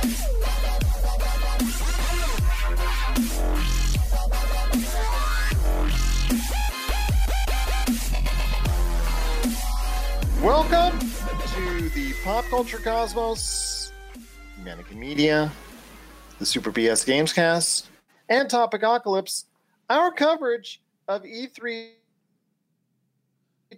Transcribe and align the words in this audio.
Welcome 0.00 0.12
to 11.00 11.90
the 11.90 12.14
Pop 12.24 12.46
Culture 12.46 12.78
Cosmos, 12.78 13.92
Mannequin 14.64 14.98
Media, 14.98 15.52
the 16.38 16.46
Super 16.46 16.72
BS 16.72 17.04
Gamescast, 17.04 17.88
and 18.30 18.48
Topic 18.48 18.80
Topicocalypse, 18.80 19.44
our 19.90 20.10
coverage 20.10 20.80
of 21.08 21.24
E3 21.24 21.90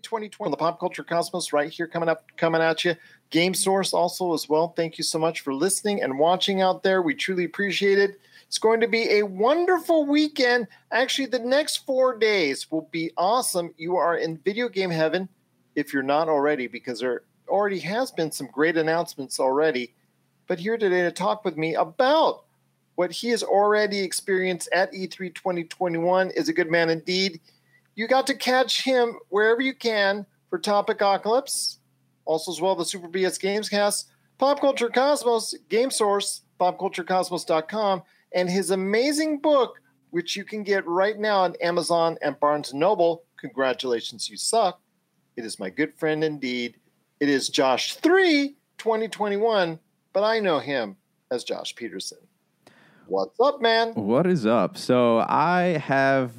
2020 0.03 0.51
the 0.51 0.57
Pop 0.57 0.79
Culture 0.79 1.03
Cosmos 1.03 1.53
right 1.53 1.71
here 1.71 1.87
coming 1.87 2.09
up, 2.09 2.25
coming 2.37 2.63
at 2.63 2.85
you. 2.85 2.95
Game 3.33 3.55
Source 3.55 3.93
also 3.93 4.35
as 4.35 4.49
well. 4.49 4.69
Thank 4.69 4.99
you 4.99 5.05
so 5.05 5.19
much 5.19 5.41
for 5.41 5.53
listening 5.53 6.03
and 6.03 6.19
watching 6.19 6.61
out 6.61 6.83
there. 6.83 7.03
We 7.03 7.15
truly 7.15 7.45
appreciate 7.45 7.99
it. 7.99 8.21
It's 8.47 8.59
going 8.59 8.81
to 8.81 8.87
be 8.87 9.11
a 9.19 9.23
wonderful 9.23 10.07
weekend. 10.07 10.69
Actually, 10.93 11.27
the 11.27 11.39
next 11.39 11.87
four 11.87 12.19
days 12.19 12.71
will 12.71 12.89
be 12.93 13.11
awesome. 13.17 13.73
You 13.79 13.97
are 13.97 14.19
in 14.19 14.37
video 14.37 14.69
game 14.69 14.91
heaven 14.91 15.29
if 15.75 15.95
you're 15.95 16.03
not 16.03 16.29
already, 16.29 16.67
because 16.67 17.01
there 17.01 17.23
already 17.49 17.79
has 17.81 18.11
been 18.11 18.31
some 18.31 18.49
great 18.53 18.77
announcements 18.77 19.41
already. 19.41 19.95
But 20.47 20.59
here 20.59 20.77
today 20.77 21.01
to 21.01 21.11
talk 21.11 21.47
with 21.47 21.57
me 21.57 21.75
about 21.75 22.45
what 22.97 23.11
he 23.11 23.31
has 23.31 23.43
already 23.43 24.01
experienced 24.01 24.69
at 24.75 24.93
E3 24.93 25.35
2021 25.35 26.31
is 26.33 26.51
a 26.51 26.53
good 26.53 26.71
man 26.71 26.91
indeed. 26.91 27.41
You 27.95 28.07
got 28.07 28.27
to 28.27 28.35
catch 28.35 28.83
him 28.83 29.19
wherever 29.31 29.63
you 29.63 29.73
can 29.73 30.27
for 30.51 30.59
Topic 30.59 30.99
Topicocalypse, 30.99 31.79
also 32.25 32.53
as 32.53 32.61
well 32.61 32.75
the 32.75 32.85
Super 32.85 33.09
BS 33.09 33.41
Gamescast, 33.41 34.05
Pop 34.39 34.61
Culture 34.61 34.89
Cosmos, 34.89 35.55
Game 35.69 35.91
Source, 35.91 36.43
popculturecosmos.com, 36.61 38.03
and 38.35 38.49
his 38.49 38.71
amazing 38.71 39.39
book, 39.39 39.81
which 40.11 40.37
you 40.37 40.45
can 40.45 40.63
get 40.63 40.87
right 40.87 41.19
now 41.19 41.41
on 41.41 41.55
Amazon 41.61 42.17
and 42.23 42.39
Barnes 42.41 42.73
& 42.73 42.75
Noble. 42.75 43.25
Congratulations, 43.39 44.29
you 44.29 44.37
suck. 44.37 44.81
It 45.37 45.45
is 45.45 45.59
my 45.59 45.71
good 45.71 45.95
friend 45.95 46.23
indeed. 46.23 46.77
It 47.21 47.29
is 47.29 47.49
Josh 47.49 47.95
3 47.97 48.57
2021, 48.79 49.79
but 50.13 50.25
I 50.25 50.41
know 50.41 50.59
him 50.59 50.97
as 51.31 51.45
Josh 51.45 51.75
Peterson. 51.75 52.19
What's 53.07 53.39
up, 53.41 53.61
man? 53.61 53.95
What 53.95 54.27
is 54.27 54.47
up? 54.47 54.77
So 54.77 55.19
I 55.29 55.83
have 55.85 56.33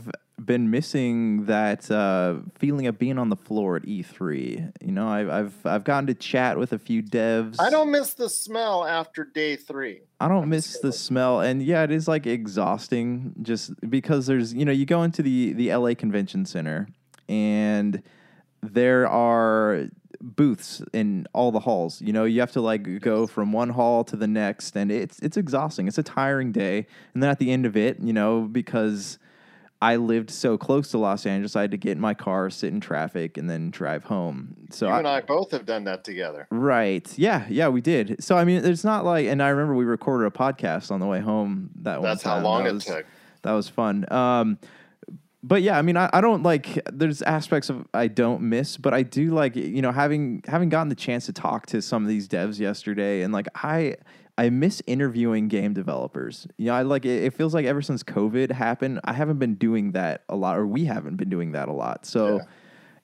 been 0.43 0.69
missing 0.69 1.45
that 1.45 1.89
uh, 1.89 2.35
feeling 2.57 2.87
of 2.87 2.97
being 2.97 3.17
on 3.17 3.29
the 3.29 3.35
floor 3.35 3.75
at 3.75 3.83
E3. 3.83 4.73
You 4.81 4.91
know, 4.91 5.07
I've 5.07 5.29
I've 5.29 5.65
I've 5.65 5.83
gotten 5.83 6.07
to 6.07 6.13
chat 6.13 6.57
with 6.57 6.73
a 6.73 6.79
few 6.79 7.03
devs. 7.03 7.57
I 7.59 7.69
don't 7.69 7.91
miss 7.91 8.13
the 8.13 8.29
smell 8.29 8.85
after 8.85 9.23
day 9.23 9.55
three. 9.55 10.01
I 10.19 10.27
don't 10.27 10.49
miss 10.49 10.79
the 10.79 10.91
smell, 10.91 11.41
and 11.41 11.61
yeah, 11.61 11.83
it 11.83 11.91
is 11.91 12.07
like 12.07 12.25
exhausting 12.25 13.33
just 13.41 13.71
because 13.89 14.25
there's 14.25 14.53
you 14.53 14.65
know 14.65 14.71
you 14.71 14.85
go 14.85 15.03
into 15.03 15.21
the 15.21 15.53
the 15.53 15.73
LA 15.73 15.93
Convention 15.93 16.45
Center 16.45 16.87
and 17.29 18.01
there 18.61 19.07
are 19.07 19.87
booths 20.21 20.81
in 20.93 21.27
all 21.33 21.51
the 21.51 21.59
halls. 21.59 22.01
You 22.01 22.13
know, 22.13 22.23
you 22.23 22.39
have 22.39 22.51
to 22.53 22.61
like 22.61 23.01
go 23.01 23.27
from 23.27 23.51
one 23.51 23.69
hall 23.69 24.03
to 24.05 24.15
the 24.15 24.27
next, 24.27 24.75
and 24.75 24.91
it's 24.91 25.19
it's 25.19 25.37
exhausting. 25.37 25.87
It's 25.87 25.97
a 25.97 26.03
tiring 26.03 26.51
day, 26.51 26.87
and 27.13 27.21
then 27.21 27.29
at 27.29 27.39
the 27.39 27.51
end 27.51 27.65
of 27.65 27.75
it, 27.75 27.99
you 27.99 28.13
know, 28.13 28.41
because 28.41 29.19
I 29.83 29.97
lived 29.97 30.29
so 30.29 30.57
close 30.57 30.91
to 30.91 30.97
Los 30.97 31.25
Angeles, 31.25 31.57
I 31.57 31.61
had 31.61 31.71
to 31.71 31.77
get 31.77 31.91
in 31.91 31.99
my 31.99 32.13
car, 32.13 32.49
sit 32.49 32.71
in 32.71 32.79
traffic, 32.79 33.37
and 33.37 33.49
then 33.49 33.69
drive 33.69 34.05
home. 34.05 34.55
So 34.71 34.87
you 34.87 34.93
and 34.93 35.05
I 35.05 35.19
both 35.19 35.51
have 35.51 35.65
done 35.65 35.83
that 35.83 36.05
together. 36.05 36.47
Right? 36.51 37.05
Yeah, 37.19 37.45
yeah, 37.49 37.67
we 37.67 37.81
did. 37.81 38.23
So 38.23 38.37
I 38.37 38.45
mean, 38.45 38.63
it's 38.63 38.85
not 38.85 39.03
like, 39.03 39.27
and 39.27 39.43
I 39.43 39.49
remember 39.49 39.75
we 39.75 39.83
recorded 39.83 40.25
a 40.25 40.31
podcast 40.31 40.89
on 40.89 41.01
the 41.01 41.05
way 41.05 41.19
home. 41.19 41.71
That 41.81 42.01
that's 42.01 42.23
how 42.23 42.39
long 42.39 42.63
that 42.63 42.69
it 42.69 42.73
was, 42.75 42.85
took. 42.85 43.05
That 43.41 43.51
was 43.51 43.67
fun. 43.67 44.05
Um, 44.09 44.57
but 45.43 45.61
yeah, 45.61 45.77
I 45.77 45.81
mean, 45.81 45.97
I, 45.97 46.09
I 46.13 46.21
don't 46.21 46.43
like. 46.43 46.79
There's 46.89 47.21
aspects 47.21 47.69
of 47.69 47.85
I 47.93 48.07
don't 48.07 48.43
miss, 48.43 48.77
but 48.77 48.93
I 48.93 49.03
do 49.03 49.31
like. 49.31 49.57
You 49.57 49.81
know, 49.81 49.91
having 49.91 50.43
having 50.47 50.69
gotten 50.69 50.87
the 50.87 50.95
chance 50.95 51.25
to 51.25 51.33
talk 51.33 51.65
to 51.67 51.81
some 51.81 52.03
of 52.03 52.07
these 52.07 52.29
devs 52.29 52.57
yesterday, 52.57 53.23
and 53.23 53.33
like 53.33 53.49
I 53.53 53.97
I 54.37 54.49
miss 54.49 54.81
interviewing 54.87 55.47
game 55.47 55.73
developers. 55.73 56.47
You 56.57 56.67
know, 56.67 56.73
I 56.73 56.81
like 56.81 57.05
it, 57.05 57.23
it 57.23 57.33
feels 57.33 57.53
like 57.53 57.65
ever 57.65 57.81
since 57.81 58.03
COVID 58.03 58.51
happened, 58.51 58.99
I 59.03 59.13
haven't 59.13 59.37
been 59.37 59.55
doing 59.55 59.91
that 59.91 60.23
a 60.29 60.35
lot, 60.35 60.57
or 60.57 60.65
we 60.65 60.85
haven't 60.85 61.17
been 61.17 61.29
doing 61.29 61.51
that 61.53 61.67
a 61.69 61.73
lot. 61.73 62.05
So. 62.05 62.37
Yeah. 62.37 62.43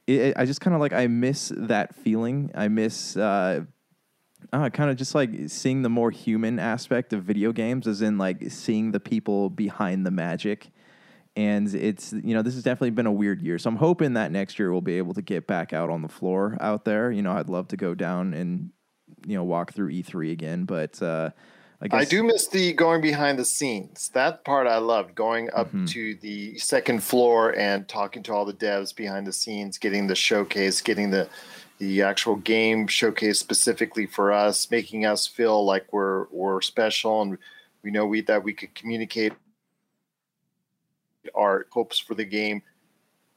It, 0.07 0.33
I 0.37 0.45
just 0.45 0.59
kind 0.59 0.73
of 0.73 0.81
like 0.81 0.91
I 0.91 1.05
miss 1.05 1.53
that 1.55 1.93
feeling. 1.93 2.49
I 2.55 2.67
miss 2.67 3.15
uh, 3.15 3.61
uh, 4.51 4.69
kind 4.71 4.89
of 4.89 4.95
just 4.97 5.13
like 5.13 5.29
seeing 5.45 5.83
the 5.83 5.89
more 5.89 6.09
human 6.09 6.57
aspect 6.57 7.13
of 7.13 7.25
video 7.25 7.51
games, 7.51 7.85
as 7.85 8.01
in 8.01 8.17
like 8.17 8.49
seeing 8.49 8.91
the 8.91 8.99
people 8.99 9.51
behind 9.51 10.07
the 10.07 10.11
magic 10.11 10.71
and 11.35 11.73
it's 11.73 12.11
you 12.11 12.33
know 12.33 12.41
this 12.41 12.53
has 12.53 12.63
definitely 12.63 12.89
been 12.89 13.05
a 13.05 13.11
weird 13.11 13.41
year 13.41 13.57
so 13.57 13.69
i'm 13.69 13.75
hoping 13.75 14.13
that 14.13 14.31
next 14.31 14.59
year 14.59 14.71
we'll 14.71 14.81
be 14.81 14.97
able 14.97 15.13
to 15.13 15.21
get 15.21 15.47
back 15.47 15.73
out 15.73 15.89
on 15.89 16.01
the 16.01 16.07
floor 16.07 16.57
out 16.59 16.85
there 16.85 17.11
you 17.11 17.21
know 17.21 17.31
i'd 17.33 17.49
love 17.49 17.67
to 17.67 17.77
go 17.77 17.93
down 17.93 18.33
and 18.33 18.71
you 19.25 19.35
know 19.35 19.43
walk 19.43 19.73
through 19.73 19.89
e3 19.91 20.31
again 20.31 20.65
but 20.65 21.01
uh 21.01 21.29
I, 21.81 21.87
guess, 21.87 22.01
I 22.01 22.05
do 22.09 22.23
miss 22.23 22.47
the 22.49 22.73
going 22.73 22.99
behind 22.99 23.39
the 23.39 23.45
scenes. 23.45 24.09
That 24.13 24.43
part 24.43 24.67
I 24.67 24.79
loved, 24.79 25.15
going 25.15 25.49
up 25.53 25.71
Mhm. 25.71 25.87
to 25.91 26.15
the 26.15 26.57
second 26.57 27.01
floor 27.01 27.57
and 27.57 27.87
talking 27.87 28.21
to 28.23 28.33
all 28.33 28.43
the 28.43 28.51
devs 28.53 28.93
behind 28.93 29.25
the 29.25 29.31
scenes, 29.31 29.77
getting 29.77 30.07
the 30.07 30.15
showcase, 30.15 30.81
getting 30.81 31.09
the 31.11 31.29
the 31.77 32.01
actual 32.01 32.35
game 32.35 32.85
showcase 32.87 33.39
specifically 33.39 34.05
for 34.05 34.33
us, 34.33 34.69
making 34.69 35.05
us 35.05 35.25
feel 35.25 35.63
like 35.63 35.93
we're 35.93 36.25
we're 36.31 36.59
special 36.59 37.21
and 37.21 37.37
we 37.81 37.91
know 37.91 38.05
we 38.05 38.19
that 38.23 38.43
we 38.43 38.51
could 38.51 38.75
communicate 38.75 39.31
our 41.33 41.65
hopes 41.71 41.97
for 41.97 42.13
the 42.15 42.25
game 42.25 42.61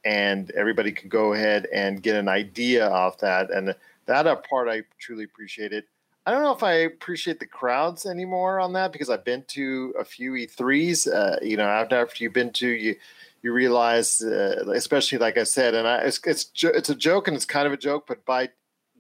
and 0.05 0.51
everybody 0.53 0.91
could 0.91 1.11
go 1.11 1.33
ahead 1.33 1.67
and 1.73 2.03
get 2.03 2.17
an 2.17 2.27
idea 2.29 2.89
off 2.91 3.19
that 3.19 3.53
and 3.53 3.75
that 4.07 4.27
a 4.27 4.37
part 4.37 4.69
I 4.69 4.83
truly 4.99 5.25
appreciated. 5.25 5.85
I 6.25 6.31
don't 6.31 6.43
know 6.43 6.53
if 6.53 6.63
I 6.63 6.73
appreciate 6.73 7.41
the 7.41 7.47
crowds 7.47 8.07
anymore 8.07 8.61
on 8.61 8.73
that 8.75 8.93
because 8.93 9.11
I've 9.11 9.25
been 9.25 9.45
to 9.49 9.93
a 9.99 10.05
few 10.05 10.33
E3s. 10.33 11.13
Uh, 11.13 11.37
you 11.43 11.57
know, 11.57 11.67
after 11.67 11.97
after 11.97 12.23
you've 12.23 12.33
been 12.33 12.53
to, 12.55 12.69
you 12.69 12.97
you 13.43 13.53
realize, 13.53 14.23
uh, 14.23 14.65
especially 14.73 15.19
like 15.19 15.37
I 15.37 15.43
said, 15.43 15.75
and 15.75 15.87
I, 15.87 15.99
it's 15.99 16.21
it's 16.25 16.51
it's 16.63 16.91
a 16.91 16.95
joke 16.95 17.27
and 17.27 17.37
it's 17.37 17.45
kind 17.45 17.67
of 17.67 17.73
a 17.73 17.77
joke, 17.77 18.07
but 18.07 18.25
by 18.25 18.51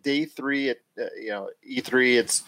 day 0.02 0.24
three 0.24 0.70
at 0.70 0.78
uh, 0.98 1.04
you 1.16 1.30
know 1.30 1.48
E3, 1.68 2.18
it's 2.18 2.42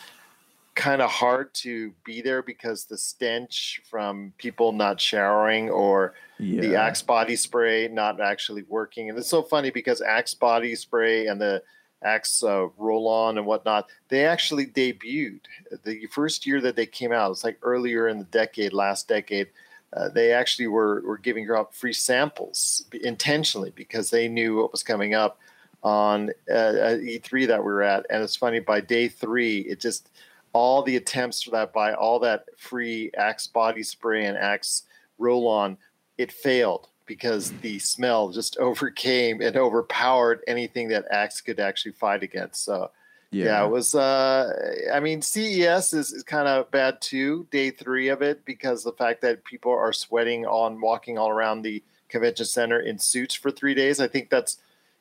kind 0.74 1.00
of 1.00 1.10
hard 1.10 1.54
to 1.54 1.92
be 2.04 2.20
there 2.20 2.42
because 2.42 2.84
the 2.84 2.98
stench 2.98 3.80
from 3.88 4.32
people 4.38 4.72
not 4.72 5.00
showering 5.00 5.70
or 5.70 6.14
the. 6.38 6.74
Axe 6.74 7.02
body 7.02 7.36
spray 7.36 7.86
not 7.88 8.20
actually 8.20 8.64
working. 8.64 9.08
And 9.08 9.16
it's 9.16 9.28
so 9.28 9.42
funny 9.42 9.70
because 9.70 10.00
Axe 10.00 10.34
body 10.34 10.74
spray 10.74 11.28
and 11.28 11.40
the 11.40 11.62
Axe 12.04 12.42
uh, 12.42 12.68
roll 12.76 13.08
on 13.08 13.38
and 13.38 13.46
whatnot, 13.46 13.88
they 14.08 14.26
actually 14.26 14.66
debuted 14.66 15.40
the 15.84 16.06
first 16.06 16.46
year 16.46 16.60
that 16.60 16.76
they 16.76 16.86
came 16.86 17.12
out. 17.12 17.30
It's 17.30 17.44
like 17.44 17.58
earlier 17.62 18.08
in 18.08 18.18
the 18.18 18.24
decade, 18.24 18.72
last 18.72 19.08
decade. 19.08 19.48
Uh, 19.92 20.08
they 20.08 20.32
actually 20.32 20.66
were, 20.66 21.02
were 21.02 21.18
giving 21.18 21.48
out 21.50 21.74
free 21.74 21.92
samples 21.92 22.84
intentionally 23.02 23.72
because 23.76 24.10
they 24.10 24.28
knew 24.28 24.56
what 24.56 24.72
was 24.72 24.82
coming 24.82 25.14
up 25.14 25.38
on 25.84 26.30
uh, 26.50 26.96
E3 26.98 27.46
that 27.46 27.60
we 27.60 27.72
were 27.72 27.82
at. 27.82 28.04
And 28.10 28.22
it's 28.22 28.36
funny, 28.36 28.58
by 28.58 28.80
day 28.80 29.08
three, 29.08 29.60
it 29.60 29.80
just 29.80 30.10
all 30.52 30.82
the 30.82 30.96
attempts 30.96 31.42
for 31.42 31.50
that 31.50 31.72
by 31.72 31.92
all 31.92 32.18
that 32.20 32.46
free 32.56 33.10
Axe 33.16 33.46
body 33.46 33.82
spray 33.82 34.24
and 34.24 34.38
Axe 34.38 34.84
roll 35.18 35.46
on 35.46 35.76
it 36.16 36.32
failed 36.32 36.88
because 37.06 37.52
the 37.60 37.78
smell 37.78 38.30
just 38.30 38.56
overcame 38.58 39.40
and 39.40 39.56
overpowered 39.56 40.42
anything 40.46 40.88
that 40.88 41.06
Axe 41.10 41.40
could 41.40 41.60
actually 41.60 41.92
fight 41.92 42.22
against. 42.22 42.64
So 42.64 42.90
yeah, 43.34 43.64
it 43.64 43.70
was. 43.70 43.94
Uh, 43.94 44.52
I 44.92 45.00
mean, 45.00 45.20
CES 45.20 45.92
is, 45.92 46.12
is 46.12 46.22
kind 46.22 46.46
of 46.46 46.70
bad 46.70 47.00
too. 47.00 47.48
Day 47.50 47.70
three 47.70 48.08
of 48.08 48.22
it 48.22 48.44
because 48.44 48.84
the 48.84 48.92
fact 48.92 49.22
that 49.22 49.44
people 49.44 49.72
are 49.72 49.92
sweating 49.92 50.46
on 50.46 50.80
walking 50.80 51.18
all 51.18 51.30
around 51.30 51.62
the 51.62 51.82
convention 52.08 52.46
center 52.46 52.78
in 52.78 52.98
suits 52.98 53.34
for 53.34 53.50
three 53.50 53.74
days. 53.74 53.98
I 53.98 54.06
think 54.06 54.30
that's 54.30 54.58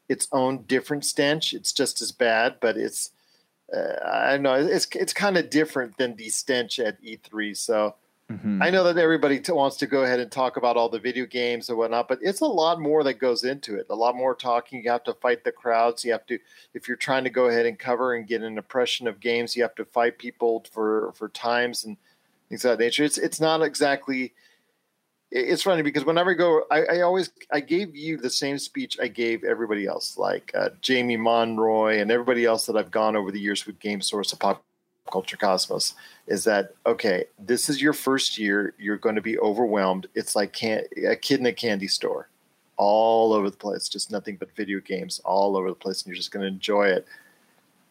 its 0.10 0.27
own 0.31 0.63
different 0.63 1.06
stench. 1.06 1.54
It's 1.54 1.72
just 1.72 2.01
as 2.01 2.12
bad, 2.12 2.56
but 2.60 2.75
it's. 2.77 3.12
Uh, 3.72 3.95
I 4.06 4.31
don't 4.31 4.44
know. 4.44 4.56
It's 4.56 4.88
it's 4.94 5.13
kind 5.13 5.38
of 5.38 5.50
different 5.50 5.98
than 5.98 6.16
the 6.16 6.30
stench 6.30 6.80
at 6.80 7.01
E3. 7.04 7.56
So 7.56 7.95
Mhm. 8.33 8.63
I 8.63 8.69
know 8.69 8.83
that 8.83 8.97
everybody 8.97 9.39
t- 9.39 9.51
wants 9.51 9.77
to 9.77 9.88
go 9.88 10.03
ahead 10.03 10.19
and 10.19 10.31
talk 10.31 10.57
about 10.57 10.77
all 10.77 10.89
the 10.89 11.00
video 11.00 11.25
games 11.25 11.69
and 11.69 11.77
whatnot, 11.77 12.07
but 12.07 12.19
it's 12.21 12.41
a 12.41 12.45
lot 12.45 12.80
more 12.80 13.03
that 13.03 13.15
goes 13.15 13.44
into 13.44 13.75
it. 13.75 13.88
A 13.89 13.95
lot 13.95 14.15
more 14.15 14.33
talking. 14.35 14.83
You 14.83 14.89
have 14.91 15.03
to 15.06 15.13
fight 15.13 15.44
the 15.44 15.51
crowds. 15.51 16.03
You 16.03 16.12
have 16.13 16.25
to, 16.27 16.39
if 16.74 16.88
you're 16.88 16.97
trying 16.97 17.24
to 17.25 17.30
go 17.30 17.45
ahead 17.47 17.65
and 17.65 17.77
cover 17.77 18.15
and 18.15 18.27
get 18.27 18.41
an 18.41 18.57
impression 18.57 19.07
of 19.07 19.19
games, 19.19 19.56
you 19.56 19.62
have 19.63 19.75
to 19.75 19.85
fight 19.85 20.18
people 20.18 20.65
for 20.71 21.12
for 21.13 21.30
times 21.30 21.83
and 21.85 21.97
things 22.50 22.65
of 22.65 22.77
that 22.77 22.83
nature. 22.83 23.03
It's 23.03 23.18
it's 23.18 23.39
not 23.39 23.62
exactly. 23.62 24.33
It's 25.36 25.63
funny 25.63 25.81
because 25.81 26.06
whenever 26.06 26.31
I 26.31 26.36
go, 26.36 26.63
I, 26.69 26.86
I 26.86 27.01
always 27.01 27.31
I 27.51 27.59
gave 27.59 27.95
you 27.95 28.18
the 28.18 28.29
same 28.29 28.59
speech 28.59 28.97
I 29.01 29.07
gave 29.07 29.44
everybody 29.44 29.88
else, 29.88 30.15
like 30.18 30.51
uh, 30.53 30.69
Jamie 30.81 31.18
Monroy 31.18 32.00
and 32.00 32.12
everybody 32.12 32.45
else 32.45 32.68
that 32.68 32.77
I've 32.77 32.91
gone 32.91 33.15
over 33.15 33.31
the 33.31 33.39
years 33.39 33.65
with 33.65 33.79
Game 33.79 34.00
Source, 34.01 34.31
pop 34.36 34.63
culture 35.11 35.38
cosmos 35.38 35.94
is 36.27 36.44
that 36.45 36.73
okay 36.85 37.25
this 37.38 37.69
is 37.69 37.81
your 37.81 37.94
first 37.94 38.38
year 38.38 38.73
you're 38.77 38.97
going 38.97 39.15
to 39.15 39.21
be 39.21 39.38
overwhelmed. 39.39 40.07
It's 40.15 40.35
like 40.35 40.53
can- 40.53 40.85
a 41.07 41.15
kid 41.15 41.39
in 41.39 41.45
a 41.45 41.53
candy 41.53 41.88
store 41.88 42.29
all 42.77 43.33
over 43.33 43.50
the 43.50 43.57
place 43.57 43.88
just 43.88 44.11
nothing 44.11 44.38
but 44.38 44.55
video 44.55 44.79
games 44.79 45.21
all 45.25 45.55
over 45.55 45.69
the 45.69 45.75
place 45.75 46.01
and 46.01 46.07
you're 46.07 46.15
just 46.15 46.31
going 46.31 46.41
to 46.41 46.47
enjoy 46.47 46.88
it. 46.88 47.05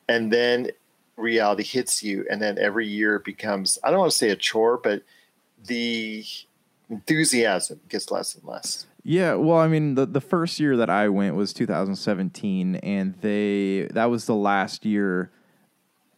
And 0.09 0.33
then 0.33 0.71
reality 1.17 1.63
hits 1.63 2.03
you 2.03 2.27
and 2.31 2.41
then 2.41 2.59
every 2.59 2.87
year 2.87 3.19
becomes 3.19 3.79
i 3.85 3.91
don't 3.91 4.01
want 4.01 4.11
to 4.11 4.17
say 4.17 4.31
a 4.31 4.37
chore 4.37 4.79
but 4.83 5.03
the 5.67 6.25
enthusiasm 6.93 7.81
gets 7.89 8.11
less 8.11 8.35
and 8.35 8.45
less. 8.45 8.87
Yeah, 9.05 9.35
well, 9.35 9.59
I 9.59 9.67
mean, 9.67 9.97
the 9.97 10.07
the 10.07 10.21
first 10.21 10.61
year 10.61 10.77
that 10.77 10.91
I 10.91 11.09
went 11.09 11.35
was 11.35 11.53
2017, 11.53 12.77
and 12.77 13.15
they 13.21 13.89
that 13.93 14.07
was 14.07 14.27
the 14.27 14.35
last 14.35 14.85
year 14.85 15.33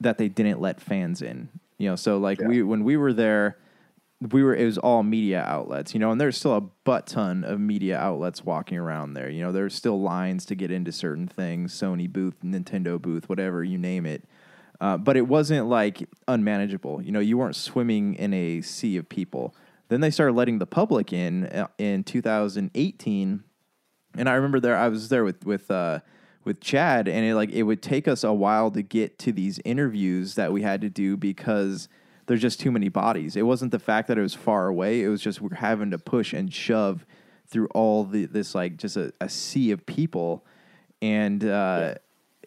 that 0.01 0.19
they 0.19 0.29
didn't 0.29 0.61
let 0.61 0.81
fans 0.81 1.23
in. 1.23 1.49
You 1.79 1.91
know, 1.91 1.97
so 1.97 2.19
like 2.19 2.41
yeah. 2.41 2.49
we 2.49 2.63
when 2.63 2.85
we 2.85 2.97
were 2.97 3.13
there, 3.13 3.59
we 4.31 4.43
were 4.43 4.55
it 4.55 4.65
was 4.65 4.79
all 4.79 5.03
media 5.03 5.43
outlets. 5.43 5.95
You 5.95 6.01
know, 6.01 6.11
and 6.11 6.21
there's 6.21 6.37
still 6.37 6.55
a 6.55 6.61
butt 6.61 7.07
ton 7.07 7.45
of 7.45 7.61
media 7.61 7.99
outlets 7.99 8.45
walking 8.45 8.79
around 8.79 9.15
there. 9.15 9.29
You 9.29 9.43
know, 9.43 9.53
there's 9.53 9.75
still 9.75 10.01
lines 10.01 10.47
to 10.47 10.55
get 10.55 10.71
into 10.71 10.93
certain 10.93 11.27
things, 11.27 11.73
Sony 11.75 12.11
booth, 12.11 12.37
Nintendo 12.45 13.01
booth, 13.01 13.29
whatever 13.29 13.65
you 13.65 13.79
name 13.79 14.07
it. 14.07 14.25
Uh, 14.81 14.97
but 14.97 15.17
it 15.17 15.27
wasn't 15.27 15.67
like 15.67 16.09
unmanageable. 16.29 17.03
You 17.03 17.13
know, 17.13 17.21
you 17.21 17.39
weren't 17.39 17.57
swimming 17.57 18.15
in 18.15 18.35
a 18.35 18.61
sea 18.61 18.97
of 18.97 19.09
people. 19.09 19.55
Then 19.89 20.01
they 20.01 20.11
started 20.11 20.35
letting 20.35 20.59
the 20.59 20.67
public 20.67 21.13
in 21.13 21.47
uh, 21.47 21.69
in 21.79 22.05
2018, 22.05 23.45
and 24.17 24.29
I 24.29 24.35
remember 24.35 24.61
there 24.61 24.77
I 24.77 24.89
was 24.89 25.09
there 25.09 25.25
with 25.25 25.45
with 25.45 25.71
uh, 25.71 26.01
with 26.45 26.61
Chad, 26.61 27.09
and 27.09 27.25
it 27.25 27.35
like 27.35 27.51
it 27.51 27.65
would 27.65 27.83
take 27.83 28.07
us 28.09 28.25
a 28.25 28.33
while 28.33 28.71
to 28.71 28.83
get 28.83 29.19
to 29.21 29.33
these 29.33 29.61
interviews 29.65 30.35
that 30.35 30.53
we 30.53 30.63
had 30.63 30.81
to 30.83 30.91
do 30.91 31.17
because 31.17 31.89
there's 32.27 32.41
just 32.41 32.61
too 32.61 32.71
many 32.71 32.89
bodies. 32.89 33.37
It 33.37 33.43
wasn't 33.43 33.71
the 33.71 33.79
fact 33.79 34.09
that 34.09 34.19
it 34.19 34.23
was 34.23 34.35
far 34.35 34.69
away; 34.69 35.03
it 35.03 35.09
was 35.09 35.21
just 35.21 35.41
we're 35.41 35.57
having 35.57 35.91
to 35.91 35.99
push 35.99 36.33
and 36.33 36.53
shove 36.53 37.07
through 37.47 37.69
all 37.69 38.05
the 38.05 38.27
this 38.27 38.55
like 38.55 38.77
just 38.77 38.97
a, 38.97 39.13
a 39.21 39.29
sea 39.29 39.71
of 39.71 39.87
people, 39.87 40.45
and. 41.03 41.45
Uh, 41.45 41.47
yeah 41.47 41.95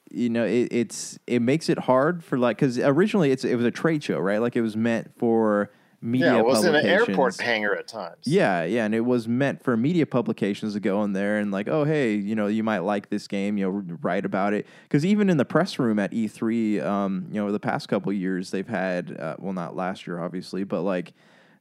you 0.09 0.29
know 0.29 0.45
it, 0.45 0.69
it's 0.71 1.19
it 1.27 1.41
makes 1.41 1.67
it 1.69 1.77
hard 1.77 2.23
for 2.23 2.37
like 2.37 2.57
because 2.57 2.79
originally 2.79 3.31
it's 3.31 3.43
it 3.43 3.55
was 3.55 3.65
a 3.65 3.71
trade 3.71 4.03
show 4.03 4.17
right 4.17 4.39
like 4.39 4.55
it 4.55 4.61
was 4.61 4.75
meant 4.75 5.11
for 5.17 5.69
media 6.01 6.33
yeah, 6.33 6.39
it 6.39 6.45
was 6.45 6.63
in 6.63 6.75
an 6.75 6.85
airport 6.85 7.39
hangar 7.39 7.75
at 7.75 7.87
times. 7.87 8.17
Yeah, 8.23 8.63
yeah, 8.63 8.85
and 8.85 8.93
it 8.93 9.01
was 9.01 9.27
meant 9.27 9.63
for 9.63 9.75
media 9.75 10.05
publications 10.05 10.73
to 10.73 10.79
go 10.79 11.03
in 11.03 11.13
there 11.13 11.37
and 11.37 11.51
like, 11.51 11.67
oh, 11.67 11.83
hey, 11.83 12.15
you 12.15 12.35
know, 12.35 12.47
you 12.47 12.63
might 12.63 12.79
like 12.79 13.09
this 13.09 13.27
game, 13.27 13.57
you 13.57 13.65
know, 13.65 13.97
write 14.01 14.25
about 14.25 14.53
it. 14.53 14.67
Because 14.83 15.05
even 15.05 15.29
in 15.29 15.37
the 15.37 15.45
press 15.45 15.79
room 15.79 15.99
at 15.99 16.11
E3, 16.11 16.83
um, 16.83 17.27
you 17.31 17.43
know, 17.43 17.51
the 17.51 17.59
past 17.59 17.89
couple 17.89 18.11
years 18.13 18.51
they've 18.51 18.67
had, 18.67 19.19
uh, 19.19 19.35
well, 19.39 19.53
not 19.53 19.75
last 19.75 20.05
year 20.07 20.19
obviously, 20.19 20.63
but 20.63 20.81
like 20.81 21.13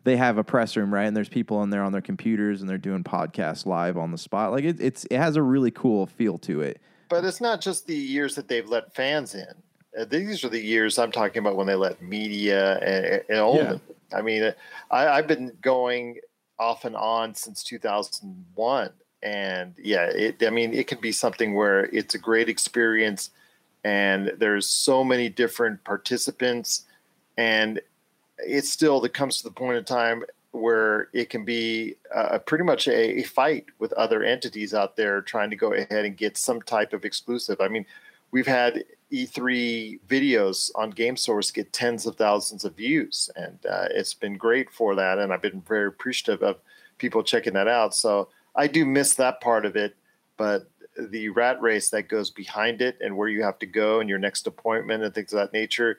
they 0.05 0.17
have 0.17 0.39
a 0.39 0.45
press 0.45 0.77
room, 0.77 0.95
right? 0.95 1.05
And 1.05 1.17
there's 1.17 1.29
people 1.29 1.63
in 1.63 1.71
there 1.71 1.83
on 1.83 1.93
their 1.93 2.01
computers 2.01 2.61
and 2.61 2.71
they're 2.71 2.79
doing 2.79 3.03
podcasts 3.03 3.67
live 3.67 3.97
on 3.97 4.13
the 4.13 4.19
spot. 4.19 4.53
Like 4.53 4.65
it, 4.65 4.81
it's 4.81 5.05
it 5.07 5.17
has 5.19 5.37
a 5.37 5.43
really 5.43 5.71
cool 5.71 6.07
feel 6.07 6.39
to 6.39 6.61
it. 6.61 6.81
But 7.09 7.25
it's 7.25 7.41
not 7.41 7.61
just 7.61 7.87
the 7.87 7.97
years 7.97 8.35
that 8.35 8.49
they've 8.49 8.69
let 8.69 8.95
fans 8.95 9.35
in. 9.35 9.63
Uh, 9.99 10.05
these 10.05 10.45
are 10.45 10.49
the 10.49 10.61
years 10.61 10.99
I'm 10.99 11.13
talking 11.13 11.41
about 11.41 11.57
when 11.57 11.67
they 11.67 11.75
let 11.75 12.03
media 12.03 12.79
and, 12.79 13.23
and 13.29 13.39
all 13.39 13.57
yeah. 13.57 13.79
I 14.13 14.23
mean, 14.23 14.53
I, 14.91 15.09
I've 15.09 15.27
been 15.27 15.57
going 15.61 16.19
off 16.59 16.85
and 16.85 16.97
on 16.97 17.35
since 17.35 17.63
2001 17.63 18.91
and 19.23 19.75
yeah 19.83 20.05
it, 20.07 20.43
i 20.47 20.51
mean 20.51 20.73
it 20.73 20.87
can 20.87 21.01
be 21.01 21.13
something 21.13 21.55
where 21.55 21.85
it's 21.87 22.15
a 22.15 22.19
great 22.19 22.49
experience 22.49 23.31
and 23.85 24.33
there's 24.39 24.67
so 24.67 25.03
many 25.03 25.29
different 25.29 25.83
participants 25.85 26.85
and 27.37 27.81
it's 28.39 28.71
still 28.71 29.01
that 29.01 29.15
comes 29.15 29.39
to 29.39 29.45
the 29.45 29.51
point 29.51 29.77
in 29.77 29.85
time 29.85 30.23
where 30.53 31.09
it 31.13 31.29
can 31.29 31.45
be 31.45 31.97
uh, 32.15 32.39
pretty 32.39 32.65
much 32.65 32.89
a, 32.89 33.19
a, 33.21 33.23
fight 33.23 33.67
with 33.79 33.93
other 33.93 34.23
entities 34.23 34.73
out 34.73 34.97
there 34.97 35.21
trying 35.21 35.51
to 35.51 35.57
go 35.57 35.75
ahead 35.75 36.07
and 36.07 36.17
get 36.17 36.37
some 36.37 36.63
type 36.63 36.93
of 36.93 37.05
exclusive 37.05 37.61
i 37.61 37.69
mean 37.69 37.85
we've 38.31 38.47
had 38.47 38.85
E3 39.13 40.01
videos 40.09 40.71
on 40.75 40.91
Game 40.91 41.17
Source 41.17 41.51
get 41.51 41.73
tens 41.73 42.07
of 42.07 42.17
thousands 42.17 42.65
of 42.65 42.77
views, 42.77 43.31
and 43.37 43.59
uh, 43.67 43.87
it's 43.91 44.15
been 44.15 44.37
great 44.37 44.71
for 44.71 44.95
that. 44.97 45.19
And 45.19 45.33
I've 45.33 45.43
been 45.43 45.61
very 45.61 45.87
appreciative 45.87 46.43
of 46.43 46.57
people 46.99 47.23
checking 47.23 47.53
that 47.55 47.69
out. 47.69 47.95
So 47.95 48.29
I 48.55 48.67
do 48.67 48.85
miss 48.85 49.15
that 49.15 49.41
part 49.41 49.65
of 49.65 49.77
it, 49.77 49.97
but 50.37 50.69
the 50.99 51.29
rat 51.29 51.61
race 51.61 51.91
that 51.91 52.09
goes 52.09 52.31
behind 52.31 52.81
it 52.81 52.97
and 53.01 53.17
where 53.17 53.29
you 53.29 53.43
have 53.43 53.59
to 53.61 53.67
go 53.67 54.01
and 54.01 54.09
your 54.09 54.19
next 54.19 54.47
appointment 54.47 55.05
and 55.05 55.15
things 55.15 55.33
of 55.33 55.39
that 55.39 55.53
nature, 55.53 55.99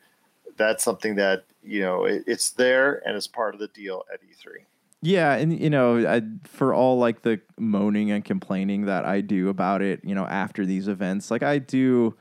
that's 0.57 0.83
something 0.83 1.15
that 1.15 1.45
you 1.63 1.81
know 1.81 2.05
it, 2.05 2.23
it's 2.27 2.51
there 2.51 3.07
and 3.07 3.15
it's 3.15 3.27
part 3.27 3.53
of 3.53 3.59
the 3.59 3.67
deal 3.69 4.03
at 4.13 4.21
E3. 4.21 4.63
Yeah, 5.01 5.35
and 5.35 5.57
you 5.57 5.69
know, 5.69 6.07
I, 6.07 6.23
for 6.43 6.73
all 6.73 6.97
like 6.97 7.21
the 7.21 7.39
moaning 7.57 8.09
and 8.11 8.25
complaining 8.25 8.85
that 8.85 9.05
I 9.05 9.21
do 9.21 9.49
about 9.49 9.81
it, 9.81 10.01
you 10.03 10.15
know, 10.15 10.25
after 10.25 10.65
these 10.65 10.87
events, 10.87 11.29
like 11.29 11.43
I 11.43 11.59
do 11.59 12.15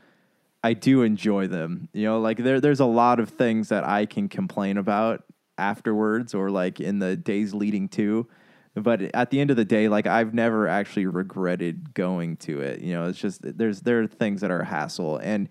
I 0.67 0.73
do 0.73 1.03
enjoy 1.03 1.47
them. 1.47 1.89
You 1.93 2.07
know, 2.07 2.21
like 2.21 2.39
there 2.39 2.61
there's 2.61 2.81
a 2.81 2.87
lot 2.87 3.21
of 3.21 3.29
things 3.29 3.69
that 3.69 3.85
I 3.85 4.05
can 4.05 4.29
complain 4.29 4.79
about 4.79 5.23
afterwards 5.57 6.35
or 6.35 6.51
like 6.51 6.81
in 6.81 6.99
the 6.99 7.17
days 7.17 7.55
leading 7.55 7.89
to. 7.91 8.27
But 8.75 9.01
at 9.15 9.31
the 9.31 9.41
end 9.41 9.53
of 9.53 9.57
the 9.57 9.65
day, 9.65 9.89
like 9.89 10.09
I've 10.09 10.35
never 10.35 10.67
actually 10.67 11.07
regretted 11.07 11.95
going 11.95 12.37
to 12.39 12.63
it. 12.63 12.81
You 12.81 12.95
know, 12.95 13.07
it's 13.07 13.19
just 13.19 13.43
there's 13.43 13.83
there 13.83 14.03
are 14.03 14.09
things 14.09 14.41
that 14.41 14.51
are 14.51 14.63
a 14.63 14.67
hassle. 14.67 15.19
And 15.19 15.49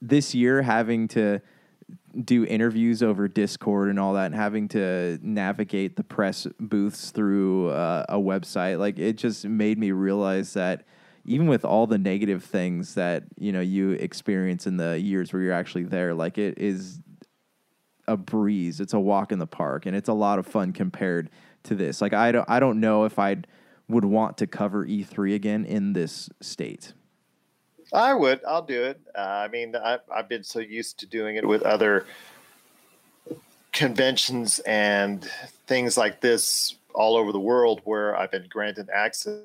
this 0.00 0.32
year 0.32 0.62
having 0.62 1.08
to 1.08 1.40
do 2.24 2.44
interviews 2.44 3.02
over 3.02 3.26
Discord 3.26 3.88
and 3.88 3.98
all 3.98 4.12
that, 4.12 4.26
and 4.26 4.34
having 4.36 4.68
to 4.68 5.18
navigate 5.22 5.96
the 5.96 6.04
press 6.04 6.46
booths 6.60 7.10
through 7.10 7.70
uh, 7.70 8.06
a 8.08 8.16
website, 8.16 8.78
like 8.78 9.00
it 9.00 9.14
just 9.14 9.44
made 9.44 9.76
me 9.76 9.90
realize 9.90 10.54
that 10.54 10.84
even 11.24 11.46
with 11.46 11.64
all 11.64 11.86
the 11.86 11.98
negative 11.98 12.44
things 12.44 12.94
that 12.94 13.24
you 13.38 13.52
know 13.52 13.60
you 13.60 13.90
experience 13.92 14.66
in 14.66 14.76
the 14.76 14.98
years 14.98 15.32
where 15.32 15.42
you're 15.42 15.52
actually 15.52 15.84
there, 15.84 16.14
like 16.14 16.38
it 16.38 16.58
is 16.58 17.00
a 18.08 18.16
breeze. 18.16 18.80
It's 18.80 18.94
a 18.94 19.00
walk 19.00 19.32
in 19.32 19.38
the 19.38 19.46
park, 19.46 19.86
and 19.86 19.94
it's 19.94 20.08
a 20.08 20.14
lot 20.14 20.38
of 20.38 20.46
fun 20.46 20.72
compared 20.72 21.30
to 21.64 21.74
this. 21.74 22.00
Like 22.00 22.12
I 22.12 22.32
don't, 22.32 22.48
I 22.48 22.60
don't 22.60 22.80
know 22.80 23.04
if 23.04 23.18
I 23.18 23.36
would 23.88 24.04
want 24.04 24.38
to 24.38 24.46
cover 24.46 24.86
E3 24.86 25.34
again 25.34 25.64
in 25.64 25.92
this 25.92 26.28
state. 26.40 26.92
I 27.92 28.14
would. 28.14 28.40
I'll 28.46 28.62
do 28.62 28.84
it. 28.84 29.00
Uh, 29.14 29.20
I 29.20 29.48
mean, 29.48 29.76
I, 29.76 29.98
I've 30.14 30.28
been 30.28 30.44
so 30.44 30.60
used 30.60 30.98
to 31.00 31.06
doing 31.06 31.36
it 31.36 31.46
with 31.46 31.62
other 31.62 32.06
conventions 33.72 34.60
and 34.60 35.28
things 35.66 35.96
like 35.96 36.20
this 36.20 36.76
all 36.94 37.16
over 37.16 37.32
the 37.32 37.40
world 37.40 37.80
where 37.84 38.16
I've 38.16 38.30
been 38.30 38.46
granted 38.48 38.88
access 38.90 39.42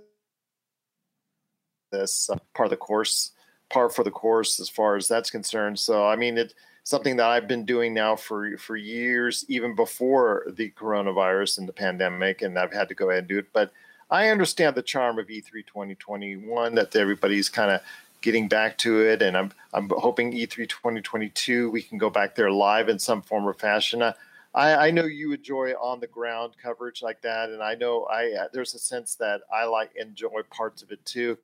this 1.91 2.29
uh, 2.29 2.37
part 2.53 2.67
of 2.67 2.71
the 2.71 2.77
course, 2.77 3.31
part 3.69 3.93
for 3.93 4.03
the 4.03 4.11
course 4.11 4.59
as 4.59 4.69
far 4.69 4.95
as 4.95 5.07
that's 5.07 5.29
concerned. 5.29 5.79
So 5.79 6.07
I 6.07 6.15
mean, 6.15 6.37
it's 6.37 6.53
something 6.83 7.17
that 7.17 7.27
I've 7.27 7.47
been 7.47 7.65
doing 7.65 7.93
now 7.93 8.15
for 8.15 8.57
for 8.57 8.75
years, 8.75 9.45
even 9.47 9.75
before 9.75 10.45
the 10.47 10.71
coronavirus 10.71 11.57
and 11.59 11.67
the 11.67 11.73
pandemic, 11.73 12.41
and 12.41 12.57
I've 12.57 12.73
had 12.73 12.87
to 12.89 12.95
go 12.95 13.09
ahead 13.09 13.23
and 13.23 13.27
do 13.27 13.39
it. 13.39 13.47
But 13.53 13.71
I 14.09 14.29
understand 14.29 14.75
the 14.75 14.81
charm 14.81 15.19
of 15.19 15.27
E3 15.27 15.65
2021 15.65 16.75
that 16.75 16.95
everybody's 16.95 17.49
kind 17.49 17.71
of 17.71 17.81
getting 18.21 18.47
back 18.47 18.77
to 18.79 19.01
it, 19.01 19.21
and 19.21 19.35
I'm 19.35 19.51
I'm 19.73 19.89
hoping 19.89 20.31
E3 20.31 20.67
2022 20.69 21.69
we 21.69 21.81
can 21.81 21.97
go 21.97 22.09
back 22.09 22.35
there 22.35 22.51
live 22.51 22.89
in 22.89 22.99
some 22.99 23.21
form 23.21 23.47
or 23.47 23.53
fashion. 23.53 24.01
I, 24.55 24.87
I, 24.87 24.91
know 24.91 25.05
you 25.05 25.33
enjoy 25.33 25.73
on 25.73 25.99
the 25.99 26.07
ground 26.07 26.53
coverage 26.61 27.03
like 27.03 27.21
that, 27.21 27.49
and 27.49 27.61
I 27.61 27.75
know 27.75 28.07
I 28.09 28.47
there's 28.53 28.73
a 28.73 28.79
sense 28.79 29.15
that 29.15 29.41
I 29.53 29.65
like 29.65 29.91
enjoy 29.95 30.41
parts 30.49 30.81
of 30.81 30.91
it 30.91 31.03
too. 31.05 31.37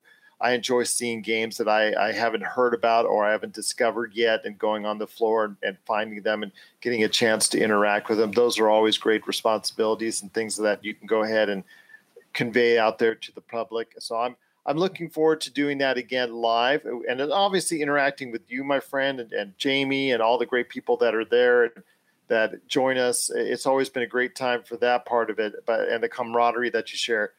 I 0.44 0.52
enjoy 0.52 0.84
seeing 0.84 1.22
games 1.22 1.56
that 1.56 1.70
I, 1.70 1.94
I 1.96 2.12
haven't 2.12 2.44
heard 2.44 2.74
about 2.74 3.06
or 3.06 3.26
I 3.26 3.32
haven't 3.32 3.54
discovered 3.54 4.12
yet 4.14 4.42
and 4.44 4.60
going 4.60 4.86
on 4.86 4.98
the 4.98 5.08
floor 5.08 5.46
and, 5.46 5.56
and, 5.64 5.78
finding 5.86 6.22
them 6.22 6.44
and 6.44 6.52
getting 6.82 7.06
a 7.06 7.08
chance 7.08 7.48
to 7.50 7.60
interact 7.62 8.10
with 8.10 8.18
them. 8.18 8.34
Those 8.34 8.60
are 8.60 8.70
always 8.70 8.98
great 8.98 9.26
responsibilities 9.26 10.22
and 10.22 10.34
things 10.34 10.58
that 10.58 10.84
you 10.84 10.94
can 10.94 11.08
go 11.08 11.24
ahead 11.24 11.48
and 11.48 11.64
convey 12.34 12.78
out 12.78 13.00
there 13.00 13.16
to 13.16 13.32
the 13.34 13.40
public. 13.40 13.96
So 14.00 14.18
I'm 14.18 14.36
I'm 14.66 14.78
looking 14.78 15.10
forward 15.10 15.40
to 15.42 15.52
doing 15.52 15.78
that 15.78 15.98
again 15.98 16.34
live 16.34 16.86
and 16.86 17.22
obviously 17.22 17.82
interacting 17.82 18.32
with 18.32 18.50
you, 18.50 18.64
my 18.64 18.80
friend, 18.80 19.20
and, 19.22 19.32
and 19.32 19.58
Jamie 19.58 20.12
and 20.12 20.22
all 20.22 20.38
the 20.38 20.46
great 20.46 20.70
people 20.70 20.98
that 20.98 21.16
are 21.16 21.26
there 21.26 21.64
and 21.64 21.84
that 22.28 22.68
join 22.68 22.98
us. 22.98 23.30
It's 23.34 23.66
always 23.66 23.90
been 23.90 24.04
a 24.04 24.08
great 24.08 24.36
time 24.36 24.64
for 24.64 24.76
that 24.78 25.06
part 25.06 25.30
of 25.30 25.40
it, 25.40 25.54
but 25.66 25.88
and 25.88 26.04
the 26.04 26.10
camaraderie 26.10 26.70
that 26.72 26.92
you 26.92 26.98
share. 26.98 27.32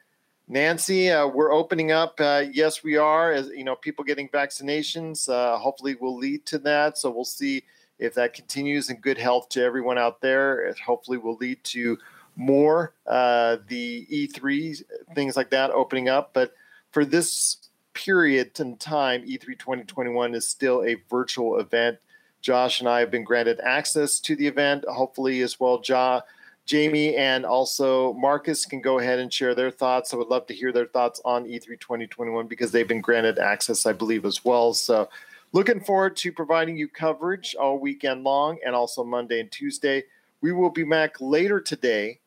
Nancy, 0.47 1.11
uh, 1.11 1.27
we're 1.27 1.53
opening 1.53 1.91
up. 1.91 2.21
Uh, 2.21 2.45
yes, 2.53 2.85
we 2.85 2.97
are. 2.97 3.33
As 3.33 3.49
you 3.49 3.65
know, 3.65 3.77
people 3.77 4.05
getting 4.05 4.29
vaccinations 4.29 5.29
uh, 5.29 5.59
hopefully 5.59 5.95
will 5.95 6.17
lead 6.17 6.45
to 6.47 6.59
that. 6.61 6.99
So 6.99 7.11
we'll 7.11 7.25
see 7.25 7.65
if 7.99 8.15
that 8.15 8.35
continues 8.35 8.91
in 8.91 8.97
good 9.01 9.17
health 9.17 9.49
to 9.51 9.63
everyone 9.63 9.97
out 9.97 10.21
there. 10.21 10.67
It 10.67 10.79
hopefully 10.79 11.19
will 11.19 11.37
lead 11.37 11.63
to 11.65 11.97
more 12.37 12.95
uh, 13.07 13.59
the 13.69 14.07
E3 14.11 14.83
things 15.15 15.37
like 15.37 15.51
that 15.51 15.71
opening 15.71 16.09
up. 16.09 16.35
But 16.35 16.53
for 16.91 17.05
this 17.05 17.69
period 17.95 18.59
in 18.61 18.77
time, 18.77 19.23
E3 19.23 19.59
2021 19.59 20.35
is 20.35 20.49
still 20.49 20.85
a 20.85 20.97
virtual 21.09 21.59
event 21.59 21.99
Josh 22.45 22.81
and 22.81 22.89
I 22.89 23.01
have 23.01 23.11
been 23.11 23.25
granted 23.25 23.59
access 23.65 24.21
to 24.21 24.37
the 24.37 24.47
event. 24.47 24.85
Hopefully, 24.87 25.41
as 25.41 25.59
well, 25.59 25.81
Ja, 25.83 26.21
Jamie, 26.67 27.15
and 27.17 27.45
also 27.45 28.15
Marcus 28.15 28.65
can 28.65 28.81
go 28.81 28.99
ahead 28.99 29.19
and 29.19 29.33
share 29.33 29.55
their 29.55 29.71
thoughts. 29.71 30.15
I 30.15 30.17
would 30.17 30.29
love 30.29 30.47
to 30.47 30.55
hear 30.55 30.73
their 30.73 30.87
thoughts 30.87 31.21
on 31.25 31.45
E3 31.45 31.79
2021 31.79 32.47
because 32.47 32.73
they've 32.73 32.89
been 32.89 33.03
granted 33.03 33.39
access, 33.39 33.85
I 33.85 33.93
believe, 33.93 34.25
as 34.25 34.45
well. 34.45 34.73
So, 34.73 35.09
looking 35.53 35.81
forward 35.81 36.17
to 36.17 36.33
providing 36.33 36.77
you 36.77 36.89
coverage 36.89 37.55
all 37.55 37.79
weekend 37.79 38.25
long 38.25 38.59
and 38.65 38.75
also 38.75 39.05
Monday 39.05 39.41
and 39.41 39.51
Tuesday. 39.51 40.05
We 40.41 40.53
will 40.53 40.71
be 40.71 40.85
back 40.85 41.21
later 41.21 41.61
today 41.61 42.21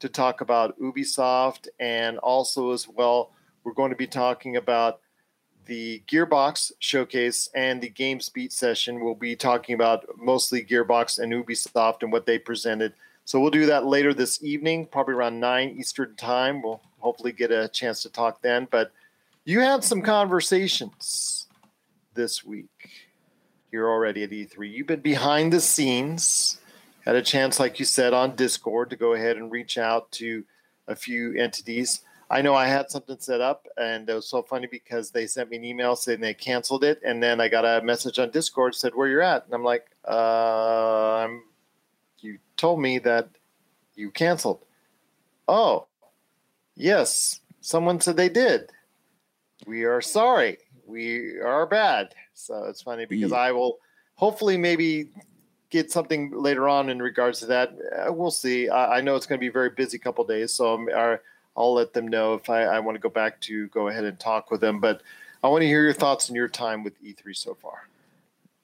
to 0.00 0.08
talk 0.08 0.40
about 0.40 0.78
Ubisoft 0.80 1.68
and 1.78 2.18
also, 2.18 2.72
as 2.72 2.88
well, 2.88 3.32
we're 3.62 3.72
going 3.72 3.90
to 3.90 3.96
be 3.96 4.06
talking 4.06 4.56
about 4.56 5.00
the 5.66 6.02
Gearbox 6.08 6.72
showcase 6.80 7.48
and 7.54 7.80
the 7.80 7.90
Games 7.90 8.28
Beat 8.28 8.52
session. 8.52 9.04
We'll 9.04 9.14
be 9.14 9.36
talking 9.36 9.74
about 9.74 10.06
mostly 10.16 10.64
Gearbox 10.64 11.18
and 11.18 11.32
Ubisoft 11.32 12.02
and 12.02 12.10
what 12.10 12.26
they 12.26 12.38
presented. 12.38 12.94
So 13.30 13.38
we'll 13.38 13.52
do 13.52 13.66
that 13.66 13.86
later 13.86 14.12
this 14.12 14.42
evening, 14.42 14.86
probably 14.86 15.14
around 15.14 15.38
9 15.38 15.76
Eastern 15.78 16.16
Time. 16.16 16.62
We'll 16.62 16.82
hopefully 16.98 17.30
get 17.30 17.52
a 17.52 17.68
chance 17.68 18.02
to 18.02 18.08
talk 18.08 18.42
then. 18.42 18.66
But 18.68 18.90
you 19.44 19.60
had 19.60 19.84
some 19.84 20.02
conversations 20.02 21.46
this 22.14 22.44
week 22.44 22.90
here 23.70 23.88
already 23.88 24.24
at 24.24 24.30
E3. 24.30 24.72
You've 24.72 24.88
been 24.88 24.98
behind 24.98 25.52
the 25.52 25.60
scenes, 25.60 26.60
had 27.04 27.14
a 27.14 27.22
chance, 27.22 27.60
like 27.60 27.78
you 27.78 27.84
said, 27.84 28.12
on 28.12 28.34
Discord 28.34 28.90
to 28.90 28.96
go 28.96 29.12
ahead 29.12 29.36
and 29.36 29.52
reach 29.52 29.78
out 29.78 30.10
to 30.10 30.42
a 30.88 30.96
few 30.96 31.32
entities. 31.38 32.00
I 32.30 32.42
know 32.42 32.56
I 32.56 32.66
had 32.66 32.90
something 32.90 33.18
set 33.20 33.40
up, 33.40 33.68
and 33.76 34.10
it 34.10 34.14
was 34.14 34.26
so 34.26 34.42
funny 34.42 34.66
because 34.68 35.12
they 35.12 35.28
sent 35.28 35.50
me 35.50 35.58
an 35.58 35.64
email 35.64 35.94
saying 35.94 36.18
they 36.18 36.34
canceled 36.34 36.82
it, 36.82 37.00
and 37.04 37.22
then 37.22 37.40
I 37.40 37.46
got 37.46 37.64
a 37.64 37.80
message 37.84 38.18
on 38.18 38.30
Discord 38.30 38.74
said 38.74 38.92
where 38.96 39.06
you're 39.06 39.22
at, 39.22 39.44
and 39.44 39.54
I'm 39.54 39.62
like, 39.62 39.86
uh, 40.08 41.26
I'm, 41.26 41.42
you 42.20 42.38
told 42.56 42.80
me 42.80 42.98
that 43.00 43.28
you 43.94 44.10
canceled. 44.10 44.64
Oh, 45.48 45.86
yes, 46.76 47.40
someone 47.60 48.00
said 48.00 48.16
they 48.16 48.28
did. 48.28 48.70
We 49.66 49.84
are 49.84 50.00
sorry. 50.00 50.58
We 50.86 51.38
are 51.40 51.66
bad. 51.66 52.14
So 52.34 52.64
it's 52.64 52.82
funny 52.82 53.06
because 53.06 53.32
yeah. 53.32 53.36
I 53.36 53.52
will 53.52 53.78
hopefully 54.14 54.56
maybe 54.56 55.10
get 55.70 55.90
something 55.90 56.32
later 56.32 56.68
on 56.68 56.88
in 56.90 57.00
regards 57.00 57.40
to 57.40 57.46
that. 57.46 57.76
Uh, 57.96 58.12
we'll 58.12 58.30
see. 58.30 58.68
I, 58.68 58.98
I 58.98 59.00
know 59.00 59.16
it's 59.16 59.26
going 59.26 59.38
to 59.38 59.40
be 59.40 59.48
a 59.48 59.52
very 59.52 59.70
busy 59.70 59.98
couple 59.98 60.24
days, 60.24 60.52
so 60.52 60.74
I'm, 60.74 60.88
our 60.88 61.22
I'll 61.56 61.74
let 61.74 61.92
them 61.92 62.08
know 62.08 62.34
if 62.34 62.48
I, 62.48 62.62
I 62.62 62.80
want 62.80 62.96
to 62.96 63.00
go 63.00 63.08
back 63.08 63.40
to 63.42 63.68
go 63.68 63.88
ahead 63.88 64.04
and 64.04 64.18
talk 64.18 64.50
with 64.50 64.60
them. 64.60 64.80
But 64.80 65.02
I 65.42 65.48
want 65.48 65.62
to 65.62 65.66
hear 65.66 65.84
your 65.84 65.92
thoughts 65.92 66.28
and 66.28 66.36
your 66.36 66.48
time 66.48 66.84
with 66.84 67.02
E3 67.02 67.36
so 67.36 67.54
far. 67.54 67.88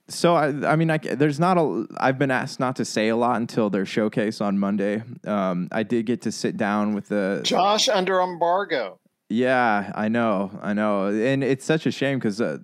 So 0.08 0.34
I, 0.34 0.72
I 0.72 0.76
mean, 0.76 0.90
I, 0.90 0.98
there's 0.98 1.40
not 1.40 1.58
a. 1.58 1.86
I've 1.98 2.18
been 2.18 2.30
asked 2.30 2.60
not 2.60 2.76
to 2.76 2.84
say 2.84 3.08
a 3.08 3.16
lot 3.16 3.36
until 3.36 3.70
their 3.70 3.84
showcase 3.84 4.40
on 4.40 4.58
Monday. 4.58 5.02
Um, 5.26 5.68
I 5.72 5.82
did 5.82 6.06
get 6.06 6.22
to 6.22 6.32
sit 6.32 6.56
down 6.56 6.94
with 6.94 7.08
the 7.08 7.40
Josh 7.42 7.88
under 7.88 8.20
embargo. 8.20 9.00
Yeah, 9.28 9.90
I 9.96 10.06
know, 10.06 10.56
I 10.62 10.72
know, 10.72 11.08
and 11.08 11.42
it's 11.42 11.64
such 11.64 11.86
a 11.86 11.90
shame 11.90 12.20
because 12.20 12.40
uh, 12.40 12.58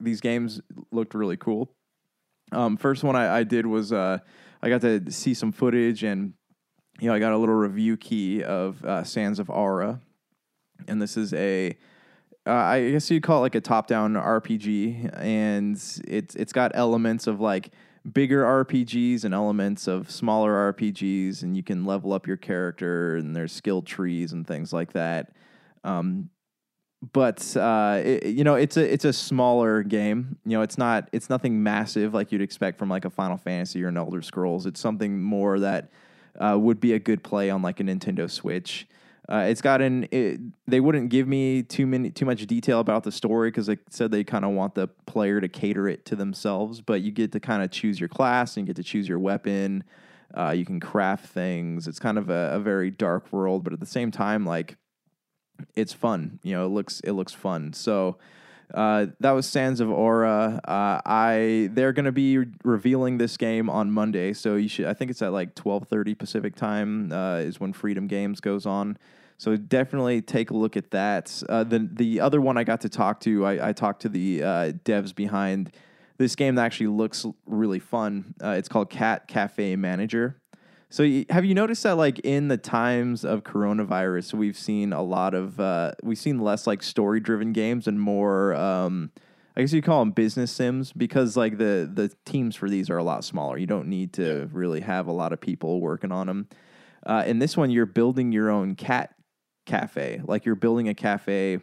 these 0.00 0.22
games 0.22 0.58
looked 0.90 1.12
really 1.14 1.36
cool. 1.36 1.70
Um, 2.50 2.78
first 2.78 3.04
one 3.04 3.14
I, 3.14 3.40
I 3.40 3.42
did 3.44 3.66
was 3.66 3.92
uh, 3.92 4.18
I 4.62 4.70
got 4.70 4.80
to 4.80 5.10
see 5.12 5.34
some 5.34 5.52
footage 5.52 6.02
and 6.02 6.32
you 7.00 7.08
know, 7.08 7.14
I 7.14 7.18
got 7.18 7.32
a 7.32 7.38
little 7.38 7.54
review 7.54 7.96
key 7.96 8.42
of 8.42 8.84
uh, 8.84 9.04
Sands 9.04 9.38
of 9.38 9.50
Aura, 9.50 10.00
and 10.88 11.00
this 11.00 11.16
is 11.16 11.32
a, 11.32 11.76
uh, 12.48 12.52
I 12.52 12.90
guess 12.90 13.10
you'd 13.10 13.22
call 13.22 13.38
it 13.38 13.42
like 13.42 13.54
a 13.54 13.60
top-down 13.60 14.14
RPG, 14.14 15.16
and 15.16 15.76
it's 15.76 16.34
it's 16.34 16.52
got 16.52 16.72
elements 16.74 17.26
of 17.26 17.40
like 17.40 17.70
bigger 18.10 18.42
RPGs 18.42 19.24
and 19.24 19.34
elements 19.34 19.86
of 19.86 20.10
smaller 20.10 20.72
RPGs, 20.72 21.42
and 21.42 21.56
you 21.56 21.62
can 21.62 21.84
level 21.84 22.12
up 22.12 22.26
your 22.26 22.38
character, 22.38 23.16
and 23.16 23.36
there's 23.36 23.52
skill 23.52 23.82
trees 23.82 24.32
and 24.32 24.46
things 24.46 24.72
like 24.72 24.92
that. 24.94 25.32
Um, 25.84 26.30
but 27.12 27.56
uh, 27.56 28.00
it, 28.04 28.26
you 28.26 28.44
know, 28.44 28.54
it's 28.54 28.76
a 28.76 28.92
it's 28.92 29.04
a 29.04 29.12
smaller 29.12 29.82
game. 29.82 30.38
You 30.44 30.58
know, 30.58 30.62
it's 30.62 30.78
not 30.78 31.08
it's 31.12 31.30
nothing 31.30 31.62
massive 31.62 32.14
like 32.14 32.32
you'd 32.32 32.42
expect 32.42 32.78
from 32.78 32.88
like 32.88 33.04
a 33.04 33.10
Final 33.10 33.36
Fantasy 33.36 33.84
or 33.84 33.88
an 33.88 33.96
Elder 33.96 34.22
Scrolls. 34.22 34.66
It's 34.66 34.80
something 34.80 35.22
more 35.22 35.60
that 35.60 35.90
uh, 36.40 36.56
would 36.58 36.80
be 36.80 36.94
a 36.94 36.98
good 36.98 37.22
play 37.22 37.50
on 37.50 37.62
like 37.62 37.78
a 37.78 37.84
Nintendo 37.84 38.30
Switch. 38.30 38.88
Uh, 39.30 39.44
it's 39.48 39.60
got 39.60 39.82
an. 39.82 40.08
It, 40.10 40.40
they 40.66 40.80
wouldn't 40.80 41.10
give 41.10 41.28
me 41.28 41.62
too 41.62 41.86
many 41.86 42.10
too 42.10 42.24
much 42.24 42.46
detail 42.46 42.80
about 42.80 43.02
the 43.04 43.12
story 43.12 43.50
because 43.50 43.66
they 43.66 43.76
said 43.90 44.10
they 44.10 44.24
kind 44.24 44.44
of 44.44 44.52
want 44.52 44.74
the 44.74 44.88
player 45.06 45.38
to 45.40 45.48
cater 45.48 45.86
it 45.86 46.06
to 46.06 46.16
themselves. 46.16 46.80
But 46.80 47.02
you 47.02 47.12
get 47.12 47.32
to 47.32 47.40
kind 47.40 47.62
of 47.62 47.70
choose 47.70 48.00
your 48.00 48.08
class 48.08 48.56
and 48.56 48.66
you 48.66 48.72
get 48.72 48.82
to 48.82 48.88
choose 48.88 49.06
your 49.06 49.18
weapon. 49.18 49.84
Uh, 50.34 50.50
you 50.50 50.64
can 50.64 50.80
craft 50.80 51.26
things. 51.26 51.86
It's 51.86 51.98
kind 51.98 52.16
of 52.16 52.30
a, 52.30 52.52
a, 52.54 52.60
very 52.60 52.90
dark 52.90 53.32
world, 53.32 53.64
but 53.64 53.72
at 53.72 53.80
the 53.80 53.86
same 53.86 54.10
time, 54.10 54.44
like 54.44 54.76
it's 55.74 55.92
fun. 55.92 56.38
You 56.42 56.54
know, 56.54 56.66
it 56.66 56.70
looks 56.70 57.00
it 57.00 57.12
looks 57.12 57.32
fun. 57.32 57.72
So 57.74 58.16
uh, 58.74 59.06
that 59.20 59.30
was 59.32 59.46
Sands 59.46 59.80
of 59.80 59.90
Aura. 59.90 60.60
Uh, 60.66 61.00
I 61.04 61.70
they're 61.72 61.92
going 61.92 62.04
to 62.04 62.12
be 62.12 62.38
re- 62.38 62.46
revealing 62.64 63.18
this 63.18 63.36
game 63.36 63.70
on 63.70 63.90
Monday, 63.90 64.32
so 64.32 64.56
you 64.56 64.68
should. 64.68 64.86
I 64.86 64.94
think 64.94 65.10
it's 65.10 65.22
at 65.22 65.32
like 65.32 65.54
twelve 65.54 65.88
thirty 65.88 66.14
Pacific 66.14 66.54
time 66.54 67.12
uh, 67.12 67.36
is 67.36 67.58
when 67.58 67.72
Freedom 67.72 68.06
Games 68.06 68.40
goes 68.40 68.66
on. 68.66 68.98
So 69.38 69.56
definitely 69.56 70.20
take 70.20 70.50
a 70.50 70.54
look 70.56 70.76
at 70.76 70.90
that. 70.90 71.42
Uh, 71.48 71.64
the 71.64 71.88
the 71.90 72.20
other 72.20 72.40
one 72.40 72.58
I 72.58 72.64
got 72.64 72.82
to 72.82 72.88
talk 72.88 73.20
to, 73.20 73.46
I, 73.46 73.68
I 73.68 73.72
talked 73.72 74.02
to 74.02 74.08
the 74.08 74.42
uh, 74.42 74.72
devs 74.84 75.14
behind 75.14 75.72
this 76.18 76.34
game 76.34 76.56
that 76.56 76.64
actually 76.64 76.88
looks 76.88 77.24
really 77.46 77.78
fun. 77.78 78.34
it's 78.42 78.68
called 78.68 78.90
Cat 78.90 79.28
Cafe 79.28 79.76
Manager. 79.76 80.36
So 80.90 81.04
have 81.28 81.44
you 81.44 81.54
noticed 81.54 81.82
that 81.82 81.96
like 81.96 82.18
in 82.20 82.48
the 82.48 82.56
times 82.56 83.24
of 83.24 83.44
coronavirus, 83.44 84.34
we've 84.34 84.56
seen 84.56 84.92
a 84.92 85.02
lot 85.02 85.34
of 85.34 85.60
uh, 85.60 85.92
we've 86.02 86.18
seen 86.18 86.38
less 86.38 86.66
like 86.66 86.82
story 86.82 87.20
driven 87.20 87.52
games 87.52 87.86
and 87.86 88.00
more 88.00 88.54
um, 88.54 89.10
I 89.58 89.62
guess 89.62 89.72
you 89.72 89.82
call 89.82 89.98
them 89.98 90.12
business 90.12 90.52
sims 90.52 90.92
because 90.92 91.36
like 91.36 91.58
the 91.58 91.90
the 91.92 92.12
teams 92.24 92.54
for 92.54 92.70
these 92.70 92.88
are 92.90 92.96
a 92.96 93.02
lot 93.02 93.24
smaller. 93.24 93.58
You 93.58 93.66
don't 93.66 93.88
need 93.88 94.12
to 94.12 94.48
really 94.52 94.80
have 94.80 95.08
a 95.08 95.12
lot 95.12 95.32
of 95.32 95.40
people 95.40 95.80
working 95.80 96.12
on 96.12 96.28
them. 96.28 96.48
Uh, 97.04 97.24
in 97.26 97.40
this 97.40 97.56
one, 97.56 97.70
you're 97.70 97.84
building 97.84 98.30
your 98.30 98.50
own 98.50 98.76
cat 98.76 99.16
cafe, 99.66 100.20
like 100.24 100.44
you're 100.44 100.54
building 100.54 100.88
a 100.88 100.94
cafe. 100.94 101.58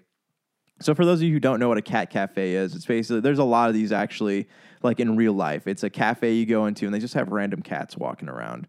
So 0.81 0.93
for 0.93 1.05
those 1.05 1.19
of 1.19 1.23
you 1.23 1.31
who 1.31 1.39
don't 1.39 1.57
know 1.57 1.69
what 1.69 1.77
a 1.77 1.81
cat 1.81 2.09
cafe 2.09 2.55
is, 2.55 2.75
it's 2.75 2.85
basically 2.85 3.21
there's 3.21 3.39
a 3.39 3.45
lot 3.45 3.69
of 3.69 3.73
these 3.73 3.93
actually 3.93 4.49
like 4.83 4.99
in 4.99 5.15
real 5.15 5.31
life. 5.31 5.65
It's 5.65 5.83
a 5.83 5.89
cafe 5.89 6.33
you 6.33 6.45
go 6.45 6.65
into 6.65 6.85
and 6.85 6.93
they 6.93 6.99
just 6.99 7.13
have 7.13 7.29
random 7.29 7.61
cats 7.61 7.95
walking 7.95 8.27
around. 8.27 8.67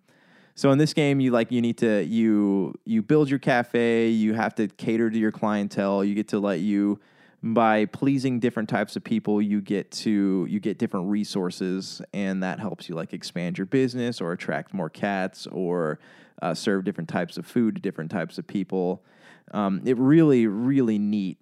So 0.57 0.71
in 0.71 0.79
this 0.79 0.95
game, 0.95 1.21
you 1.21 1.33
like 1.33 1.53
you 1.53 1.61
need 1.61 1.77
to 1.79 2.03
you 2.03 2.75
you 2.87 3.03
build 3.03 3.29
your 3.29 3.39
cafe. 3.39 4.09
You 4.09 4.33
have 4.33 4.55
to 4.55 4.69
cater 4.69 5.11
to 5.11 5.19
your 5.19 5.31
clientele. 5.31 6.03
You 6.03 6.15
get 6.15 6.29
to 6.29 6.39
let 6.39 6.61
you 6.61 6.99
by 7.43 7.85
pleasing 7.85 8.41
different 8.41 8.71
types 8.71 8.97
of 8.97 9.05
people. 9.05 9.43
You 9.43 9.61
get 9.61 9.91
to 9.93 10.47
you 10.49 10.59
get 10.59 10.79
different 10.79 11.09
resources, 11.09 12.01
and 12.15 12.43
that 12.43 12.59
helps 12.59 12.89
you 12.89 12.95
like 12.95 13.13
expand 13.13 13.59
your 13.59 13.67
business 13.67 14.19
or 14.19 14.33
attract 14.33 14.73
more 14.73 14.89
cats 14.89 15.47
or 15.49 15.99
uh, 16.41 16.55
serve 16.55 16.85
different 16.85 17.11
types 17.11 17.37
of 17.37 17.45
food 17.45 17.75
to 17.75 17.83
different 17.83 18.11
types 18.11 18.39
of 18.39 18.47
people. 18.47 19.05
Um, 19.53 19.83
it 19.85 19.99
really 19.99 20.47
really 20.47 20.99
neat 20.99 21.37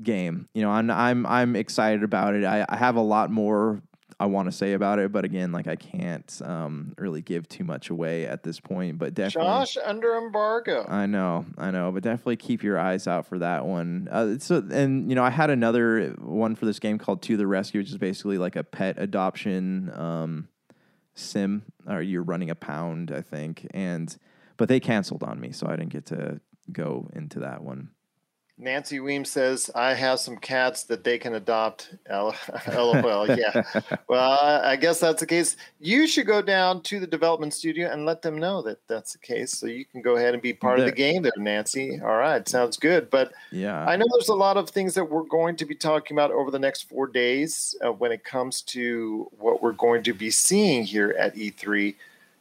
game. 0.00 0.48
You 0.54 0.62
know, 0.62 0.70
I'm 0.70 0.88
I'm 0.92 1.26
I'm 1.26 1.56
excited 1.56 2.04
about 2.04 2.36
it. 2.36 2.44
I, 2.44 2.64
I 2.68 2.76
have 2.76 2.94
a 2.94 3.02
lot 3.02 3.32
more 3.32 3.82
I 4.20 4.26
want 4.26 4.48
to 4.48 4.52
say 4.52 4.74
about 4.74 4.98
it, 4.98 5.12
but 5.12 5.24
again, 5.24 5.50
like 5.50 5.66
I 5.66 5.76
can't 5.76 6.42
um, 6.44 6.92
really 6.98 7.22
give 7.22 7.48
too 7.48 7.64
much 7.64 7.88
away 7.88 8.26
at 8.26 8.42
this 8.42 8.60
point. 8.60 8.98
But 8.98 9.14
definitely, 9.14 9.50
Josh 9.50 9.78
under 9.82 10.18
embargo. 10.18 10.84
I 10.86 11.06
know, 11.06 11.46
I 11.56 11.70
know, 11.70 11.90
but 11.90 12.02
definitely 12.02 12.36
keep 12.36 12.62
your 12.62 12.78
eyes 12.78 13.06
out 13.06 13.24
for 13.24 13.38
that 13.38 13.64
one. 13.64 14.08
Uh, 14.12 14.38
so, 14.38 14.62
and 14.70 15.08
you 15.08 15.14
know, 15.14 15.24
I 15.24 15.30
had 15.30 15.48
another 15.48 16.14
one 16.18 16.54
for 16.54 16.66
this 16.66 16.78
game 16.78 16.98
called 16.98 17.22
To 17.22 17.38
the 17.38 17.46
Rescue, 17.46 17.80
which 17.80 17.88
is 17.88 17.96
basically 17.96 18.36
like 18.36 18.56
a 18.56 18.62
pet 18.62 18.96
adoption 18.98 19.90
um, 19.94 20.48
sim, 21.14 21.62
or 21.88 22.02
you're 22.02 22.22
running 22.22 22.50
a 22.50 22.54
pound, 22.54 23.10
I 23.10 23.22
think, 23.22 23.66
and 23.72 24.14
but 24.58 24.68
they 24.68 24.80
canceled 24.80 25.22
on 25.22 25.40
me, 25.40 25.52
so 25.52 25.66
I 25.66 25.76
didn't 25.76 25.94
get 25.94 26.04
to 26.06 26.42
go 26.70 27.08
into 27.14 27.40
that 27.40 27.64
one. 27.64 27.88
Nancy 28.60 29.00
Weems 29.00 29.30
says, 29.30 29.70
I 29.74 29.94
have 29.94 30.20
some 30.20 30.36
cats 30.36 30.84
that 30.84 31.02
they 31.02 31.18
can 31.18 31.34
adopt. 31.34 31.94
LOL. 32.10 33.26
yeah. 33.28 33.62
well, 34.06 34.38
I 34.62 34.76
guess 34.76 35.00
that's 35.00 35.20
the 35.20 35.26
case. 35.26 35.56
You 35.80 36.06
should 36.06 36.26
go 36.26 36.42
down 36.42 36.82
to 36.82 37.00
the 37.00 37.06
development 37.06 37.54
studio 37.54 37.90
and 37.90 38.04
let 38.04 38.20
them 38.20 38.38
know 38.38 38.60
that 38.62 38.86
that's 38.86 39.12
the 39.12 39.18
case. 39.18 39.52
So 39.52 39.66
you 39.66 39.86
can 39.86 40.02
go 40.02 40.16
ahead 40.16 40.34
and 40.34 40.42
be 40.42 40.52
part 40.52 40.78
there. 40.78 40.86
of 40.86 40.92
the 40.92 40.96
game 40.96 41.22
there, 41.22 41.32
Nancy. 41.38 42.00
All 42.02 42.16
right. 42.16 42.46
Sounds 42.46 42.76
good. 42.76 43.08
But 43.08 43.32
yeah, 43.50 43.84
I 43.86 43.96
know 43.96 44.06
there's 44.12 44.28
a 44.28 44.34
lot 44.34 44.58
of 44.58 44.68
things 44.68 44.94
that 44.94 45.04
we're 45.04 45.22
going 45.22 45.56
to 45.56 45.64
be 45.64 45.74
talking 45.74 46.14
about 46.14 46.30
over 46.30 46.50
the 46.50 46.58
next 46.58 46.88
four 46.88 47.06
days 47.06 47.74
uh, 47.84 47.90
when 47.90 48.12
it 48.12 48.24
comes 48.24 48.60
to 48.62 49.30
what 49.38 49.62
we're 49.62 49.72
going 49.72 50.02
to 50.02 50.12
be 50.12 50.30
seeing 50.30 50.84
here 50.84 51.16
at 51.18 51.34
E3. 51.34 51.94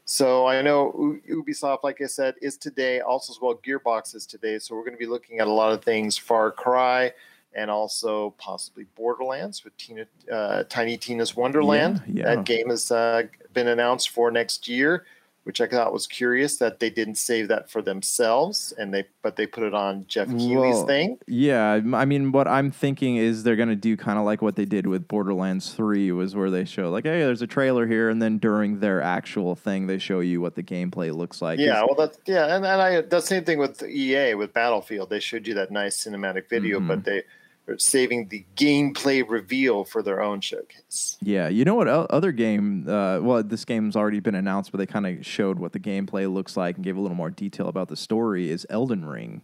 So 0.09 0.47
I 0.47 0.63
know 0.63 1.19
Ubisoft, 1.29 1.83
like 1.83 2.01
I 2.01 2.07
said, 2.07 2.33
is 2.41 2.57
today. 2.57 2.99
Also, 2.99 3.31
as 3.31 3.39
well, 3.39 3.53
Gearbox 3.63 4.15
is 4.15 4.25
today. 4.25 4.57
So 4.57 4.73
we're 4.73 4.81
going 4.81 4.95
to 4.95 4.97
be 4.97 5.05
looking 5.05 5.37
at 5.37 5.45
a 5.45 5.51
lot 5.51 5.71
of 5.71 5.83
things: 5.83 6.17
Far 6.17 6.49
Cry, 6.49 7.13
and 7.53 7.69
also 7.69 8.31
possibly 8.39 8.87
Borderlands 8.95 9.63
with 9.63 9.77
Tina, 9.77 10.07
uh, 10.31 10.63
Tiny 10.67 10.97
Tina's 10.97 11.35
Wonderland. 11.35 12.01
Yeah, 12.07 12.13
yeah. 12.23 12.35
That 12.35 12.45
game 12.45 12.71
has 12.71 12.91
uh, 12.91 13.21
been 13.53 13.67
announced 13.67 14.09
for 14.09 14.31
next 14.31 14.67
year 14.67 15.05
which 15.49 15.59
I 15.61 15.65
thought 15.65 15.91
was 15.91 16.05
curious 16.05 16.57
that 16.57 16.79
they 16.79 16.91
didn't 16.91 17.15
save 17.15 17.47
that 17.47 17.71
for 17.71 17.81
themselves 17.81 18.71
and 18.77 18.93
they 18.93 19.05
but 19.23 19.35
they 19.35 19.47
put 19.47 19.63
it 19.63 19.73
on 19.73 20.05
Geoff 20.07 20.27
Keighley's 20.27 20.75
Well, 20.75 20.85
thing. 20.85 21.17
Yeah, 21.25 21.81
I 21.95 22.05
mean, 22.05 22.31
what 22.31 22.47
I'm 22.47 22.69
thinking 22.69 23.15
is 23.15 23.41
they're 23.41 23.55
gonna 23.55 23.75
do 23.75 23.97
kind 23.97 24.19
of 24.19 24.25
like 24.25 24.43
what 24.43 24.55
they 24.55 24.65
did 24.65 24.85
with 24.85 25.07
Borderlands 25.07 25.73
Three, 25.73 26.11
was 26.11 26.35
where 26.35 26.51
they 26.51 26.65
show 26.65 26.91
like, 26.91 27.05
hey, 27.05 27.21
there's 27.21 27.41
a 27.41 27.47
trailer 27.47 27.87
here, 27.87 28.09
and 28.11 28.21
then 28.21 28.37
during 28.37 28.79
their 28.79 29.01
actual 29.01 29.55
thing, 29.55 29.87
they 29.87 29.97
show 29.97 30.19
you 30.19 30.39
what 30.39 30.53
the 30.53 30.61
gameplay 30.61 31.11
looks 31.11 31.41
like. 31.41 31.57
Yeah, 31.57 31.81
well 31.81 31.95
that's 31.97 32.19
yeah, 32.27 32.55
and, 32.55 32.63
and 32.63 32.79
I 32.79 33.01
the 33.01 33.19
same 33.21 33.43
thing 33.43 33.57
with 33.57 33.81
EA 33.81 34.35
with 34.35 34.53
Battlefield. 34.53 35.09
They 35.09 35.19
showed 35.19 35.47
you 35.47 35.55
that 35.55 35.71
nice 35.71 36.03
cinematic 36.05 36.47
video, 36.47 36.79
Mhm. 36.79 36.87
but 36.89 37.03
they 37.05 37.23
saving 37.77 38.27
the 38.29 38.45
gameplay 38.55 39.23
reveal 39.27 39.83
for 39.83 40.01
their 40.01 40.21
own 40.21 40.41
showcase. 40.41 41.17
Yeah, 41.21 41.47
you 41.49 41.65
know 41.65 41.75
what 41.75 41.87
other 41.87 42.31
game? 42.31 42.87
Uh, 42.87 43.19
well, 43.21 43.43
this 43.43 43.65
game's 43.65 43.95
already 43.95 44.19
been 44.19 44.35
announced, 44.35 44.71
but 44.71 44.77
they 44.79 44.85
kind 44.85 45.05
of 45.05 45.25
showed 45.25 45.59
what 45.59 45.73
the 45.73 45.79
gameplay 45.79 46.31
looks 46.31 46.55
like 46.57 46.75
and 46.75 46.83
gave 46.83 46.97
a 46.97 47.01
little 47.01 47.17
more 47.17 47.29
detail 47.29 47.67
about 47.67 47.87
the 47.89 47.95
story. 47.97 48.49
Is 48.49 48.65
Elden 48.69 49.05
Ring? 49.05 49.41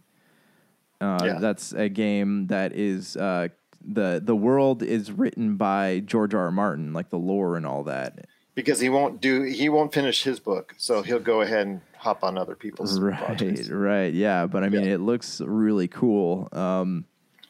Uh, 1.00 1.20
Yeah. 1.24 1.38
That's 1.38 1.72
a 1.72 1.88
game 1.88 2.46
that 2.48 2.72
is 2.72 3.16
uh, 3.16 3.48
the 3.84 4.20
the 4.24 4.34
world 4.34 4.82
is 4.82 5.12
written 5.12 5.56
by 5.56 6.00
George 6.04 6.34
R. 6.34 6.44
R. 6.46 6.50
Martin, 6.50 6.92
like 6.92 7.10
the 7.10 7.18
lore 7.18 7.56
and 7.56 7.66
all 7.66 7.84
that. 7.84 8.26
Because 8.54 8.80
he 8.80 8.88
won't 8.88 9.20
do 9.20 9.42
he 9.42 9.68
won't 9.68 9.92
finish 9.92 10.22
his 10.22 10.40
book, 10.40 10.74
so 10.78 11.02
he'll 11.02 11.18
go 11.20 11.42
ahead 11.42 11.66
and 11.66 11.80
hop 11.98 12.24
on 12.24 12.38
other 12.38 12.54
people's 12.54 12.98
Right, 12.98 13.18
projects. 13.22 13.68
right, 13.68 14.14
yeah. 14.14 14.46
But 14.46 14.64
I 14.64 14.70
mean, 14.70 14.84
Yeah. 14.84 14.94
it 14.94 15.00
looks 15.00 15.42
really 15.42 15.88
cool. 15.88 16.48
Um, 16.52 17.04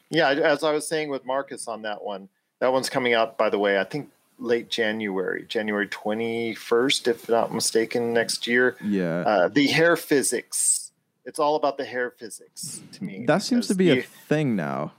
Yeah, 0.09 0.29
as 0.29 0.63
I 0.63 0.71
was 0.71 0.87
saying 0.87 1.09
with 1.09 1.25
Marcus 1.25 1.67
on 1.67 1.81
that 1.83 2.03
one, 2.03 2.29
that 2.59 2.71
one's 2.71 2.89
coming 2.89 3.13
out 3.13 3.37
by 3.37 3.49
the 3.49 3.59
way, 3.59 3.79
I 3.79 3.83
think 3.83 4.09
late 4.39 4.69
January, 4.69 5.45
January 5.47 5.87
21st 5.87 7.07
if 7.07 7.29
not 7.29 7.53
mistaken 7.53 8.13
next 8.13 8.47
year. 8.47 8.77
yeah, 8.83 9.19
Uh, 9.21 9.47
the 9.47 9.67
hair 9.67 9.95
physics. 9.95 10.91
It's 11.25 11.39
all 11.39 11.57
about 11.57 11.77
the 11.77 11.83
hair 11.85 12.11
physics 12.11 12.81
to 12.93 13.03
me. 13.03 13.25
that 13.25 13.41
seems 13.43 13.67
to 13.67 13.75
be 13.75 13.89
a 13.99 14.01
thing 14.01 14.55
now. 14.55 14.93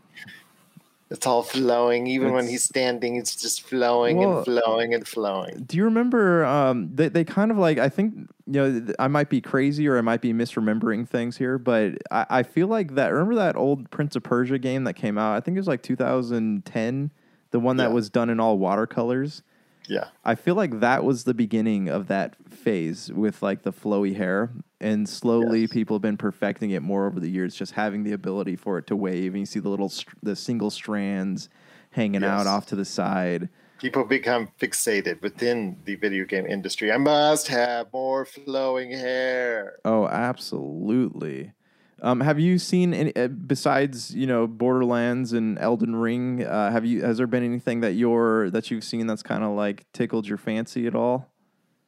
It's 1.11 1.27
all 1.27 1.43
flowing. 1.43 2.07
Even 2.07 2.33
when 2.35 2.47
he's 2.47 2.63
standing, 2.65 3.17
it's 3.17 3.35
just 3.35 3.63
flowing 3.63 4.19
Well- 4.19 4.37
and 4.39 4.45
flowing 4.45 4.93
and 4.95 5.07
flowing. 5.09 5.65
Do 5.67 5.77
you 5.79 5.85
remember? 5.85 6.45
Um, 6.45 6.91
they 6.95 7.09
they 7.09 7.25
kind 7.25 7.51
of 7.51 7.57
like 7.57 7.79
I 7.79 7.89
think 7.89 8.15
you 8.47 8.53
know 8.53 8.87
I 8.99 9.09
might 9.09 9.31
be 9.31 9.41
crazy 9.41 9.89
or 9.89 9.97
I 9.97 10.03
might 10.03 10.21
be 10.21 10.35
misremembering 10.35 11.09
things 11.09 11.39
here, 11.39 11.57
but 11.59 11.95
I, 12.11 12.27
I 12.31 12.43
feel 12.43 12.67
like 12.67 12.95
that. 12.97 13.09
Remember 13.09 13.37
that 13.37 13.57
old 13.57 13.91
Prince 13.91 14.17
of 14.17 14.23
Persia 14.23 14.59
game 14.59 14.85
that 14.85 14.95
came 14.95 15.17
out? 15.17 15.35
I 15.37 15.41
think 15.41 15.57
it 15.57 15.61
was 15.61 15.69
like 15.69 15.83
2010, 15.83 17.11
the 17.53 17.61
one 17.61 17.77
that 17.79 17.89
Yeah. 17.89 17.95
was 17.95 18.11
done 18.11 18.29
in 18.31 18.39
all 18.41 18.59
watercolors. 18.59 19.43
Yeah. 19.89 20.09
I 20.25 20.35
feel 20.35 20.55
like 20.55 20.81
that 20.81 21.03
was 21.05 21.25
the 21.25 21.33
beginning 21.33 21.89
of 21.89 22.09
that 22.09 22.37
phase 22.51 23.11
with 23.11 23.43
like 23.43 23.63
the 23.63 23.73
flowy 23.73 24.15
hair, 24.17 24.51
and 24.81 25.09
slowly 25.09 25.63
Yes. 25.63 25.73
people 25.73 25.97
have 25.97 26.03
been 26.03 26.17
perfecting 26.17 26.71
it 26.71 26.83
more 26.83 27.07
over 27.07 27.21
the 27.21 27.31
years, 27.31 27.55
just 27.55 27.73
having 27.73 28.05
the 28.05 28.13
ability 28.13 28.57
for 28.57 28.79
it 28.79 28.87
to 28.89 28.97
wave, 28.97 29.33
and 29.33 29.41
you 29.41 29.47
see 29.47 29.61
the 29.61 29.69
little 29.69 29.89
str- 29.89 30.15
the 30.23 30.37
single 30.37 30.71
strands 30.71 31.49
hanging 31.91 32.23
out 32.25 32.47
off 32.47 32.67
to 32.67 32.77
the 32.77 32.85
side. 32.85 33.49
People 33.79 34.05
become 34.05 34.49
fixated 34.61 35.23
within 35.23 35.79
the 35.85 35.95
video 35.95 36.25
game 36.25 36.47
industry. 36.47 36.91
I 36.91 36.97
must 36.97 37.47
have 37.49 37.93
more 37.93 38.25
flowing 38.25 38.91
hair. 38.91 39.79
Oh, 39.85 40.07
absolutely. 40.09 41.53
Um, 42.01 42.21
have 42.21 42.39
you 42.39 42.59
seen 42.59 42.95
any 42.95 43.15
uh, 43.17 43.27
besides 43.29 44.15
you 44.15 44.27
know 44.27 44.47
Borderlands 44.47 45.33
and 45.33 45.59
Elden 45.59 45.97
Ring? 45.97 46.45
Uh, 46.45 46.71
have 46.71 46.85
you 46.85 47.03
has 47.03 47.19
there 47.19 47.27
been 47.27 47.43
anything 47.43 47.81
that 47.81 47.93
you're 47.95 48.51
that 48.51 48.71
you've 48.71 48.85
seen 48.85 49.07
that's 49.09 49.23
kind 49.23 49.43
of 49.43 49.51
like 49.57 49.85
tickled 49.93 50.29
your 50.29 50.39
fancy 50.39 50.87
at 50.87 50.95
all? 50.95 51.27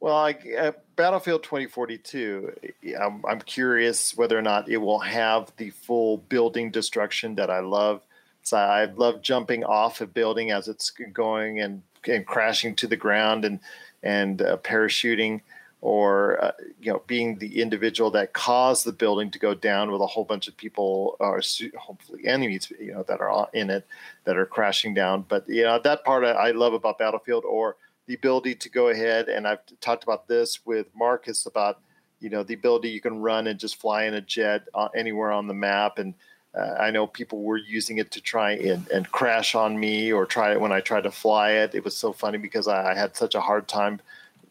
Well, 0.01 0.17
I, 0.17 0.37
uh, 0.59 0.73
Battlefield 1.01 1.43
2042, 1.45 2.53
I'm, 3.01 3.25
I'm 3.27 3.41
curious 3.41 4.15
whether 4.19 4.39
or 4.39 4.43
not 4.43 4.69
it 4.69 4.77
will 4.77 4.99
have 4.99 5.51
the 5.57 5.71
full 5.71 6.19
building 6.19 6.71
destruction 6.71 7.37
that 7.37 7.49
I 7.49 7.61
love. 7.61 8.03
So 8.43 8.59
I 8.59 8.85
love 8.85 9.23
jumping 9.23 9.65
off 9.65 10.03
a 10.03 10.07
building 10.07 10.51
as 10.51 10.69
it's 10.69 10.91
going 10.91 11.61
and, 11.61 11.81
and 12.07 12.27
crashing 12.27 12.77
to 12.77 12.87
the 12.87 12.99
ground 12.99 13.47
and 13.47 13.61
and 14.03 14.43
uh, 14.43 14.59
parachuting, 14.59 15.41
or 15.81 16.45
uh, 16.45 16.53
you 16.83 16.93
know 16.93 17.01
being 17.07 17.39
the 17.39 17.63
individual 17.63 18.11
that 18.11 18.35
caused 18.35 18.85
the 18.85 18.93
building 18.93 19.31
to 19.31 19.39
go 19.39 19.55
down 19.55 19.91
with 19.91 20.03
a 20.03 20.07
whole 20.07 20.27
bunch 20.27 20.49
of 20.49 20.57
people 20.59 21.17
or 21.19 21.41
hopefully 21.79 22.27
enemies 22.27 22.71
you 22.79 22.93
know 22.93 23.05
that 23.05 23.23
are 23.23 23.49
in 23.55 23.71
it 23.71 23.87
that 24.25 24.37
are 24.37 24.45
crashing 24.45 24.93
down. 24.93 25.25
But 25.27 25.49
you 25.49 25.63
know 25.63 25.81
that 25.83 26.05
part 26.05 26.25
I, 26.25 26.33
I 26.33 26.51
love 26.51 26.75
about 26.75 26.99
Battlefield 26.99 27.47
or 27.47 27.77
the 28.11 28.17
ability 28.17 28.57
to 28.57 28.69
go 28.69 28.89
ahead 28.89 29.29
and 29.29 29.47
I've 29.47 29.61
talked 29.81 30.03
about 30.03 30.27
this 30.27 30.67
with 30.67 30.89
Marcus 30.97 31.47
about 31.47 31.79
you 32.19 32.29
know 32.29 32.43
the 32.43 32.55
ability 32.55 32.89
you 32.89 33.01
can 33.01 33.21
run 33.21 33.47
and 33.47 33.57
just 33.57 33.77
fly 33.77 34.03
in 34.03 34.15
a 34.15 34.21
jet 34.21 34.67
uh, 34.75 34.89
anywhere 34.97 35.31
on 35.31 35.47
the 35.47 35.55
map 35.55 36.01
and 36.01 36.15
uh, 36.53 36.75
I 36.81 36.91
know 36.91 37.07
people 37.07 37.45
were 37.45 37.57
using 37.57 37.99
it 37.99 38.11
to 38.11 38.21
try 38.21 38.55
and, 38.55 38.91
and 38.91 39.09
crash 39.13 39.55
on 39.55 39.79
me 39.79 40.13
or 40.13 40.27
try 40.27 40.51
it 40.51 40.61
when 40.61 40.73
I 40.73 40.81
tried 40.81 41.05
to 41.05 41.13
fly 41.13 41.53
it. 41.53 41.77
It 41.77 41.85
was 41.85 41.97
so 41.97 42.13
funny 42.13 42.39
because 42.39 42.67
I, 42.67 42.91
I 42.91 42.95
had 42.97 43.15
such 43.15 43.37
a 43.37 43.41
hard 43.41 43.69
time 43.69 44.01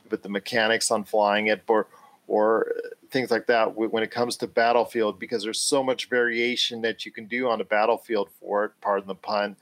with 0.10 0.24
the 0.24 0.30
mechanics 0.30 0.89
on 0.89 1.04
flying 1.04 1.48
it 1.48 1.62
or 1.67 1.88
or 2.30 2.74
things 3.12 3.30
like 3.30 3.48
that 3.48 3.76
when 3.76 4.04
it 4.04 4.12
comes 4.12 4.38
to 4.38 4.48
Battlefield 4.48 5.19
because 5.19 5.43
there's 5.43 5.60
so 5.60 5.84
much 5.84 6.08
variation 6.08 6.82
that 6.84 7.06
you 7.06 7.12
can 7.12 7.26
do 7.26 7.50
on 7.50 7.60
a 7.60 7.65
battlefield 7.65 8.30
for 8.39 8.63
it. 8.63 8.72
Pardon 8.80 9.10
the 9.10 9.15
pun. 9.15 9.58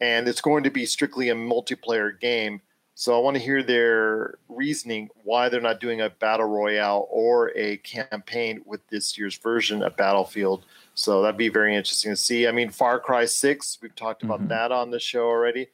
And 0.00 0.28
it's 0.28 0.40
going 0.40 0.62
to 0.62 0.70
be 0.70 0.86
strictly 0.86 1.30
a 1.30 1.34
multiplayer 1.34 2.20
game. 2.20 2.60
So 2.94 3.16
I 3.16 3.20
want 3.22 3.36
to 3.36 3.42
hear 3.42 3.62
their 3.62 4.34
reasoning 4.48 5.08
why 5.24 5.48
they're 5.48 5.60
not 5.60 5.80
doing 5.80 6.02
a 6.02 6.10
battle 6.10 6.46
royale 6.46 7.08
or 7.10 7.50
a 7.56 7.78
campaign 7.78 8.62
with 8.66 8.86
this 8.88 9.16
year's 9.16 9.36
version 9.36 9.82
of 9.82 9.96
Battlefield. 9.96 10.64
So 10.94 11.22
that'd 11.22 11.38
be 11.38 11.48
very 11.48 11.74
interesting 11.74 12.12
to 12.12 12.16
see. 12.16 12.46
I 12.46 12.52
mean, 12.52 12.68
Far 12.70 13.00
Cry 13.00 13.24
6, 13.24 13.78
we've 13.80 13.96
talked 13.96 14.22
about 14.22 14.42
Mhm. 14.42 14.48
that 14.48 14.72
on 14.72 14.90
the 14.90 15.00
show 15.00 15.26
already. 15.26 15.68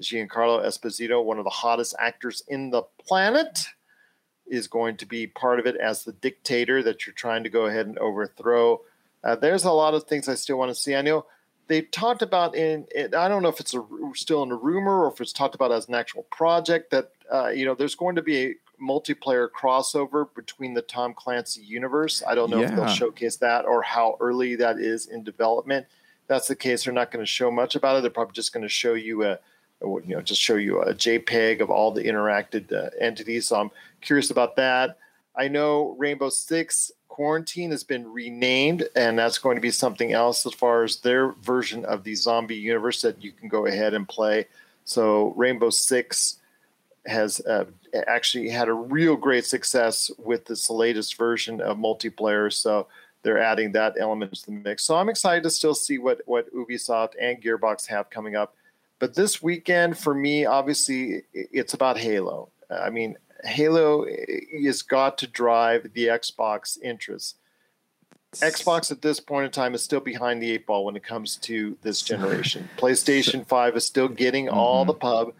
Giancarlo 0.00 0.64
Esposito, 0.64 1.22
one 1.22 1.38
of 1.38 1.44
the 1.44 1.50
hottest 1.50 1.94
actors 1.98 2.42
in 2.48 2.70
the 2.70 2.82
planet, 2.98 3.60
is 4.46 4.66
going 4.66 4.96
to 4.96 5.06
be 5.06 5.26
part 5.26 5.60
of 5.60 5.66
it 5.66 5.76
as 5.76 6.04
the 6.04 6.12
dictator 6.12 6.82
that 6.82 7.06
you're 7.06 7.14
trying 7.14 7.44
to 7.44 7.50
go 7.50 7.66
ahead 7.66 7.86
and 7.86 7.98
overthrow. 7.98 8.80
Uh, 9.22 9.36
there's 9.36 9.64
a 9.64 9.70
lot 9.72 9.94
of 9.94 10.04
things 10.04 10.28
I 10.28 10.34
still 10.34 10.58
want 10.58 10.70
to 10.70 10.74
see. 10.74 10.96
I 10.96 11.02
know 11.02 11.26
they've 11.72 11.90
talked 11.90 12.20
about 12.20 12.54
in, 12.54 12.86
it, 12.94 13.14
I 13.14 13.28
don't 13.28 13.42
know 13.42 13.48
if 13.48 13.58
it's 13.58 13.74
a, 13.74 13.82
still 14.14 14.42
in 14.42 14.50
a 14.50 14.56
rumor 14.56 15.04
or 15.04 15.12
if 15.12 15.20
it's 15.22 15.32
talked 15.32 15.54
about 15.54 15.72
as 15.72 15.88
an 15.88 15.94
actual 15.94 16.24
project 16.24 16.90
that 16.90 17.12
uh, 17.32 17.48
you 17.48 17.64
know 17.64 17.74
there's 17.74 17.94
going 17.94 18.14
to 18.16 18.22
be 18.22 18.38
a 18.38 18.54
multiplayer 18.80 19.48
crossover 19.48 20.26
between 20.34 20.74
the 20.74 20.82
Tom 20.82 21.14
Clancy 21.14 21.62
universe. 21.62 22.22
I 22.28 22.34
don't 22.34 22.50
know 22.50 22.60
if 22.60 22.74
they'll 22.74 22.88
showcase 22.88 23.36
that 23.36 23.64
or 23.64 23.80
how 23.80 24.16
early 24.20 24.54
that 24.56 24.78
is 24.78 25.06
in 25.06 25.24
development. 25.24 25.86
If 26.22 26.28
that's 26.28 26.48
the 26.48 26.56
case. 26.56 26.84
They're 26.84 26.92
not 26.92 27.10
going 27.10 27.24
to 27.24 27.30
show 27.30 27.50
much 27.50 27.74
about 27.74 27.96
it. 27.96 28.02
They're 28.02 28.10
probably 28.10 28.34
just 28.34 28.52
going 28.52 28.64
to 28.64 28.68
show 28.68 28.94
you 28.94 29.24
a, 29.24 29.38
a, 29.80 29.86
you 29.86 30.14
know, 30.14 30.20
just 30.20 30.42
show 30.42 30.56
you 30.56 30.82
a 30.82 30.92
JPEG 30.92 31.60
of 31.60 31.70
all 31.70 31.90
the 31.90 32.04
interacted 32.04 32.72
uh, 32.72 32.90
entities. 33.00 33.48
So 33.48 33.56
I'm 33.56 33.70
curious 34.02 34.30
about 34.30 34.56
that. 34.56 34.98
I 35.34 35.48
know 35.48 35.94
Rainbow 35.98 36.28
Six 36.28 36.92
Quarantine 37.12 37.72
has 37.72 37.84
been 37.84 38.10
renamed, 38.10 38.88
and 38.96 39.18
that's 39.18 39.36
going 39.36 39.56
to 39.56 39.60
be 39.60 39.70
something 39.70 40.14
else 40.14 40.46
as 40.46 40.54
far 40.54 40.82
as 40.82 40.96
their 40.96 41.32
version 41.32 41.84
of 41.84 42.04
the 42.04 42.14
zombie 42.14 42.56
universe 42.56 43.02
that 43.02 43.22
you 43.22 43.32
can 43.32 43.50
go 43.50 43.66
ahead 43.66 43.92
and 43.92 44.08
play. 44.08 44.46
So 44.86 45.34
Rainbow 45.36 45.68
Six 45.68 46.38
has 47.04 47.38
uh, 47.40 47.66
actually 48.06 48.48
had 48.48 48.68
a 48.68 48.72
real 48.72 49.14
great 49.14 49.44
success 49.44 50.10
with 50.16 50.46
this 50.46 50.70
latest 50.70 51.18
version 51.18 51.60
of 51.60 51.76
multiplayer. 51.76 52.50
So 52.50 52.86
they're 53.22 53.42
adding 53.42 53.72
that 53.72 53.96
element 54.00 54.32
to 54.32 54.46
the 54.46 54.52
mix. 54.52 54.82
So 54.82 54.96
I'm 54.96 55.10
excited 55.10 55.42
to 55.42 55.50
still 55.50 55.74
see 55.74 55.98
what 55.98 56.22
what 56.24 56.50
Ubisoft 56.54 57.12
and 57.20 57.42
Gearbox 57.42 57.86
have 57.88 58.08
coming 58.08 58.36
up. 58.36 58.54
But 58.98 59.14
this 59.14 59.42
weekend 59.42 59.98
for 59.98 60.14
me, 60.14 60.46
obviously, 60.46 61.24
it's 61.34 61.74
about 61.74 61.98
Halo. 61.98 62.48
I 62.70 62.88
mean, 62.88 63.18
Halo 63.44 64.06
has 64.64 64.82
got 64.82 65.18
to 65.18 65.26
drive 65.26 65.92
the 65.94 66.06
Xbox 66.06 66.80
interest. 66.82 67.36
Xbox 68.36 68.90
at 68.90 69.02
this 69.02 69.20
point 69.20 69.44
in 69.44 69.50
time 69.50 69.74
is 69.74 69.82
still 69.82 70.00
behind 70.00 70.40
the 70.42 70.50
eight 70.50 70.66
ball 70.66 70.84
when 70.86 70.96
it 70.96 71.04
comes 71.04 71.36
to 71.36 71.76
this 71.82 72.00
generation. 72.00 72.68
PlayStation 72.78 73.46
5 73.46 73.76
is 73.76 73.84
still 73.86 74.08
getting 74.08 74.48
all 74.48 74.84
Mhm. 74.84 74.86
the 74.88 74.94
pub. 74.94 75.34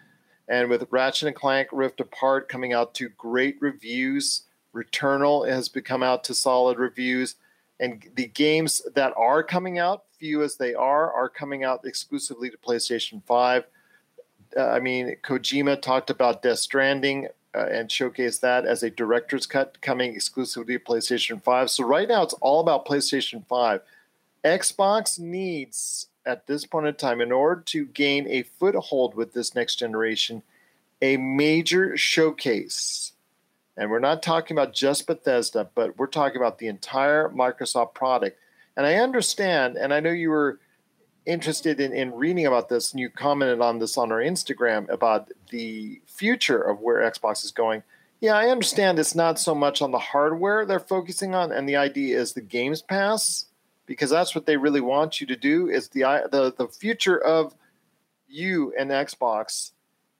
And 0.48 0.68
with 0.68 0.86
Ratchet 0.90 1.28
and 1.28 1.36
Clank 1.36 1.68
Rift 1.72 2.00
Apart 2.00 2.48
coming 2.48 2.72
out 2.74 2.92
to 2.94 3.08
great 3.08 3.56
reviews, 3.60 4.42
Returnal 4.74 5.48
has 5.48 5.68
become 5.68 6.02
out 6.02 6.24
to 6.24 6.34
solid 6.34 6.78
reviews. 6.78 7.36
And 7.80 8.06
the 8.14 8.26
games 8.26 8.82
that 8.94 9.12
are 9.16 9.42
coming 9.42 9.78
out, 9.78 10.04
few 10.18 10.42
as 10.42 10.56
they 10.56 10.74
are, 10.74 11.10
are 11.12 11.28
coming 11.28 11.64
out 11.64 11.86
exclusively 11.86 12.50
to 12.50 12.58
PlayStation 12.58 13.22
5. 13.24 13.64
Uh, 14.54 14.66
I 14.66 14.80
mean, 14.80 15.16
Kojima 15.22 15.80
talked 15.80 16.10
about 16.10 16.42
Death 16.42 16.58
Stranding 16.58 17.28
uh, 17.54 17.66
and 17.70 17.90
showcase 17.90 18.38
that 18.38 18.64
as 18.64 18.82
a 18.82 18.90
director's 18.90 19.46
cut 19.46 19.80
coming 19.80 20.14
exclusively 20.14 20.78
to 20.78 20.84
PlayStation 20.84 21.42
5. 21.42 21.70
So 21.70 21.84
right 21.84 22.08
now 22.08 22.22
it's 22.22 22.34
all 22.34 22.60
about 22.60 22.86
PlayStation 22.86 23.46
5. 23.46 23.80
Xbox 24.44 25.18
needs 25.18 26.08
at 26.24 26.46
this 26.46 26.64
point 26.64 26.86
in 26.86 26.94
time, 26.94 27.20
in 27.20 27.32
order 27.32 27.60
to 27.62 27.86
gain 27.86 28.26
a 28.28 28.42
foothold 28.42 29.14
with 29.14 29.32
this 29.32 29.54
next 29.54 29.76
generation, 29.76 30.42
a 31.00 31.16
major 31.16 31.96
showcase. 31.96 33.12
And 33.76 33.90
we're 33.90 33.98
not 33.98 34.22
talking 34.22 34.56
about 34.56 34.74
just 34.74 35.06
Bethesda, 35.06 35.68
but 35.74 35.98
we're 35.98 36.06
talking 36.06 36.36
about 36.36 36.58
the 36.58 36.68
entire 36.68 37.28
Microsoft 37.30 37.94
product. 37.94 38.38
And 38.76 38.86
I 38.86 38.94
understand, 38.94 39.76
and 39.76 39.92
I 39.92 40.00
know 40.00 40.10
you 40.10 40.30
were 40.30 40.58
interested 41.26 41.80
in, 41.80 41.92
in 41.92 42.12
reading 42.12 42.46
about 42.46 42.68
this, 42.68 42.92
and 42.92 43.00
you 43.00 43.08
commented 43.08 43.60
on 43.60 43.78
this 43.78 43.96
on 43.96 44.10
our 44.12 44.20
Instagram 44.20 44.88
about 44.90 45.30
the 45.50 46.00
future 46.06 46.60
of 46.60 46.80
where 46.80 47.10
Xbox 47.10 47.44
is 47.44 47.52
going. 47.52 47.82
Yeah, 48.20 48.34
I 48.34 48.48
understand 48.48 48.98
it's 48.98 49.14
not 49.14 49.38
so 49.38 49.54
much 49.54 49.82
on 49.82 49.90
the 49.90 49.98
hardware 49.98 50.64
they're 50.64 50.80
focusing 50.80 51.34
on, 51.34 51.52
and 51.52 51.68
the 51.68 51.76
idea 51.76 52.20
is 52.20 52.32
the 52.32 52.40
Games 52.40 52.82
Pass 52.82 53.46
because 53.86 54.10
that's 54.10 54.34
what 54.34 54.46
they 54.46 54.56
really 54.56 54.80
want 54.80 55.20
you 55.20 55.26
to 55.26 55.36
do. 55.36 55.68
Is 55.68 55.88
the 55.88 56.02
the 56.30 56.54
the 56.56 56.68
future 56.68 57.18
of 57.18 57.54
you 58.28 58.72
and 58.78 58.90
Xbox 58.90 59.72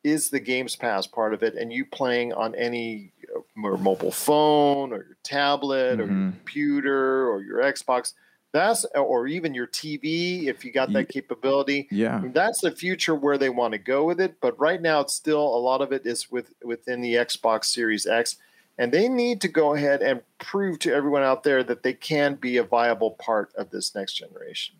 is 0.04 0.30
the 0.30 0.40
Games 0.40 0.76
Pass 0.76 1.06
part 1.06 1.32
of 1.32 1.42
it, 1.42 1.54
and 1.54 1.72
you 1.72 1.84
playing 1.84 2.32
on 2.32 2.54
any 2.54 3.12
uh, 3.34 3.40
mobile 3.76 4.10
phone 4.10 4.92
or 4.92 5.04
your 5.04 5.16
tablet 5.22 5.98
mm-hmm. 5.98 6.00
or 6.00 6.04
your 6.04 6.14
mm-hmm. 6.14 6.36
computer 6.38 7.28
or 7.30 7.42
your 7.42 7.58
Xbox 7.58 8.14
that's 8.52 8.84
or 8.94 9.26
even 9.26 9.54
your 9.54 9.66
TV 9.66 10.46
if 10.46 10.64
you 10.64 10.72
got 10.72 10.92
that 10.92 11.08
capability. 11.08 11.88
Yeah, 11.90 12.22
that's 12.26 12.60
the 12.60 12.70
future 12.70 13.14
where 13.14 13.38
they 13.38 13.48
want 13.48 13.72
to 13.72 13.78
go 13.78 14.04
with 14.04 14.20
it. 14.20 14.36
But 14.40 14.58
right 14.60 14.80
now, 14.80 15.00
it's 15.00 15.14
still 15.14 15.42
a 15.42 15.58
lot 15.58 15.80
of 15.80 15.90
it 15.90 16.06
is 16.06 16.30
with 16.30 16.52
within 16.62 17.00
the 17.00 17.14
Xbox 17.14 17.64
Series 17.66 18.06
X, 18.06 18.36
and 18.78 18.92
they 18.92 19.08
need 19.08 19.40
to 19.40 19.48
go 19.48 19.74
ahead 19.74 20.02
and 20.02 20.20
prove 20.38 20.78
to 20.80 20.94
everyone 20.94 21.22
out 21.22 21.42
there 21.44 21.64
that 21.64 21.82
they 21.82 21.94
can 21.94 22.34
be 22.34 22.58
a 22.58 22.62
viable 22.62 23.12
part 23.12 23.52
of 23.56 23.70
this 23.70 23.94
next 23.94 24.14
generation. 24.14 24.76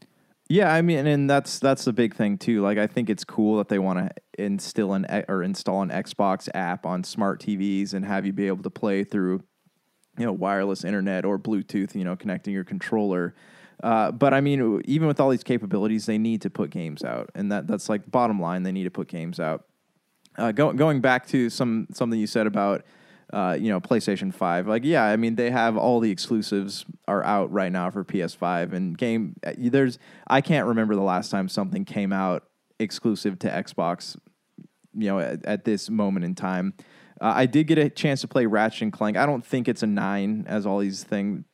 Yeah, 0.49 0.71
I 0.71 0.83
mean, 0.83 1.07
and 1.07 1.31
that's 1.31 1.59
that's 1.59 1.87
the 1.87 1.95
big 1.95 2.15
thing 2.15 2.37
too. 2.37 2.61
Like, 2.61 2.77
I 2.77 2.87
think 2.87 3.09
it's 3.09 3.25
cool 3.25 3.57
that 3.57 3.71
they 3.71 3.79
want 3.79 4.01
to 4.01 4.11
instill 4.39 4.93
an 4.93 5.07
or 5.27 5.43
install 5.43 5.81
an 5.81 5.89
Xbox 5.89 6.47
app 6.55 6.85
on 6.85 7.05
smart 7.05 7.41
TVs 7.41 7.95
and 7.95 8.05
have 8.05 8.27
you 8.27 8.35
be 8.35 8.49
able 8.49 8.63
to 8.65 8.71
play 8.71 9.03
through, 9.03 9.43
you 10.19 10.27
know, 10.27 10.33
wireless 10.33 10.85
internet 10.85 11.25
or 11.25 11.39
Bluetooth. 11.39 11.95
You 11.95 12.05
know, 12.05 12.17
connecting 12.17 12.53
your 12.53 12.65
controller 12.65 13.35
uh, 13.83 14.13
but 14.13 14.33
I 14.33 14.41
mean, 14.41 14.81
even 14.85 15.09
with 15.09 15.19
all 15.19 15.31
these 15.31 15.43
capabilities, 15.43 16.07
they 16.07 16.19
need 16.19 16.43
to 16.43 16.51
put 16.51 16.71
games 16.71 17.03
out, 17.03 17.31
and 17.35 17.51
that 17.51 17.67
that's 17.67 17.89
like 17.89 18.09
bottom 18.11 18.41
line. 18.41 18.63
They 18.63 18.73
need 18.73 18.85
to 18.85 18.91
put 18.91 19.09
games 19.09 19.41
out. 19.41 19.65
Uh, 20.39 20.53
go, 20.53 20.73
going 20.73 21.01
back 21.01 21.27
to 21.29 21.51
some 21.51 21.89
something 21.93 22.19
you 22.19 22.29
said 22.29 22.47
about 22.47 22.85
uh, 23.33 23.57
you 23.59 23.71
know 23.71 23.81
PlayStation 23.81 24.33
Five, 24.33 24.69
like 24.69 24.85
yeah, 24.85 25.05
I 25.05 25.17
mean 25.17 25.35
they 25.35 25.51
have 25.51 25.77
all 25.77 25.99
the 25.99 26.13
exclusives 26.13 26.85
are 27.09 27.25
out 27.25 27.51
right 27.51 27.73
now 27.73 27.91
for 27.91 28.05
PS5 28.05 28.73
and 28.73 28.97
game. 28.97 29.35
Uh, 29.45 29.53
there's 29.59 29.99
I 30.29 30.41
can't 30.41 30.69
remember 30.69 30.95
the 30.95 31.03
last 31.03 31.31
time 31.31 31.49
something 31.49 31.85
came 31.85 32.13
out 32.13 32.45
exclusive 32.79 33.39
to 33.41 33.49
Xbox. 33.49 34.17
You 34.95 35.09
know, 35.09 35.19
at, 35.19 35.45
at 35.45 35.65
this 35.65 35.91
moment 35.91 36.25
in 36.25 36.35
time. 36.35 36.75
Uh, 37.21 37.33
I 37.37 37.47
did 37.47 37.69
get 37.69 37.79
a 37.79 37.89
chance 37.89 38.21
to 38.23 38.29
play 38.29 38.47
Ratchet 38.47 38.83
and 38.83 38.93
Clank. 38.93 39.17
I 39.17 39.27
don't 39.27 39.47
think 39.47 39.69
it's 39.69 39.85
a 39.85 39.87
nine, 39.87 40.45
as 40.49 40.67
all 40.67 40.81
these 40.81 41.05
things 41.05 41.45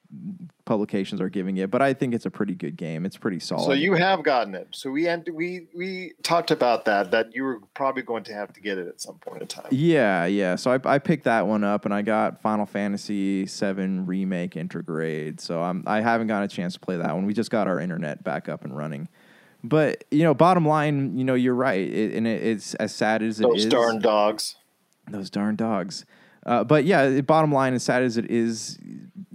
publications 0.64 1.20
are 1.20 1.28
giving 1.28 1.56
it, 1.58 1.70
but 1.70 1.82
I 1.82 1.92
think 1.92 2.14
it's 2.14 2.26
a 2.26 2.30
pretty 2.30 2.54
good 2.54 2.76
game. 2.76 3.04
It's 3.04 3.16
pretty 3.16 3.40
solid. 3.40 3.64
So 3.64 3.72
you 3.72 3.94
have 3.94 4.22
gotten 4.22 4.54
it. 4.54 4.68
So 4.70 4.90
we 4.90 5.06
and 5.08 5.28
we 5.32 5.66
we 5.74 6.12
talked 6.22 6.50
about 6.50 6.84
that 6.86 7.10
that 7.10 7.34
you 7.34 7.44
were 7.44 7.60
probably 7.74 8.02
going 8.02 8.24
to 8.24 8.32
have 8.32 8.52
to 8.54 8.60
get 8.60 8.78
it 8.78 8.86
at 8.88 9.00
some 9.00 9.16
point 9.16 9.42
in 9.42 9.48
time. 9.48 9.66
Yeah, 9.70 10.24
yeah. 10.26 10.56
So 10.56 10.72
I, 10.72 10.94
I 10.94 10.98
picked 10.98 11.24
that 11.24 11.46
one 11.46 11.64
up, 11.64 11.84
and 11.84 11.92
I 11.92 12.02
got 12.02 12.40
Final 12.40 12.66
Fantasy 12.66 13.44
VII 13.44 14.00
Remake 14.00 14.52
Intergrade. 14.52 15.40
So 15.40 15.62
I'm 15.62 15.84
I 15.86 16.00
haven't 16.00 16.28
got 16.28 16.42
a 16.42 16.48
chance 16.48 16.74
to 16.74 16.80
play 16.80 16.96
that 16.96 17.14
one. 17.14 17.26
We 17.26 17.34
just 17.34 17.50
got 17.50 17.66
our 17.66 17.80
internet 17.80 18.24
back 18.24 18.48
up 18.48 18.64
and 18.64 18.76
running. 18.76 19.08
But 19.62 20.04
you 20.10 20.22
know, 20.22 20.34
bottom 20.34 20.66
line, 20.66 21.18
you 21.18 21.24
know, 21.24 21.34
you're 21.34 21.54
right, 21.54 21.80
it, 21.80 22.14
and 22.14 22.26
it, 22.26 22.42
it's 22.42 22.74
as 22.74 22.94
sad 22.94 23.22
as 23.22 23.38
Those 23.38 23.52
it 23.52 23.56
is. 23.56 23.64
Those 23.64 23.72
darn 23.72 24.00
dogs. 24.00 24.56
Those 25.10 25.30
darn 25.30 25.56
dogs. 25.56 26.04
Uh, 26.46 26.64
but 26.64 26.84
yeah, 26.84 27.20
bottom 27.20 27.52
line, 27.52 27.74
as 27.74 27.82
sad 27.82 28.02
as 28.02 28.16
it 28.16 28.30
is, 28.30 28.78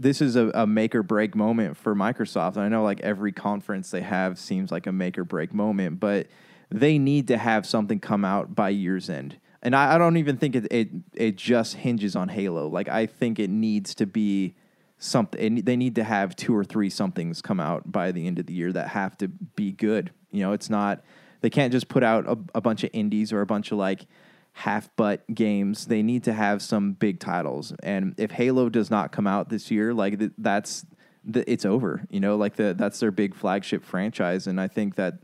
this 0.04 0.22
is 0.22 0.36
a, 0.36 0.50
a, 0.54 0.68
make 0.68 0.94
or 0.94 1.02
break 1.02 1.36
moment 1.36 1.78
for 1.78 1.96
Microsoft. 1.96 2.56
And 2.56 2.62
I 2.62 2.70
know 2.70 2.84
like 2.84 3.00
every 3.02 3.32
conference 3.32 3.90
they 3.90 4.02
have 4.02 4.38
seems 4.38 4.72
like 4.72 4.86
a 4.86 4.92
make 4.92 5.18
or 5.18 5.24
break 5.24 5.54
moment, 5.54 6.00
but 6.00 6.28
they 6.70 6.98
need 6.98 7.28
to 7.30 7.38
have 7.38 7.66
something 7.66 8.00
come 8.00 8.24
out 8.26 8.54
by 8.54 8.70
year's 8.70 9.10
end. 9.10 9.38
And 9.62 9.76
I, 9.76 9.96
I 9.96 9.98
don't 9.98 10.18
even 10.18 10.38
think 10.38 10.56
it, 10.56 10.68
it, 10.72 10.90
it 11.14 11.36
just 11.38 11.76
hinges 11.76 12.16
on 12.16 12.30
Halo. 12.30 12.68
Like 12.68 12.90
I 12.90 13.06
think 13.06 13.40
it 13.40 13.50
needs 13.50 13.96
to 13.96 14.06
be 14.06 14.56
something. 14.98 15.56
They 15.64 15.78
need 15.78 15.96
to 15.96 16.04
have 16.04 16.36
two 16.36 16.56
or 16.56 16.64
three 16.64 16.90
somethings 16.90 17.42
come 17.42 17.60
out 17.60 17.92
by 17.92 18.12
the 18.12 18.28
end 18.28 18.40
of 18.40 18.46
the 18.46 18.54
year 18.54 18.72
that 18.74 18.90
have 18.90 19.18
to 19.20 19.30
be 19.30 19.72
good. 19.72 20.12
You 20.32 20.42
know, 20.42 20.52
it's 20.52 20.70
not 20.70 21.02
they 21.42 21.50
can't 21.50 21.72
just 21.72 21.88
put 21.88 22.04
out 22.04 22.26
a, 22.28 22.38
a 22.56 22.62
bunch 22.62 22.84
of 22.84 22.90
indies 22.94 23.32
or 23.32 23.42
a 23.42 23.46
bunch 23.46 23.72
of 23.72 23.78
like 23.78 24.06
half 24.54 24.96
butt 24.96 25.24
games. 25.34 25.88
They 25.88 26.02
need 26.02 26.24
to 26.24 26.34
have 26.34 26.62
some 26.62 26.94
big 26.94 27.20
titles. 27.20 27.74
And 27.84 28.16
if 28.18 28.32
Halo 28.32 28.70
does 28.70 28.90
not 28.90 29.12
come 29.12 29.28
out 29.28 29.50
this 29.50 29.70
year, 29.70 29.94
like 29.94 30.20
that's 30.38 30.86
the, 31.24 31.50
it's 31.52 31.66
over. 31.66 32.06
You 32.10 32.20
know, 32.20 32.36
like 32.36 32.56
the 32.56 32.74
that's 32.78 33.00
their 33.00 33.12
big 33.12 33.36
flagship 33.36 33.84
franchise, 33.84 34.48
and 34.48 34.62
I 34.62 34.68
think 34.68 34.96
that 34.96 35.16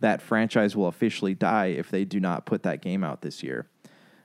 that 0.00 0.22
franchise 0.22 0.76
will 0.76 0.88
officially 0.88 1.34
die 1.34 1.66
if 1.66 1.90
they 1.90 2.04
do 2.04 2.20
not 2.20 2.46
put 2.46 2.62
that 2.62 2.82
game 2.82 3.02
out 3.02 3.22
this 3.22 3.42
year. 3.42 3.68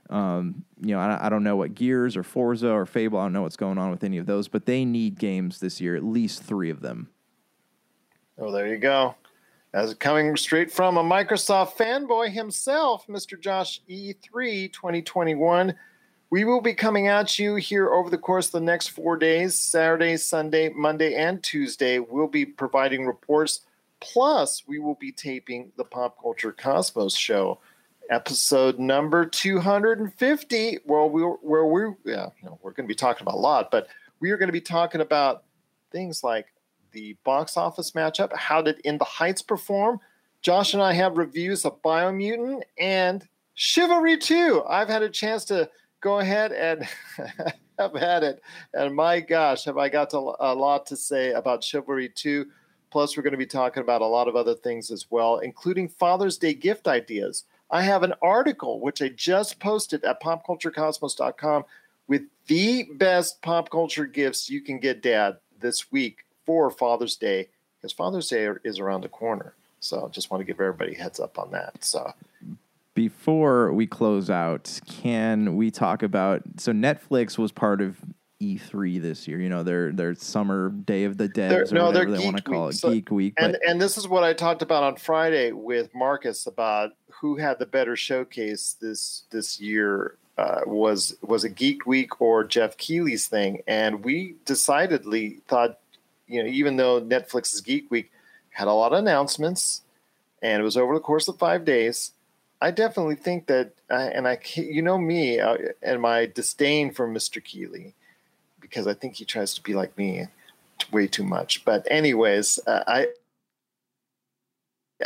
Um, 0.09 0.65
you 0.81 0.93
know, 0.93 0.99
I, 0.99 1.27
I, 1.27 1.29
don't 1.29 1.43
know 1.43 1.55
what 1.55 1.73
Gears 1.73 2.17
or 2.17 2.23
Forza 2.23 2.69
or 2.69 2.85
Fable. 2.85 3.17
I 3.17 3.23
don't 3.23 3.31
know 3.31 3.43
what's 3.43 3.55
going 3.55 3.77
on 3.77 3.91
with 3.91 4.03
any 4.03 4.17
of 4.17 4.25
those, 4.25 4.49
but 4.49 4.65
they 4.65 4.83
need 4.83 5.17
games 5.17 5.59
this 5.59 5.79
year, 5.79 5.95
at 5.95 6.03
least 6.03 6.43
three 6.43 6.69
of 6.69 6.81
them. 6.81 7.09
Oh, 8.37 8.51
there 8.51 8.67
you 8.67 8.77
go. 8.77 9.15
As 9.73 9.93
coming 9.93 10.35
straight 10.35 10.69
from 10.69 10.97
a 10.97 11.03
Microsoft 11.03 11.77
fanboy 11.77 12.29
himself, 12.29 13.07
Mr. 13.07 13.39
Josh 13.39 13.81
E3 13.89 14.71
2021, 14.73 15.73
we 16.29 16.43
will 16.43 16.59
be 16.59 16.73
coming 16.73 17.07
at 17.07 17.39
you 17.39 17.55
here 17.55 17.89
over 17.89 18.09
the 18.09 18.17
course 18.17 18.47
of 18.47 18.51
the 18.51 18.59
next 18.59 18.89
four 18.89 19.15
days 19.15 19.57
Saturday, 19.57 20.17
Sunday, 20.17 20.67
Monday, 20.75 21.15
and 21.15 21.41
Tuesday. 21.41 21.99
We'll 21.99 22.27
be 22.27 22.45
providing 22.45 23.05
reports. 23.05 23.61
Plus, 24.01 24.61
we 24.67 24.77
will 24.77 24.95
be 24.95 25.13
taping 25.13 25.71
the 25.77 25.85
Pop 25.85 26.21
Culture 26.21 26.51
Cosmos 26.51 27.15
show, 27.15 27.61
episode 28.09 28.77
number 28.77 29.25
250, 29.25 30.79
where 30.83 31.05
we 31.05 31.21
where 31.21 31.65
we 31.65 31.81
yeah, 32.03 32.27
you 32.41 32.49
know, 32.49 32.59
we're 32.61 32.71
going 32.71 32.87
to 32.87 32.91
be 32.91 32.95
talking 32.95 33.21
about 33.21 33.35
a 33.35 33.37
lot, 33.37 33.71
but 33.71 33.87
we 34.19 34.31
are 34.31 34.37
going 34.37 34.49
to 34.49 34.53
be 34.53 34.59
talking 34.59 34.99
about 34.99 35.43
things 35.93 36.25
like 36.25 36.47
the 36.91 37.15
box 37.23 37.57
office 37.57 37.91
matchup. 37.91 38.35
How 38.35 38.61
did 38.61 38.79
In 38.79 38.97
the 38.97 39.05
Heights 39.05 39.41
perform? 39.41 39.99
Josh 40.41 40.73
and 40.73 40.81
I 40.81 40.93
have 40.93 41.17
reviews 41.17 41.65
of 41.65 41.81
Biomutant 41.81 42.63
and 42.79 43.27
Chivalry 43.53 44.17
2. 44.17 44.63
I've 44.67 44.87
had 44.87 45.03
a 45.03 45.09
chance 45.09 45.45
to 45.45 45.69
go 46.01 46.19
ahead 46.19 46.51
and 46.51 46.87
have 47.77 47.93
had 47.93 48.23
it. 48.23 48.41
And 48.73 48.95
my 48.95 49.19
gosh, 49.19 49.65
have 49.65 49.77
I 49.77 49.89
got 49.89 50.13
a 50.13 50.19
lot 50.19 50.85
to 50.87 50.97
say 50.97 51.31
about 51.31 51.63
Chivalry 51.63 52.09
2. 52.09 52.45
Plus, 52.89 53.15
we're 53.15 53.23
going 53.23 53.31
to 53.31 53.37
be 53.37 53.45
talking 53.45 53.83
about 53.83 54.01
a 54.01 54.05
lot 54.05 54.27
of 54.27 54.35
other 54.35 54.55
things 54.55 54.91
as 54.91 55.05
well, 55.09 55.37
including 55.37 55.87
Father's 55.87 56.37
Day 56.37 56.53
gift 56.53 56.87
ideas. 56.87 57.45
I 57.69 57.83
have 57.83 58.03
an 58.03 58.13
article 58.21 58.81
which 58.81 59.01
I 59.01 59.09
just 59.09 59.59
posted 59.59 60.03
at 60.03 60.21
popculturecosmos.com 60.21 61.63
with 62.07 62.23
the 62.47 62.89
best 62.95 63.41
pop 63.41 63.69
culture 63.69 64.05
gifts 64.05 64.49
you 64.49 64.59
can 64.61 64.79
get 64.79 65.01
dad 65.01 65.37
this 65.57 65.89
week 65.91 66.25
for 66.45 66.69
Father's 66.69 67.15
Day 67.15 67.49
because 67.77 67.93
Father's 67.93 68.29
Day 68.29 68.49
is 68.63 68.79
around 68.79 69.01
the 69.01 69.09
corner. 69.09 69.53
So 69.79 70.09
just 70.11 70.29
want 70.29 70.41
to 70.41 70.45
give 70.45 70.59
everybody 70.59 70.93
heads 70.93 71.19
up 71.19 71.39
on 71.39 71.51
that. 71.51 71.83
So 71.83 72.13
before 72.93 73.73
we 73.73 73.87
close 73.87 74.29
out, 74.29 74.79
can 74.87 75.55
we 75.55 75.71
talk 75.71 76.03
about 76.03 76.43
so 76.57 76.71
Netflix 76.71 77.37
was 77.37 77.51
part 77.51 77.81
of 77.81 77.97
E3 78.41 79.01
this 79.01 79.27
year. 79.27 79.39
You 79.39 79.49
know, 79.49 79.63
their 79.63 79.91
their 79.91 80.15
summer 80.15 80.69
day 80.69 81.03
of 81.03 81.17
the 81.17 81.27
dead 81.27 81.53
or 81.53 81.65
no, 81.71 81.85
whatever 81.85 82.11
they 82.11 82.25
want 82.25 82.37
to 82.37 82.43
call 82.43 82.69
it, 82.69 82.73
so, 82.73 82.91
Geek 82.91 83.11
Week. 83.11 83.33
And 83.37 83.53
but, 83.53 83.61
and 83.69 83.79
this 83.79 83.97
is 83.97 84.07
what 84.07 84.23
I 84.23 84.33
talked 84.33 84.61
about 84.61 84.83
on 84.83 84.95
Friday 84.95 85.51
with 85.51 85.93
Marcus 85.93 86.47
about 86.47 86.91
who 87.21 87.37
had 87.37 87.59
the 87.59 87.65
better 87.65 87.95
showcase 87.95 88.75
this 88.81 89.23
this 89.29 89.61
year. 89.61 90.17
Uh, 90.37 90.61
was 90.65 91.15
was 91.21 91.43
a 91.43 91.49
Geek 91.49 91.85
Week 91.85 92.19
or 92.19 92.43
Geoff 92.43 92.77
Keighley's 92.77 93.27
thing, 93.27 93.61
and 93.67 94.03
we 94.03 94.35
decidedly 94.45 95.41
thought 95.47 95.77
you 96.31 96.41
know, 96.41 96.49
even 96.49 96.77
though 96.77 97.01
Netflix's 97.01 97.61
Geek 97.61 97.91
Week 97.91 98.11
had 98.49 98.67
a 98.67 98.73
lot 98.73 98.93
of 98.93 98.99
announcements, 98.99 99.81
and 100.41 100.61
it 100.61 100.63
was 100.63 100.77
over 100.77 100.93
the 100.93 100.99
course 100.99 101.27
of 101.27 101.37
five 101.37 101.65
days, 101.65 102.13
I 102.61 102.71
definitely 102.71 103.15
think 103.15 103.47
that, 103.47 103.73
uh, 103.89 104.09
and 104.13 104.27
I, 104.27 104.39
you 104.55 104.81
know 104.81 104.97
me 104.97 105.39
uh, 105.39 105.57
and 105.81 106.01
my 106.01 106.27
disdain 106.27 106.91
for 106.91 107.07
Mr. 107.07 107.43
Keighley, 107.43 107.93
because 108.59 108.87
I 108.87 108.93
think 108.93 109.15
he 109.15 109.25
tries 109.25 109.53
to 109.55 109.61
be 109.61 109.73
like 109.73 109.97
me 109.97 110.27
way 110.91 111.07
too 111.07 111.23
much. 111.23 111.65
But 111.65 111.85
anyways, 111.89 112.59
uh, 112.65 112.83
I, 112.87 113.07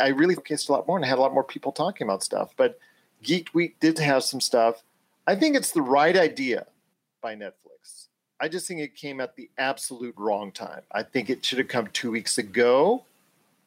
I 0.00 0.08
really 0.08 0.34
focused 0.34 0.68
a 0.68 0.72
lot 0.72 0.86
more 0.86 0.96
and 0.96 1.04
had 1.04 1.18
a 1.18 1.20
lot 1.20 1.34
more 1.34 1.44
people 1.44 1.72
talking 1.72 2.06
about 2.06 2.22
stuff. 2.22 2.52
But 2.56 2.78
Geek 3.22 3.54
Week 3.54 3.80
did 3.80 3.98
have 3.98 4.22
some 4.22 4.40
stuff. 4.40 4.82
I 5.26 5.34
think 5.34 5.56
it's 5.56 5.72
the 5.72 5.82
right 5.82 6.16
idea 6.16 6.66
by 7.20 7.34
Netflix 7.34 8.05
I 8.40 8.48
just 8.48 8.68
think 8.68 8.80
it 8.80 8.94
came 8.94 9.20
at 9.20 9.36
the 9.36 9.48
absolute 9.58 10.14
wrong 10.16 10.52
time. 10.52 10.82
I 10.92 11.02
think 11.02 11.30
it 11.30 11.44
should 11.44 11.58
have 11.58 11.68
come 11.68 11.88
two 11.88 12.10
weeks 12.10 12.38
ago 12.38 13.04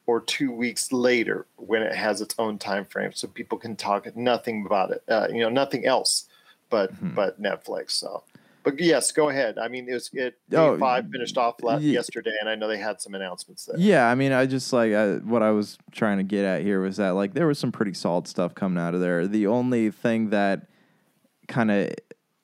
or 0.06 0.22
two 0.22 0.52
weeks 0.52 0.92
later 0.92 1.46
when 1.56 1.82
it 1.82 1.96
has 1.96 2.22
its 2.22 2.36
own 2.38 2.58
time 2.58 2.86
frame, 2.86 3.12
so 3.14 3.28
people 3.28 3.58
can 3.58 3.76
talk 3.76 4.16
nothing 4.16 4.66
about 4.66 4.92
it. 4.92 5.04
Uh, 5.08 5.28
you 5.30 5.42
know, 5.42 5.50
nothing 5.50 5.86
else 5.86 6.26
but 6.70 6.94
mm-hmm. 6.94 7.16
but 7.16 7.42
Netflix. 7.42 7.92
So 7.92 8.24
but 8.64 8.80
yes, 8.80 9.12
go 9.12 9.30
ahead. 9.30 9.58
I 9.58 9.68
mean, 9.68 9.88
it 9.90 9.94
was 9.94 10.10
it 10.14 10.38
oh, 10.54 10.78
five 10.78 11.10
finished 11.10 11.38
off 11.38 11.64
last, 11.64 11.82
yeah. 11.82 11.94
yesterday, 11.94 12.34
and 12.40 12.50
I 12.50 12.56
know 12.56 12.68
they 12.68 12.78
had 12.78 13.02
some 13.02 13.14
announcements 13.16 13.66
there. 13.66 13.80
Yeah, 13.80 14.10
I 14.10 14.16
mean, 14.16 14.32
I 14.32 14.46
just 14.46 14.72
like 14.74 14.94
I, 14.94 15.16
what 15.18 15.42
I 15.42 15.52
was 15.52 15.78
trying 15.92 16.18
to 16.18 16.24
get 16.24 16.46
at 16.46 16.62
here 16.62 16.82
was 16.82 16.98
that 16.98 17.12
like 17.12 17.34
there 17.34 17.48
was 17.48 17.58
some 17.58 17.72
pretty 17.72 17.94
solid 17.94 18.28
stuff 18.28 18.54
coming 18.56 18.82
out 18.82 18.94
of 18.94 19.02
there. 19.02 19.28
The 19.28 19.48
only 19.48 19.92
thing 19.92 20.30
that 20.32 20.68
kind 21.48 21.72
of 21.72 21.94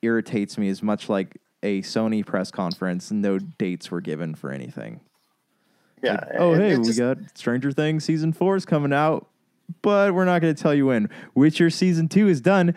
irritates 0.02 0.58
me 0.58 0.68
is 0.68 0.82
much 0.82 1.10
like 1.10 1.38
a 1.64 1.82
Sony 1.82 2.26
press 2.26 2.52
conference, 2.52 3.12
no 3.12 3.40
dates 3.40 3.90
were 3.92 4.02
given 4.02 4.36
for 4.36 4.52
anything. 4.52 5.02
Yeah. 6.04 6.14
Like, 6.14 6.28
oh, 6.38 6.54
hey, 6.54 6.78
we 6.78 6.94
got 6.94 7.18
Stranger 7.36 7.72
Things 7.72 8.04
season 8.04 8.34
four 8.34 8.56
is 8.56 8.66
coming 8.66 8.94
out 8.94 9.28
but 9.82 10.14
we're 10.14 10.26
not 10.26 10.42
going 10.42 10.54
to 10.54 10.62
tell 10.62 10.74
you 10.74 10.88
when. 10.88 11.10
Witcher 11.34 11.70
season 11.70 12.08
two 12.08 12.28
is 12.28 12.42
done, 12.42 12.76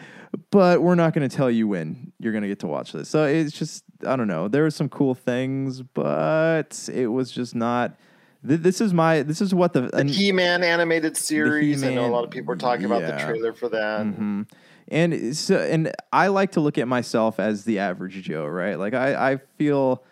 but 0.50 0.82
we're 0.82 0.94
not 0.94 1.12
going 1.12 1.28
to 1.28 1.34
tell 1.34 1.50
you 1.50 1.68
when 1.68 2.12
you're 2.18 2.32
going 2.32 2.42
to 2.42 2.48
get 2.48 2.60
to 2.60 2.66
watch 2.66 2.92
this. 2.92 3.08
So 3.08 3.24
it's 3.24 3.52
just, 3.52 3.84
I 4.06 4.16
don't 4.16 4.28
know. 4.28 4.48
There 4.48 4.62
were 4.62 4.70
some 4.70 4.88
cool 4.88 5.14
things, 5.14 5.82
but 5.82 6.88
it 6.92 7.08
was 7.08 7.30
just 7.30 7.54
not. 7.54 7.96
this 8.42 8.80
is 8.80 8.94
my. 8.94 9.22
This 9.22 9.40
is 9.40 9.54
what 9.54 9.72
the, 9.72 9.82
the 9.82 10.04
He 10.04 10.32
Man 10.32 10.62
animated 10.62 11.16
series. 11.16 11.82
I 11.82 11.94
know 11.94 12.06
a 12.06 12.08
lot 12.08 12.24
of 12.24 12.30
people 12.30 12.52
are 12.54 12.58
talking 12.58 12.84
about 12.84 13.02
the 13.02 13.18
trailer 13.24 13.52
for 13.52 13.68
that. 13.68 14.06
Mm-hmm. 14.06 14.42
And 14.90 15.36
so, 15.36 15.58
and 15.58 15.92
I 16.12 16.28
like 16.28 16.52
to 16.52 16.60
look 16.60 16.78
at 16.78 16.88
myself 16.88 17.38
as 17.38 17.64
the 17.64 17.78
average 17.78 18.22
Joe, 18.22 18.46
right? 18.46 18.78
Like 18.78 18.94
I, 18.94 19.32
I 19.32 19.36
feel 19.58 20.02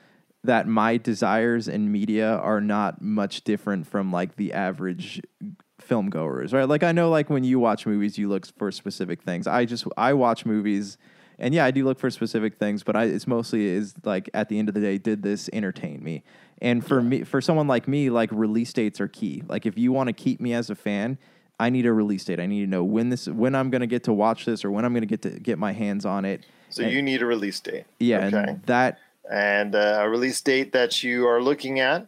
that 0.45 0.69
my 0.69 0.97
desires 0.97 1.67
in 1.67 1.91
media 1.91 2.37
are 2.37 2.61
not 2.61 3.01
much 3.03 3.43
different 3.43 3.87
from 3.87 4.13
like 4.13 4.37
the 4.37 4.53
average 4.53 5.23
film 5.81 6.11
goers, 6.11 6.53
right? 6.53 6.69
Like 6.69 6.83
I 6.83 6.93
know 6.93 7.11
like 7.11 7.31
when 7.31 7.45
you 7.45 7.59
watch 7.59 7.87
movies, 7.87 8.19
you 8.19 8.29
look 8.29 8.47
for 8.59 8.71
specific 8.71 9.23
things. 9.23 9.47
I 9.47 9.65
just 9.65 9.87
I 9.97 10.13
watch 10.13 10.45
movies 10.45 10.99
and 11.39 11.55
yeah, 11.55 11.65
I 11.65 11.71
do 11.71 11.85
look 11.85 11.99
for 11.99 12.11
specific 12.11 12.57
things, 12.57 12.83
but 12.83 12.97
I, 12.97 13.05
it's 13.05 13.27
mostly 13.27 13.67
is 13.67 13.95
like 14.05 14.31
at 14.33 14.49
the 14.49 14.59
end 14.59 14.69
of 14.69 14.75
the 14.75 14.81
day, 14.81 14.99
did 14.99 15.23
this 15.23 15.51
entertain 15.53 16.03
me? 16.03 16.25
And 16.63 16.87
for 16.87 17.03
me, 17.03 17.25
for 17.25 17.41
someone 17.41 17.69
like 17.69 17.87
me, 17.87 18.09
like 18.09 18.31
release 18.33 18.73
dates 18.73 19.01
are 19.01 19.09
key. 19.09 19.43
Like 19.47 19.67
if 19.67 19.77
you 19.77 19.93
want 19.93 20.09
to 20.09 20.13
keep 20.13 20.41
me 20.41 20.55
as 20.55 20.71
a 20.71 20.75
fan, 20.75 21.19
I 21.59 21.71
need 21.71 21.87
a 21.87 21.93
release 21.93 22.25
date. 22.25 22.41
I 22.41 22.47
need 22.47 22.61
to 22.61 22.67
know 22.67 22.85
when 22.85 23.09
this, 23.09 23.27
when 23.27 23.55
I'm 23.55 23.71
going 23.71 23.81
to 23.81 23.87
get 23.87 24.05
to 24.05 24.13
watch 24.13 24.45
this, 24.45 24.65
or 24.65 24.71
when 24.71 24.85
I'm 24.85 24.93
going 24.93 25.03
to 25.03 25.07
get 25.07 25.23
to 25.23 25.31
get 25.31 25.59
my 25.59 25.73
hands 25.73 26.05
on 26.05 26.25
it. 26.25 26.45
So 26.71 26.83
and, 26.83 26.93
you 26.93 27.01
need 27.03 27.23
a 27.23 27.27
release 27.27 27.61
date. 27.61 27.85
Yeah, 27.99 28.27
okay. 28.27 28.37
and 28.37 28.63
that 28.65 28.99
and 29.31 29.75
uh, 29.75 29.99
a 30.01 30.09
release 30.09 30.41
date 30.41 30.73
that 30.73 31.03
you 31.03 31.27
are 31.27 31.43
looking 31.43 31.81
at. 31.81 32.07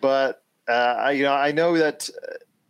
But 0.00 0.42
uh, 0.68 1.12
you 1.14 1.24
know, 1.24 1.34
I 1.34 1.52
know 1.52 1.76
that 1.76 2.08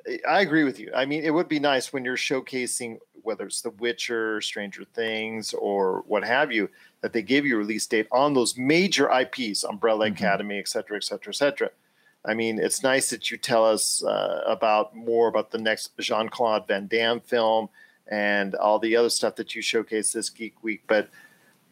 uh, 0.08 0.14
I 0.28 0.40
agree 0.40 0.64
with 0.64 0.80
you. 0.80 0.90
I 0.94 1.04
mean, 1.04 1.24
it 1.24 1.30
would 1.30 1.48
be 1.48 1.60
nice 1.60 1.92
when 1.92 2.04
you're 2.04 2.16
showcasing 2.16 2.98
whether 3.22 3.46
it's 3.46 3.60
The 3.60 3.70
Witcher, 3.70 4.40
Stranger 4.40 4.84
Things, 4.94 5.52
or 5.52 6.02
what 6.06 6.24
have 6.24 6.50
you, 6.50 6.70
that 7.02 7.12
they 7.12 7.20
give 7.20 7.44
you 7.44 7.56
a 7.56 7.58
release 7.58 7.86
date 7.86 8.06
on 8.10 8.32
those 8.32 8.56
major 8.56 9.10
IPs, 9.10 9.64
Umbrella 9.64 10.06
mm-hmm. 10.06 10.14
Academy, 10.14 10.58
et 10.58 10.66
cetera, 10.66 10.96
et 10.96 11.04
cetera, 11.04 11.30
et 11.30 11.36
cetera. 11.36 11.70
I 12.28 12.34
mean, 12.34 12.58
it's 12.58 12.82
nice 12.82 13.08
that 13.10 13.30
you 13.30 13.38
tell 13.38 13.64
us 13.64 14.04
uh, 14.04 14.42
about 14.46 14.94
more 14.94 15.28
about 15.28 15.50
the 15.50 15.58
next 15.58 15.96
Jean 15.98 16.28
Claude 16.28 16.68
Van 16.68 16.86
Damme 16.86 17.20
film 17.20 17.70
and 18.06 18.54
all 18.54 18.78
the 18.78 18.96
other 18.96 19.08
stuff 19.08 19.36
that 19.36 19.54
you 19.54 19.62
showcase 19.62 20.12
this 20.12 20.28
Geek 20.28 20.62
Week. 20.62 20.82
But 20.86 21.08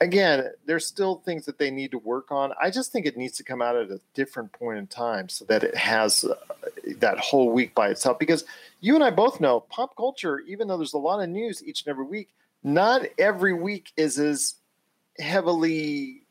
again, 0.01 0.51
there's 0.64 0.87
still 0.87 1.16
things 1.16 1.45
that 1.45 1.59
they 1.59 1.71
need 1.71 1.90
to 1.90 1.99
work 1.99 2.33
on. 2.33 2.53
I 2.61 2.71
just 2.71 2.90
think 2.90 3.05
it 3.05 3.19
needs 3.19 3.37
to 3.37 3.45
come 3.45 3.61
out 3.61 3.77
at 3.77 3.90
a 3.90 4.01
different 4.14 4.53
point 4.53 4.79
in 4.79 4.87
time 4.87 5.29
so 5.29 5.45
that 5.45 5.62
it 5.62 5.77
has 5.77 6.25
uh, 6.25 6.35
that 6.99 7.19
whole 7.19 7.51
week 7.51 7.75
by 7.75 7.88
itself. 7.88 8.19
Because 8.19 8.45
you 8.81 8.95
and 8.95 9.05
I 9.05 9.11
both 9.11 9.40
know 9.40 9.61
pop 9.61 9.95
culture, 9.95 10.40
even 10.40 10.69
though 10.69 10.79
there's 10.79 10.95
a 10.95 10.99
lot 10.99 11.23
of 11.23 11.29
news 11.29 11.62
each 11.64 11.85
and 11.85 11.90
every 11.90 12.07
week, 12.07 12.31
not 12.62 13.03
every 13.19 13.53
week 13.53 13.92
is 13.97 14.19
as 14.19 14.55
heavily 15.19 16.23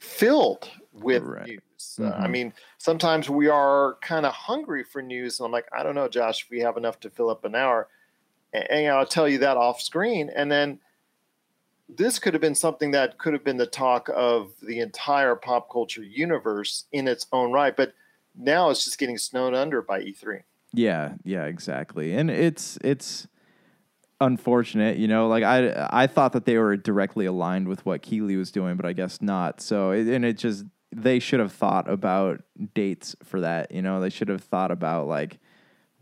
filled 0.00 0.70
with 0.92 1.22
right. 1.22 1.46
news. 1.46 1.60
Mm-hmm. 1.92 2.04
Uh, 2.04 2.08
I 2.08 2.22
mm-hmm. 2.22 2.32
mean, 2.32 2.52
sometimes 2.78 3.28
we 3.30 3.48
are 3.48 3.96
kind 4.02 4.26
of 4.26 4.32
hungry 4.32 4.84
for 4.84 5.02
news, 5.02 5.38
and 5.38 5.46
I'm 5.46 5.52
like, 5.52 5.68
I 5.76 5.82
don't 5.82 5.94
know, 5.94 6.08
Josh, 6.08 6.44
if 6.44 6.50
we 6.50 6.60
have 6.60 6.76
enough 6.76 7.00
to 7.00 7.10
fill 7.10 7.30
up 7.30 7.44
an 7.44 7.54
hour. 7.54 7.88
And, 8.52 8.70
and 8.70 8.88
I'll 8.88 9.06
tell 9.06 9.28
you 9.28 9.38
that 9.38 9.56
off 9.56 9.80
screen, 9.80 10.30
and 10.34 10.50
then 10.50 10.80
this 11.88 12.18
could 12.18 12.34
have 12.34 12.40
been 12.40 12.54
something 12.54 12.92
that 12.92 13.18
could 13.18 13.32
have 13.32 13.44
been 13.44 13.58
the 13.58 13.66
talk 13.66 14.08
of 14.14 14.52
the 14.62 14.80
entire 14.80 15.36
pop 15.36 15.70
culture 15.70 16.02
universe 16.02 16.84
in 16.92 17.06
its 17.06 17.26
own 17.32 17.52
right, 17.52 17.76
but 17.76 17.92
now 18.36 18.70
it's 18.70 18.84
just 18.84 18.98
getting 18.98 19.18
snowed 19.18 19.54
under 19.54 19.82
by 19.82 20.00
E3. 20.00 20.42
Yeah, 20.72 21.14
yeah, 21.24 21.44
exactly. 21.44 22.14
And 22.14 22.30
it's 22.30 22.78
it's 22.82 23.28
unfortunate, 24.20 24.96
you 24.96 25.06
know, 25.06 25.28
like 25.28 25.44
I 25.44 25.88
I 25.90 26.06
thought 26.06 26.32
that 26.32 26.46
they 26.46 26.58
were 26.58 26.76
directly 26.76 27.26
aligned 27.26 27.68
with 27.68 27.84
what 27.86 28.02
Keighley 28.02 28.36
was 28.36 28.50
doing, 28.50 28.76
but 28.76 28.86
I 28.86 28.92
guess 28.92 29.22
not. 29.22 29.60
So 29.60 29.92
and 29.92 30.24
it 30.24 30.36
just 30.36 30.64
they 30.94 31.18
should 31.18 31.40
have 31.40 31.52
thought 31.52 31.88
about 31.88 32.42
dates 32.74 33.16
for 33.22 33.40
that, 33.40 33.70
you 33.70 33.82
know. 33.82 34.00
They 34.00 34.10
should 34.10 34.28
have 34.28 34.42
thought 34.42 34.70
about 34.70 35.06
like 35.06 35.38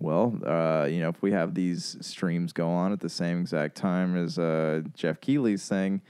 well, 0.03 0.37
uh, 0.45 0.87
you 0.87 1.01
know, 1.01 1.09
if 1.09 1.23
we 1.23 1.33
have 1.33 1.55
these 1.55 1.97
streams 2.01 2.53
go 2.53 2.69
on 2.69 2.93
at 2.93 3.01
the 3.01 3.09
same 3.09 3.41
exact 3.41 3.77
time 3.77 4.17
as 4.17 4.39
uh, 4.39 4.83
Geoff 4.95 5.21
Keighley's 5.21 5.69
thing, 5.69 6.03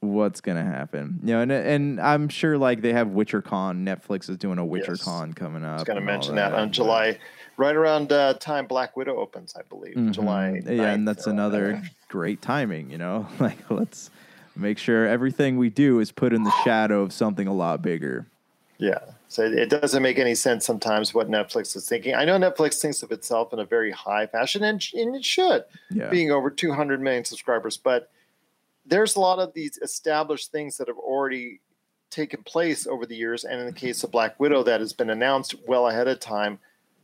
what's 0.00 0.40
gonna 0.40 0.64
happen? 0.64 1.18
You 1.22 1.34
know, 1.34 1.40
and 1.40 1.52
and 1.52 2.00
I'm 2.00 2.28
sure 2.28 2.58
like 2.58 2.82
they 2.82 2.92
have 2.92 3.08
WitcherCon. 3.08 3.82
Netflix 3.84 4.28
is 4.28 4.36
doing 4.36 4.58
a 4.58 4.64
WitcherCon 4.64 5.28
yes. 5.28 5.34
coming 5.34 5.64
up. 5.64 5.70
I 5.70 5.74
was 5.74 5.84
gonna 5.84 6.00
mention 6.00 6.36
that, 6.36 6.50
that, 6.50 6.58
on 6.58 6.70
July, 6.70 7.18
right 7.56 7.74
around 7.74 8.12
uh, 8.12 8.34
time 8.34 8.66
Black 8.66 8.96
Widow 8.96 9.16
opens, 9.16 9.54
I 9.56 9.62
believe, 9.62 9.94
mm-hmm. 9.94 10.12
July. 10.12 10.62
Yeah, 10.64 10.92
and 10.92 11.08
that's 11.08 11.26
another 11.26 11.82
great 12.08 12.42
timing. 12.42 12.90
You 12.90 12.98
know, 12.98 13.26
like 13.40 13.58
let's 13.70 14.10
make 14.58 14.78
sure 14.78 15.06
everything 15.06 15.56
we 15.56 15.70
do 15.70 16.00
is 16.00 16.12
put 16.12 16.32
in 16.32 16.42
the 16.42 16.52
shadow 16.64 17.02
of 17.02 17.12
something 17.12 17.46
a 17.46 17.54
lot 17.54 17.82
bigger. 17.82 18.26
Yeah. 18.78 18.98
So 19.28 19.42
it 19.44 19.68
doesn't 19.68 20.02
make 20.02 20.18
any 20.18 20.34
sense 20.34 20.64
sometimes 20.64 21.12
what 21.12 21.28
Netflix 21.28 21.76
is 21.76 21.88
thinking. 21.88 22.14
I 22.14 22.24
know 22.24 22.38
Netflix 22.38 22.80
thinks 22.80 23.02
of 23.02 23.12
itself 23.12 23.52
in 23.52 23.58
a 23.58 23.64
very 23.64 23.90
high 23.90 24.26
fashion, 24.26 24.64
and, 24.64 24.82
and 24.94 25.14
it 25.14 25.24
should, 25.24 25.64
yeah. 25.90 26.08
being 26.08 26.30
over 26.30 26.48
200 26.48 27.00
million 27.00 27.24
subscribers. 27.24 27.76
But 27.76 28.10
there's 28.86 29.16
a 29.16 29.20
lot 29.20 29.38
of 29.38 29.52
these 29.52 29.78
established 29.78 30.50
things 30.50 30.78
that 30.78 30.88
have 30.88 30.96
already 30.96 31.60
taken 32.10 32.42
place 32.42 32.86
over 32.86 33.04
the 33.04 33.16
years. 33.16 33.44
And 33.44 33.60
in 33.60 33.66
the 33.66 33.72
case 33.72 34.02
of 34.02 34.10
Black 34.10 34.40
Widow, 34.40 34.62
that 34.62 34.80
has 34.80 34.94
been 34.94 35.10
announced 35.10 35.54
well 35.66 35.88
ahead 35.88 36.08
of 36.08 36.20
time, 36.20 36.58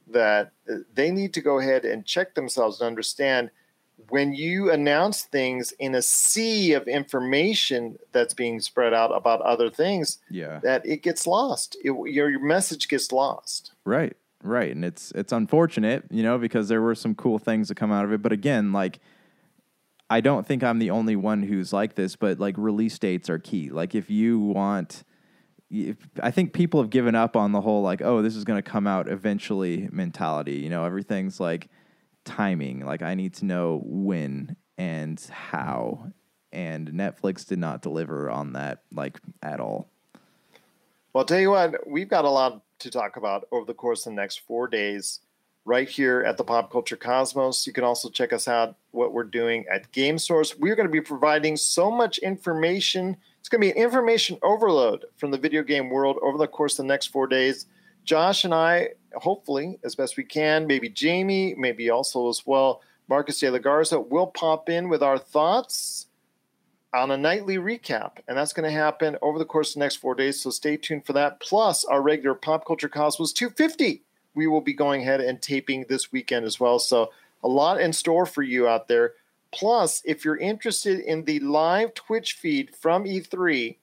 that 0.07 0.53
uh, 0.71 0.77
they 0.95 1.11
need 1.11 1.35
to 1.35 1.43
go 1.43 1.59
ahead 1.59 1.85
and 1.85 2.07
check 2.07 2.35
themselves 2.35 2.81
and 2.81 2.87
understand– 2.87 3.51
when 4.11 4.33
you 4.33 4.71
announce 4.71 5.23
things 5.23 5.73
in 5.79 5.95
a 5.95 6.03
sea 6.03 6.73
of 6.73 6.87
information 6.87 7.99
that's 8.13 8.35
being 8.35 8.61
spread 8.61 8.93
out 8.93 9.11
about 9.11 9.41
other 9.43 9.71
things, 9.71 10.19
yeah, 10.31 10.61
that 10.63 10.85
it 10.87 11.03
gets 11.03 11.27
lost. 11.27 11.77
It, 11.83 11.93
your 11.93 12.29
your 12.31 12.41
message 12.41 12.89
gets 12.89 13.13
lost. 13.13 13.73
Right, 13.85 14.17
right, 14.43 14.75
and 14.75 14.85
it's 14.85 15.11
it's 15.13 15.33
unfortunate, 15.33 16.05
you 16.11 16.23
know, 16.23 16.39
because 16.39 16.69
there 16.69 16.83
were 16.83 16.95
some 16.95 17.15
cool 17.15 17.39
things 17.39 17.69
that 17.69 17.77
come 17.77 17.93
out 17.93 18.05
of 18.05 18.13
it. 18.13 18.23
But 18.23 18.33
again, 18.33 18.73
like 18.73 19.01
I 20.11 20.21
don't 20.21 20.47
think 20.47 20.63
I'm 20.63 20.79
the 20.79 20.91
only 20.91 21.17
one 21.17 21.43
who's 21.43 21.73
like 21.73 21.95
this, 21.95 22.17
but 22.17 22.39
like 22.39 22.57
release 22.59 22.99
dates 22.99 23.31
are 23.31 23.39
key. 23.39 23.71
Like 23.71 23.95
if 23.95 24.11
you 24.11 24.39
want. 24.39 25.05
If, 25.71 25.97
I 26.23 26.31
think 26.31 26.53
people 26.53 26.81
have 26.81 26.91
given 26.91 27.17
up 27.17 27.35
on 27.35 27.51
the 27.51 27.61
whole 27.61 27.83
like, 27.83 28.01
oh, 28.01 28.23
this 28.23 28.37
is 28.37 28.45
going 28.45 28.63
to 28.63 28.71
come 28.71 28.87
out 28.87 29.09
eventually 29.09 29.89
mentality. 29.91 30.57
You 30.57 30.71
know, 30.71 30.85
everything's 30.85 31.41
like, 31.41 31.69
timing. 32.25 32.85
Like 32.85 33.03
I 33.03 33.15
need 33.15 33.35
to 33.35 33.45
know 33.45 33.83
when 33.85 34.57
and 34.79 35.21
how. 35.31 36.13
And 36.53 36.89
Netflix 36.89 37.47
did 37.47 37.59
not 37.59 37.83
deliver 37.83 38.31
on 38.31 38.53
that 38.53 38.83
like 38.93 39.19
at 39.43 39.61
all. 39.61 39.89
Well, 41.13 41.25
tell 41.25 41.41
you 41.41 41.51
what, 41.51 41.87
we've 41.87 42.09
got 42.09 42.25
a 42.25 42.31
lot 42.31 42.63
to 42.81 42.91
talk 42.91 43.17
about 43.17 43.47
over 43.53 43.65
the 43.65 43.75
course 43.75 44.07
of 44.07 44.13
the 44.13 44.17
next 44.17 44.41
four 44.41 44.67
days 44.67 45.21
right 45.65 45.89
here 45.89 46.23
at 46.23 46.37
the 46.37 46.45
Pop 46.45 46.71
Culture 46.71 46.97
Cosmos. 46.97 47.67
You 47.67 47.73
can 47.73 47.85
also 47.85 48.11
check 48.11 48.33
us 48.33 48.49
out 48.49 48.77
what 48.91 49.13
we're 49.13 49.25
doing 49.25 49.65
at 49.73 49.91
Game 49.93 50.19
Source. 50.19 50.59
We're 50.59 50.77
going 50.77 50.89
to 50.89 50.93
be 50.93 51.01
providing 51.01 51.57
so 51.57 51.91
much 51.91 52.19
information. 52.19 53.17
It's 53.41 53.49
going 53.49 53.61
to 53.61 53.67
be 53.67 53.71
an 53.71 53.83
information 53.85 54.39
overload 54.43 55.07
from 55.17 55.31
the 55.31 55.39
video 55.39 55.63
game 55.63 55.89
world 55.89 56.19
over 56.23 56.37
the 56.37 56.47
course 56.47 56.75
of 56.75 56.85
the 56.85 56.89
next 56.89 57.07
four 57.07 57.27
days. 57.27 57.67
Josh 58.05 58.45
and 58.45 58.55
I 58.55 58.91
hopefully, 59.15 59.79
as 59.85 59.95
best 59.95 60.17
we 60.17 60.25
can. 60.25 60.67
Maybe 60.67 60.89
Jamie, 60.89 61.55
maybe 61.57 61.91
also 61.91 62.29
as 62.29 62.43
well, 62.47 62.83
Marcus 63.09 63.41
de 63.41 63.51
la 63.51 63.59
Garza 63.59 64.01
will 64.01 64.27
pop 64.27 64.69
in 64.69 64.89
with 64.89 65.03
our 65.03 65.19
thoughts 65.19 66.07
on 66.95 67.11
a 67.11 67.17
nightly 67.17 67.57
recap. 67.57 68.19
And 68.29 68.37
that's 68.37 68.53
going 68.53 68.71
to 68.71 68.77
happen 68.77 69.17
over 69.21 69.39
the 69.39 69.45
course 69.45 69.71
of 69.71 69.75
the 69.75 69.81
next 69.81 69.97
four 69.97 70.15
days. 70.15 70.41
So 70.41 70.51
stay 70.51 70.77
tuned 70.77 71.05
for 71.05 71.13
that. 71.15 71.41
Plus, 71.41 71.85
our 71.85 72.01
regular 72.01 72.35
Pop 72.35 72.67
Culture 72.67 72.89
Cosmos 72.89 73.33
250. 73.33 74.03
We 74.35 74.47
will 74.47 74.61
be 74.61 74.73
going 74.73 75.03
ahead 75.03 75.21
and 75.21 75.41
taping 75.41 75.87
this 75.89 76.13
weekend 76.13 76.45
as 76.45 76.59
well. 76.59 76.79
So, 76.79 77.11
a 77.43 77.49
lot 77.49 77.81
in 77.81 77.93
store 77.93 78.27
for 78.27 78.43
you 78.43 78.67
out 78.67 78.89
there. 78.89 79.13
Plus, 79.53 80.03
if 80.05 80.25
you're 80.25 80.37
interested 80.37 80.99
in 80.99 81.25
the 81.25 81.39
live 81.41 81.95
Twitch 81.95 82.33
feed 82.33 82.75
from 82.75 83.05
E3, 83.05 83.77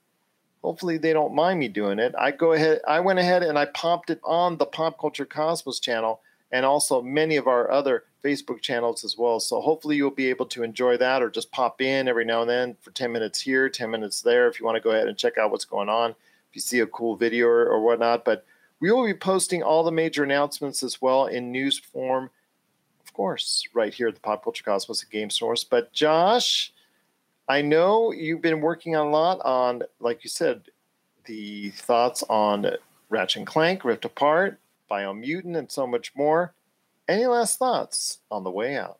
hopefully 0.61 0.97
they 0.97 1.13
don't 1.13 1.33
mind 1.33 1.59
me 1.59 1.67
doing 1.67 1.99
it. 1.99 2.13
I 2.17 2.31
go 2.31 2.53
ahead, 2.53 2.81
I 2.87 2.99
went 2.99 3.19
ahead 3.19 3.43
and 3.43 3.57
I 3.57 3.65
popped 3.65 4.09
it 4.09 4.19
on 4.23 4.57
the 4.57 4.65
Pop 4.65 4.99
Culture 4.99 5.25
Cosmos 5.25 5.79
channel, 5.79 6.21
and 6.51 6.65
also 6.65 7.01
many 7.01 7.37
of 7.37 7.47
our 7.47 7.71
other 7.71 8.03
Facebook 8.23 8.61
channels 8.61 9.03
as 9.03 9.17
well. 9.17 9.39
So 9.39 9.61
hopefully 9.61 9.95
you'll 9.95 10.11
be 10.11 10.27
able 10.27 10.45
to 10.47 10.63
enjoy 10.63 10.97
that 10.97 11.21
or 11.21 11.29
just 11.29 11.51
pop 11.51 11.81
in 11.81 12.07
every 12.07 12.25
now 12.25 12.41
and 12.41 12.49
then 12.49 12.75
for 12.81 12.91
10 12.91 13.11
minutes 13.11 13.41
here, 13.41 13.69
10 13.69 13.89
minutes 13.89 14.21
there 14.21 14.47
if 14.47 14.59
you 14.59 14.65
want 14.65 14.75
to 14.75 14.81
go 14.81 14.91
ahead 14.91 15.07
and 15.07 15.17
check 15.17 15.37
out 15.37 15.51
what's 15.51 15.65
going 15.65 15.89
on, 15.89 16.11
if 16.11 16.55
you 16.55 16.61
see 16.61 16.79
a 16.79 16.87
cool 16.87 17.15
video 17.15 17.47
or, 17.47 17.65
or 17.67 17.81
whatnot. 17.81 18.25
But 18.25 18.45
we 18.79 18.91
will 18.91 19.05
be 19.05 19.13
posting 19.13 19.63
all 19.63 19.83
the 19.83 19.91
major 19.91 20.23
announcements 20.23 20.83
as 20.83 21.01
well 21.01 21.25
in 21.25 21.51
news 21.51 21.79
form, 21.79 22.29
of 23.03 23.13
course, 23.13 23.63
right 23.73 23.93
here 23.93 24.07
at 24.07 24.15
the 24.15 24.21
Pop 24.21 24.43
Culture 24.43 24.63
Cosmos 24.63 25.03
Game 25.05 25.29
Source. 25.29 25.63
But 25.63 25.93
Josh, 25.93 26.73
I 27.51 27.61
know 27.61 28.13
you've 28.13 28.41
been 28.41 28.61
working 28.61 28.95
a 28.95 29.03
lot 29.03 29.41
on, 29.43 29.83
like 29.99 30.23
you 30.23 30.29
said, 30.29 30.69
the 31.25 31.71
thoughts 31.71 32.23
on 32.29 32.65
Ratchet 33.09 33.39
and 33.39 33.45
Clank, 33.45 33.83
Rift 33.83 34.05
Apart, 34.05 34.57
Biomutant, 34.89 35.57
and 35.57 35.69
so 35.69 35.85
much 35.85 36.15
more. 36.15 36.53
Any 37.09 37.25
last 37.25 37.59
thoughts 37.59 38.19
on 38.31 38.45
the 38.45 38.51
way 38.51 38.77
out? 38.77 38.99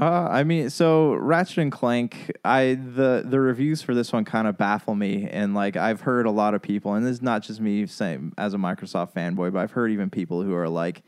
Uh, 0.00 0.28
I 0.30 0.44
mean, 0.44 0.70
so 0.70 1.14
Ratchet 1.14 1.58
and 1.58 1.72
Clank, 1.72 2.30
I 2.44 2.74
the 2.74 3.24
the 3.26 3.40
reviews 3.40 3.82
for 3.82 3.92
this 3.92 4.12
one 4.12 4.24
kind 4.24 4.46
of 4.46 4.56
baffle 4.56 4.94
me, 4.94 5.28
and 5.28 5.52
like 5.52 5.76
I've 5.76 6.02
heard 6.02 6.26
a 6.26 6.30
lot 6.30 6.54
of 6.54 6.62
people, 6.62 6.94
and 6.94 7.04
this 7.04 7.14
is 7.14 7.22
not 7.22 7.42
just 7.42 7.60
me 7.60 7.86
saying 7.86 8.34
as 8.38 8.54
a 8.54 8.56
Microsoft 8.56 9.14
fanboy, 9.14 9.52
but 9.52 9.58
I've 9.58 9.72
heard 9.72 9.90
even 9.90 10.10
people 10.10 10.44
who 10.44 10.54
are 10.54 10.68
like 10.68 11.02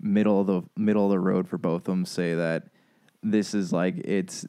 middle 0.00 0.40
of 0.40 0.46
the 0.46 0.62
middle 0.76 1.06
of 1.06 1.10
the 1.10 1.18
road 1.18 1.48
for 1.48 1.58
both 1.58 1.80
of 1.80 1.86
them 1.86 2.06
say 2.06 2.36
that 2.36 2.68
this 3.24 3.54
is 3.54 3.72
like 3.72 3.96
it's 3.96 4.46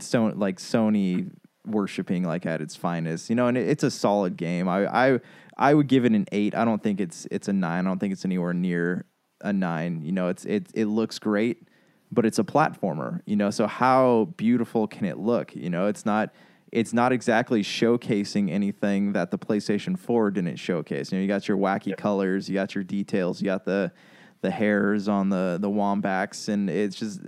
so 0.00 0.26
like 0.34 0.58
Sony 0.58 1.30
worshiping 1.66 2.24
like 2.24 2.46
at 2.46 2.60
its 2.60 2.76
finest, 2.76 3.30
you 3.30 3.36
know, 3.36 3.46
and 3.46 3.56
it, 3.56 3.68
it's 3.68 3.82
a 3.82 3.90
solid 3.90 4.36
game. 4.36 4.68
I 4.68 4.86
I 4.86 5.20
I 5.56 5.74
would 5.74 5.86
give 5.86 6.04
it 6.04 6.12
an 6.12 6.26
eight. 6.32 6.54
I 6.54 6.64
don't 6.64 6.82
think 6.82 7.00
it's 7.00 7.26
it's 7.30 7.48
a 7.48 7.52
nine. 7.52 7.86
I 7.86 7.88
don't 7.88 7.98
think 7.98 8.12
it's 8.12 8.24
anywhere 8.24 8.54
near 8.54 9.04
a 9.40 9.52
nine. 9.52 10.02
You 10.02 10.12
know, 10.12 10.28
it's 10.28 10.44
it 10.44 10.68
it 10.74 10.86
looks 10.86 11.18
great, 11.18 11.68
but 12.10 12.26
it's 12.26 12.38
a 12.38 12.44
platformer. 12.44 13.20
You 13.26 13.36
know, 13.36 13.50
so 13.50 13.66
how 13.66 14.32
beautiful 14.36 14.86
can 14.86 15.06
it 15.06 15.18
look? 15.18 15.54
You 15.54 15.70
know, 15.70 15.86
it's 15.86 16.04
not 16.04 16.30
it's 16.72 16.92
not 16.92 17.12
exactly 17.12 17.62
showcasing 17.62 18.50
anything 18.50 19.12
that 19.12 19.30
the 19.30 19.38
PlayStation 19.38 19.96
4 19.96 20.32
didn't 20.32 20.56
showcase. 20.56 21.12
You 21.12 21.18
know, 21.18 21.22
you 21.22 21.28
got 21.28 21.46
your 21.46 21.56
wacky 21.56 21.88
yep. 21.88 21.98
colors, 21.98 22.48
you 22.48 22.54
got 22.54 22.74
your 22.74 22.82
details, 22.82 23.40
you 23.40 23.46
got 23.46 23.64
the 23.64 23.92
the 24.40 24.50
hairs 24.50 25.08
on 25.08 25.30
the 25.30 25.56
the 25.60 25.70
wombats, 25.70 26.48
and 26.48 26.68
it's 26.68 26.96
just 26.96 27.20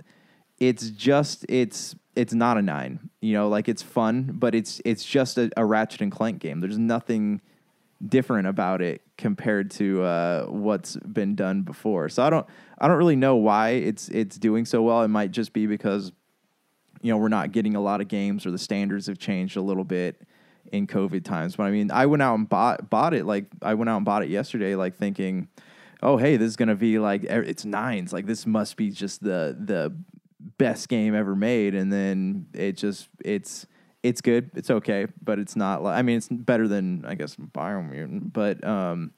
it's 0.59 0.89
just 0.89 1.45
it's 1.49 1.95
it's 2.17 2.33
not 2.33 2.57
a 2.57 2.61
nine. 2.61 3.09
You 3.21 3.33
know, 3.33 3.47
like 3.47 3.69
it's 3.69 3.81
fun, 3.81 4.31
but 4.33 4.55
it's 4.55 4.81
it's 4.83 5.05
just 5.05 5.37
a, 5.37 5.49
a 5.55 5.63
Ratchet 5.63 6.01
and 6.01 6.11
Clank 6.11 6.39
game. 6.39 6.59
There's 6.59 6.77
nothing 6.77 7.41
different 8.05 8.47
about 8.47 8.81
it 8.81 9.01
compared 9.17 9.71
to 9.71 10.03
uh, 10.03 10.45
what's 10.45 10.95
been 10.97 11.35
done 11.35 11.61
before. 11.61 12.09
So 12.09 12.23
I 12.23 12.29
don't 12.29 12.45
I 12.79 12.87
don't 12.87 12.97
really 12.97 13.15
know 13.15 13.35
why 13.35 13.69
it's 13.69 14.09
it's 14.09 14.37
doing 14.37 14.65
so 14.65 14.81
well. 14.81 15.03
It 15.03 15.09
might 15.09 15.31
just 15.31 15.53
be 15.53 15.67
because 15.67 16.11
you 17.01 17.11
know 17.11 17.17
we're 17.17 17.29
not 17.29 17.51
getting 17.51 17.75
a 17.75 17.81
lot 17.81 18.01
of 18.01 18.07
games 18.07 18.45
or 18.45 18.51
the 18.51 18.57
standards 18.57 19.07
have 19.07 19.19
changed 19.19 19.55
a 19.55 19.61
little 19.61 19.83
bit 19.83 20.21
in 20.71 20.87
COVID 20.87 21.23
times. 21.23 21.55
But 21.55 21.63
I 21.63 21.71
mean, 21.71 21.91
I 21.91 22.07
went 22.07 22.23
out 22.23 22.35
and 22.35 22.49
bought 22.49 22.89
bought 22.89 23.13
it 23.13 23.25
like 23.25 23.45
I 23.61 23.75
went 23.75 23.89
out 23.89 23.97
and 23.97 24.05
bought 24.05 24.23
it 24.23 24.29
yesterday, 24.29 24.75
like 24.75 24.95
thinking, 24.95 25.49
oh 26.01 26.17
hey, 26.17 26.37
this 26.37 26.47
is 26.47 26.55
gonna 26.55 26.75
be 26.75 26.97
like 26.99 27.23
it's 27.23 27.63
nines. 27.63 28.11
Like 28.11 28.25
this 28.25 28.45
must 28.45 28.75
be 28.75 28.89
just 28.89 29.23
the 29.23 29.55
the 29.59 29.93
best 30.39 30.89
game 30.89 31.15
ever 31.15 31.35
made, 31.35 31.75
and 31.75 31.91
then 31.91 32.47
it 32.53 32.73
just 32.73 33.09
it's 33.23 33.65
it's 34.03 34.21
good. 34.21 34.51
It's 34.55 34.69
okay, 34.69 35.07
but 35.21 35.39
it's 35.39 35.55
not 35.55 35.83
like 35.83 35.97
I 35.97 36.01
mean 36.01 36.17
it's 36.17 36.29
better 36.29 36.67
than 36.67 37.05
I 37.05 37.15
guess 37.15 37.35
Biomutant, 37.35 38.33
but 38.33 38.63
um, 38.65 39.11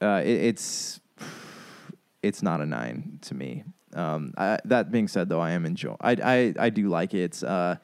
uh, 0.00 0.22
it, 0.24 0.40
it's 0.40 1.00
it's 2.22 2.42
not 2.42 2.60
a 2.60 2.66
nine 2.66 3.18
to 3.22 3.34
me. 3.34 3.64
Um, 3.94 4.34
I, 4.36 4.58
that 4.64 4.90
being 4.90 5.08
said, 5.08 5.28
though, 5.28 5.40
I 5.40 5.52
am 5.52 5.64
enjoying. 5.64 5.96
I, 6.00 6.16
I 6.22 6.54
I 6.58 6.70
do 6.70 6.88
like 6.88 7.14
it. 7.14 7.22
It's 7.22 7.42
uh, 7.42 7.76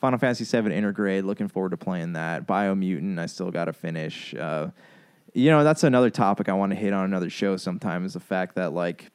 Final 0.00 0.18
Fantasy 0.18 0.44
VII 0.44 0.68
Intergrade. 0.68 1.24
Looking 1.24 1.48
forward 1.48 1.70
to 1.70 1.76
playing 1.76 2.12
that. 2.12 2.46
Biomutant. 2.46 3.18
I 3.18 3.26
still 3.26 3.50
got 3.50 3.66
to 3.66 3.72
finish. 3.72 4.34
Uh, 4.34 4.70
you 5.32 5.50
know, 5.50 5.64
that's 5.64 5.82
another 5.82 6.10
topic 6.10 6.48
I 6.48 6.52
want 6.52 6.70
to 6.70 6.76
hit 6.76 6.92
on 6.92 7.04
another 7.04 7.30
show 7.30 7.56
sometime. 7.56 8.04
Is 8.04 8.12
the 8.12 8.20
fact 8.20 8.56
that 8.56 8.72
like 8.72 9.10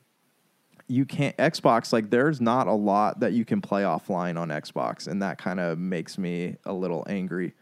you 0.90 1.06
can't 1.06 1.38
Xbox 1.38 1.94
like 1.94 2.10
there's 2.10 2.42
not 2.42 2.68
a 2.68 2.74
lot 2.74 3.20
that 3.20 3.34
you 3.34 3.46
can 3.46 3.62
play 3.62 3.84
offline 3.84 4.38
on 4.38 4.50
Xbox, 4.50 5.08
and 5.08 5.22
that 5.22 5.38
kind 5.38 5.60
of 5.60 5.78
makes 5.78 6.18
me 6.18 6.56
a 6.66 6.74
little 6.74 7.06
angry. 7.08 7.54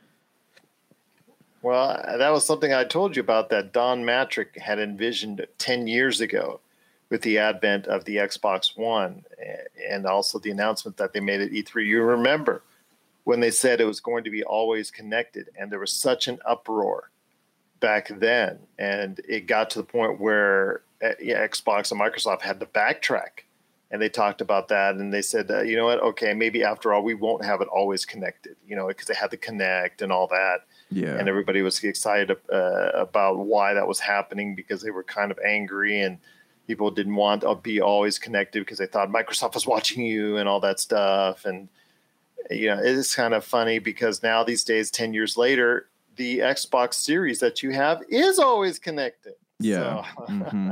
Well, 1.61 2.01
that 2.17 2.29
was 2.29 2.45
something 2.45 2.73
I 2.73 2.85
told 2.85 3.15
you 3.15 3.21
about 3.21 3.49
that 3.49 3.73
Don 3.73 4.03
Mattrick 4.03 4.57
had 4.57 4.79
envisioned 4.79 5.45
10 5.57 5.87
years 5.87 6.21
ago 6.21 6.61
with 7.09 7.21
the 7.21 7.37
advent 7.37 7.87
of 7.87 8.05
the 8.05 8.17
Xbox 8.17 8.77
One 8.77 9.25
and 9.89 10.05
also 10.05 10.39
the 10.39 10.51
announcement 10.51 10.97
that 10.97 11.13
they 11.13 11.19
made 11.19 11.41
at 11.41 11.51
E3. 11.51 11.85
You 11.85 12.03
remember 12.03 12.63
when 13.25 13.41
they 13.41 13.51
said 13.51 13.81
it 13.81 13.85
was 13.85 13.99
going 13.99 14.23
to 14.23 14.29
be 14.29 14.43
always 14.43 14.89
connected, 14.89 15.49
and 15.59 15.69
there 15.69 15.79
was 15.79 15.91
such 15.91 16.29
an 16.29 16.39
uproar 16.45 17.11
back 17.81 18.07
then. 18.19 18.59
And 18.79 19.19
it 19.27 19.47
got 19.47 19.69
to 19.71 19.79
the 19.79 19.85
point 19.85 20.21
where 20.21 20.81
yeah, 21.19 21.45
Xbox 21.47 21.91
and 21.91 21.99
Microsoft 21.99 22.41
had 22.41 22.59
to 22.59 22.65
backtrack, 22.65 23.43
and 23.91 24.01
they 24.01 24.09
talked 24.09 24.41
about 24.41 24.67
that, 24.69 24.95
and 24.95 25.13
they 25.13 25.21
said, 25.21 25.49
uh, 25.49 25.61
you 25.61 25.75
know 25.75 25.85
what? 25.85 26.01
Okay, 26.01 26.33
maybe 26.33 26.63
after 26.63 26.93
all, 26.93 27.03
we 27.03 27.13
won't 27.13 27.45
have 27.45 27.61
it 27.61 27.67
always 27.67 28.05
connected, 28.05 28.55
you 28.67 28.75
know, 28.75 28.87
because 28.87 29.07
they 29.07 29.13
had 29.13 29.31
to 29.31 29.37
connect 29.37 30.01
and 30.01 30.11
all 30.11 30.27
that. 30.27 30.59
Yeah. 30.89 31.17
And 31.17 31.27
everybody 31.27 31.61
was 31.61 31.83
excited 31.83 32.31
uh, 32.51 32.89
about 32.93 33.39
why 33.39 33.73
that 33.73 33.87
was 33.87 33.99
happening 33.99 34.55
because 34.55 34.81
they 34.81 34.91
were 34.91 35.03
kind 35.03 35.31
of 35.31 35.39
angry 35.45 35.99
and 36.01 36.17
people 36.65 36.91
didn't 36.91 37.15
want 37.15 37.41
to 37.41 37.55
be 37.55 37.81
always 37.81 38.19
connected 38.19 38.59
because 38.59 38.77
they 38.77 38.85
thought 38.85 39.09
Microsoft 39.09 39.53
was 39.53 39.65
watching 39.67 40.03
you 40.03 40.37
and 40.37 40.47
all 40.47 40.59
that 40.59 40.79
stuff. 40.79 41.45
And 41.45 41.69
you 42.49 42.67
know, 42.67 42.79
it's 42.81 43.15
kind 43.15 43.33
of 43.33 43.43
funny 43.43 43.79
because 43.79 44.23
now 44.23 44.43
these 44.43 44.63
days, 44.63 44.91
ten 44.91 45.13
years 45.13 45.37
later, 45.37 45.87
the 46.15 46.39
Xbox 46.39 46.95
Series 46.95 47.39
that 47.39 47.63
you 47.63 47.71
have 47.71 48.01
is 48.09 48.39
always 48.39 48.79
connected. 48.79 49.33
Yeah. 49.59 50.03
So, 50.15 50.23
mm-hmm. 50.29 50.71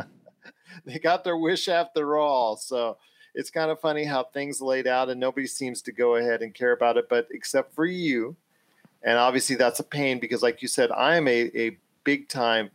they 0.86 1.00
got 1.00 1.24
their 1.24 1.38
wish 1.38 1.68
after 1.68 2.18
all. 2.18 2.58
So 2.58 2.98
it's 3.34 3.50
kind 3.50 3.72
of 3.72 3.80
funny 3.80 4.06
how 4.06 4.24
things 4.24 4.62
laid 4.62 4.88
out 4.88 5.10
and 5.10 5.20
nobody 5.20 5.48
seems 5.48 5.82
to 5.84 5.92
go 5.92 6.16
ahead 6.16 6.42
and 6.42 6.54
care 6.54 6.72
about 6.72 6.98
it, 6.98 7.10
but 7.10 7.28
except 7.32 7.76
for 7.76 7.86
you. 7.86 8.36
And 9.04 9.18
obviously 9.18 9.56
that's 9.56 9.80
a 9.80 9.84
pain 9.84 10.20
because, 10.20 10.42
like 10.42 10.62
you 10.62 10.68
said, 10.68 10.92
I 10.92 11.18
am 11.18 11.28
a, 11.28 11.52
a 11.56 11.78
big 12.04 12.28
time 12.28 12.72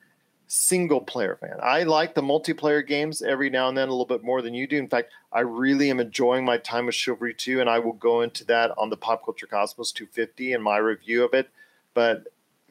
single 0.46 1.00
player 1.00 1.38
fan. 1.40 1.56
I 1.62 1.84
like 1.84 2.14
the 2.14 2.22
multiplayer 2.22 2.86
games 2.86 3.22
every 3.22 3.50
now 3.50 3.68
and 3.68 3.78
then 3.78 3.88
a 3.88 3.92
little 3.92 4.04
bit 4.04 4.24
more 4.24 4.42
than 4.42 4.52
you 4.52 4.66
do. 4.66 4.78
In 4.78 4.88
fact, 4.88 5.12
I 5.32 5.40
really 5.40 5.90
am 5.90 6.00
enjoying 6.00 6.44
my 6.44 6.58
time 6.58 6.86
with 6.86 6.94
Chivalry 6.96 7.34
2, 7.34 7.60
and 7.60 7.70
I 7.70 7.78
will 7.78 7.92
go 7.92 8.22
into 8.22 8.44
that 8.46 8.72
on 8.76 8.90
the 8.90 8.96
Pop 8.96 9.24
Culture 9.24 9.46
Cosmos 9.46 9.92
250 9.92 10.52
and 10.52 10.62
my 10.62 10.78
review 10.78 11.24
of 11.24 11.34
it. 11.34 11.48
But 11.94 12.24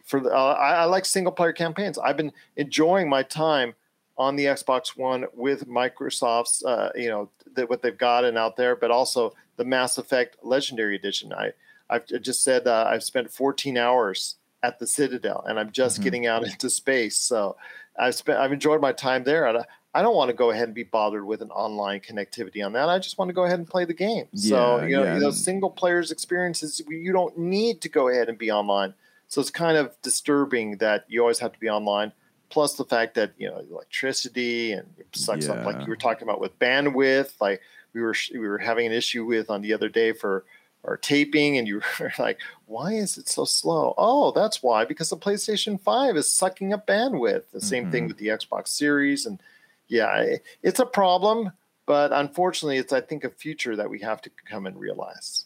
for 0.03 0.19
the, 0.19 0.29
uh, 0.29 0.53
I, 0.59 0.71
I, 0.71 0.83
like 0.85 1.05
single 1.05 1.31
player 1.31 1.53
campaigns. 1.53 1.97
I've 1.97 2.17
been 2.17 2.33
enjoying 2.57 3.07
my 3.07 3.23
time 3.23 3.75
on 4.19 4.35
the 4.35 4.45
Xbox 4.45 4.97
One 4.97 5.25
with 5.33 5.65
Microsoft's, 5.65 6.63
uh, 6.65 6.91
you 6.93 7.07
know, 7.07 7.29
what 7.67 7.81
they've 7.81 7.97
got 7.97 8.25
and 8.25 8.37
out 8.37 8.57
there, 8.57 8.75
but 8.75 8.91
also 8.91 9.33
the 9.55 9.63
Mass 9.63 9.97
Effect 9.97 10.35
Legendary 10.43 10.95
Edition. 10.95 11.33
I 11.33 11.53
I've 11.89 12.05
just 12.05 12.43
said 12.43 12.67
uh, 12.67 12.85
I've 12.87 13.01
spent 13.01 13.31
14 13.31 13.77
hours 13.77 14.35
at 14.61 14.77
the 14.77 14.85
Citadel, 14.85 15.43
and 15.47 15.57
I'm 15.57 15.71
just 15.71 15.95
mm-hmm. 15.95 16.03
getting 16.03 16.27
out 16.27 16.43
into 16.43 16.69
space. 16.69 17.17
So 17.17 17.55
I've 17.97 18.13
spent 18.13 18.39
I've 18.39 18.51
enjoyed 18.51 18.81
my 18.81 18.91
time 18.91 19.23
there. 19.23 19.47
I, 19.47 19.63
I 19.93 20.01
don't 20.03 20.15
want 20.15 20.29
to 20.29 20.35
go 20.35 20.51
ahead 20.51 20.65
and 20.65 20.75
be 20.75 20.83
bothered 20.83 21.25
with 21.25 21.41
an 21.41 21.49
online 21.49 22.01
connectivity 22.01 22.63
on 22.63 22.73
that. 22.73 22.89
I 22.89 22.99
just 22.99 23.17
want 23.17 23.29
to 23.29 23.33
go 23.33 23.45
ahead 23.45 23.57
and 23.57 23.67
play 23.67 23.85
the 23.85 23.93
game. 23.93 24.27
Yeah, 24.33 24.49
so 24.49 24.83
you 24.83 24.97
know, 24.97 25.03
yeah. 25.03 25.19
those 25.19 25.43
single 25.43 25.71
players 25.71 26.11
experiences, 26.11 26.81
you 26.87 27.13
don't 27.13 27.37
need 27.37 27.81
to 27.81 27.89
go 27.89 28.09
ahead 28.09 28.29
and 28.29 28.37
be 28.37 28.51
online. 28.51 28.93
So 29.29 29.41
it's 29.41 29.49
kind 29.49 29.77
of 29.77 29.95
disturbing 30.01 30.77
that 30.77 31.05
you 31.07 31.21
always 31.21 31.39
have 31.39 31.53
to 31.53 31.59
be 31.59 31.69
online 31.69 32.11
plus 32.49 32.73
the 32.75 32.85
fact 32.85 33.15
that 33.15 33.33
you 33.37 33.47
know 33.47 33.63
electricity 33.71 34.71
and 34.73 34.87
it 34.97 35.07
sucks 35.13 35.47
yeah. 35.47 35.53
up 35.53 35.65
like 35.65 35.81
you 35.81 35.87
were 35.87 35.95
talking 35.95 36.23
about 36.23 36.41
with 36.41 36.57
bandwidth 36.59 37.33
like 37.39 37.61
we 37.93 38.01
were 38.01 38.15
we 38.33 38.39
were 38.39 38.57
having 38.57 38.87
an 38.87 38.91
issue 38.91 39.25
with 39.25 39.49
on 39.49 39.61
the 39.61 39.73
other 39.73 39.89
day 39.89 40.11
for 40.11 40.43
our 40.85 40.97
taping 40.97 41.57
and 41.57 41.67
you 41.67 41.81
were 41.99 42.11
like 42.19 42.39
why 42.65 42.93
is 42.93 43.17
it 43.17 43.27
so 43.27 43.45
slow 43.45 43.93
oh 43.97 44.31
that's 44.31 44.63
why 44.63 44.85
because 44.85 45.09
the 45.09 45.17
playstation 45.17 45.79
5 45.79 46.17
is 46.17 46.31
sucking 46.31 46.73
up 46.73 46.87
bandwidth 46.87 47.43
the 47.51 47.61
same 47.61 47.83
mm-hmm. 47.83 47.91
thing 47.91 48.07
with 48.07 48.17
the 48.17 48.27
xbox 48.27 48.69
series 48.69 49.25
and 49.25 49.39
yeah 49.87 50.35
it's 50.63 50.79
a 50.79 50.85
problem 50.85 51.51
but 51.85 52.11
unfortunately 52.11 52.77
it's 52.77 52.93
i 52.93 53.01
think 53.01 53.23
a 53.23 53.29
future 53.29 53.75
that 53.75 53.89
we 53.89 53.99
have 53.99 54.21
to 54.21 54.29
come 54.45 54.65
and 54.65 54.79
realize 54.79 55.45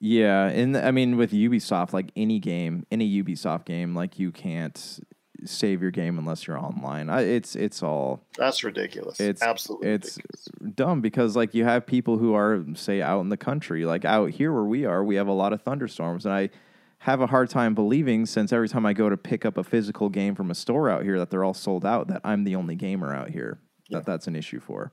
yeah 0.00 0.46
and 0.46 0.76
i 0.76 0.90
mean 0.90 1.16
with 1.16 1.30
ubisoft 1.32 1.92
like 1.92 2.10
any 2.16 2.38
game 2.40 2.84
any 2.90 3.22
ubisoft 3.22 3.64
game 3.64 3.94
like 3.94 4.18
you 4.18 4.32
can't 4.32 4.98
save 5.44 5.82
your 5.82 5.90
game 5.90 6.18
unless 6.18 6.46
you're 6.46 6.58
online. 6.58 7.10
I, 7.10 7.22
it's 7.22 7.56
it's 7.56 7.82
all 7.82 8.24
that's 8.36 8.64
ridiculous. 8.64 9.20
It's 9.20 9.42
absolutely 9.42 9.90
it's 9.90 10.16
ridiculous. 10.16 10.74
dumb 10.74 11.00
because 11.00 11.36
like 11.36 11.54
you 11.54 11.64
have 11.64 11.86
people 11.86 12.18
who 12.18 12.34
are 12.34 12.64
say 12.74 13.02
out 13.02 13.20
in 13.20 13.28
the 13.28 13.36
country, 13.36 13.84
like 13.84 14.04
out 14.04 14.30
here 14.30 14.52
where 14.52 14.64
we 14.64 14.84
are, 14.84 15.04
we 15.04 15.16
have 15.16 15.28
a 15.28 15.32
lot 15.32 15.52
of 15.52 15.62
thunderstorms, 15.62 16.24
and 16.24 16.34
I 16.34 16.50
have 16.98 17.20
a 17.20 17.26
hard 17.26 17.50
time 17.50 17.74
believing 17.74 18.26
since 18.26 18.52
every 18.52 18.68
time 18.68 18.86
I 18.86 18.92
go 18.92 19.08
to 19.08 19.16
pick 19.16 19.44
up 19.44 19.56
a 19.56 19.64
physical 19.64 20.08
game 20.08 20.34
from 20.34 20.50
a 20.50 20.54
store 20.54 20.88
out 20.88 21.02
here 21.02 21.18
that 21.18 21.30
they're 21.30 21.44
all 21.44 21.54
sold 21.54 21.84
out. 21.84 22.08
That 22.08 22.20
I'm 22.24 22.44
the 22.44 22.56
only 22.56 22.74
gamer 22.74 23.14
out 23.14 23.30
here. 23.30 23.58
Yeah. 23.88 23.98
That 23.98 24.06
that's 24.06 24.26
an 24.26 24.36
issue 24.36 24.60
for. 24.60 24.92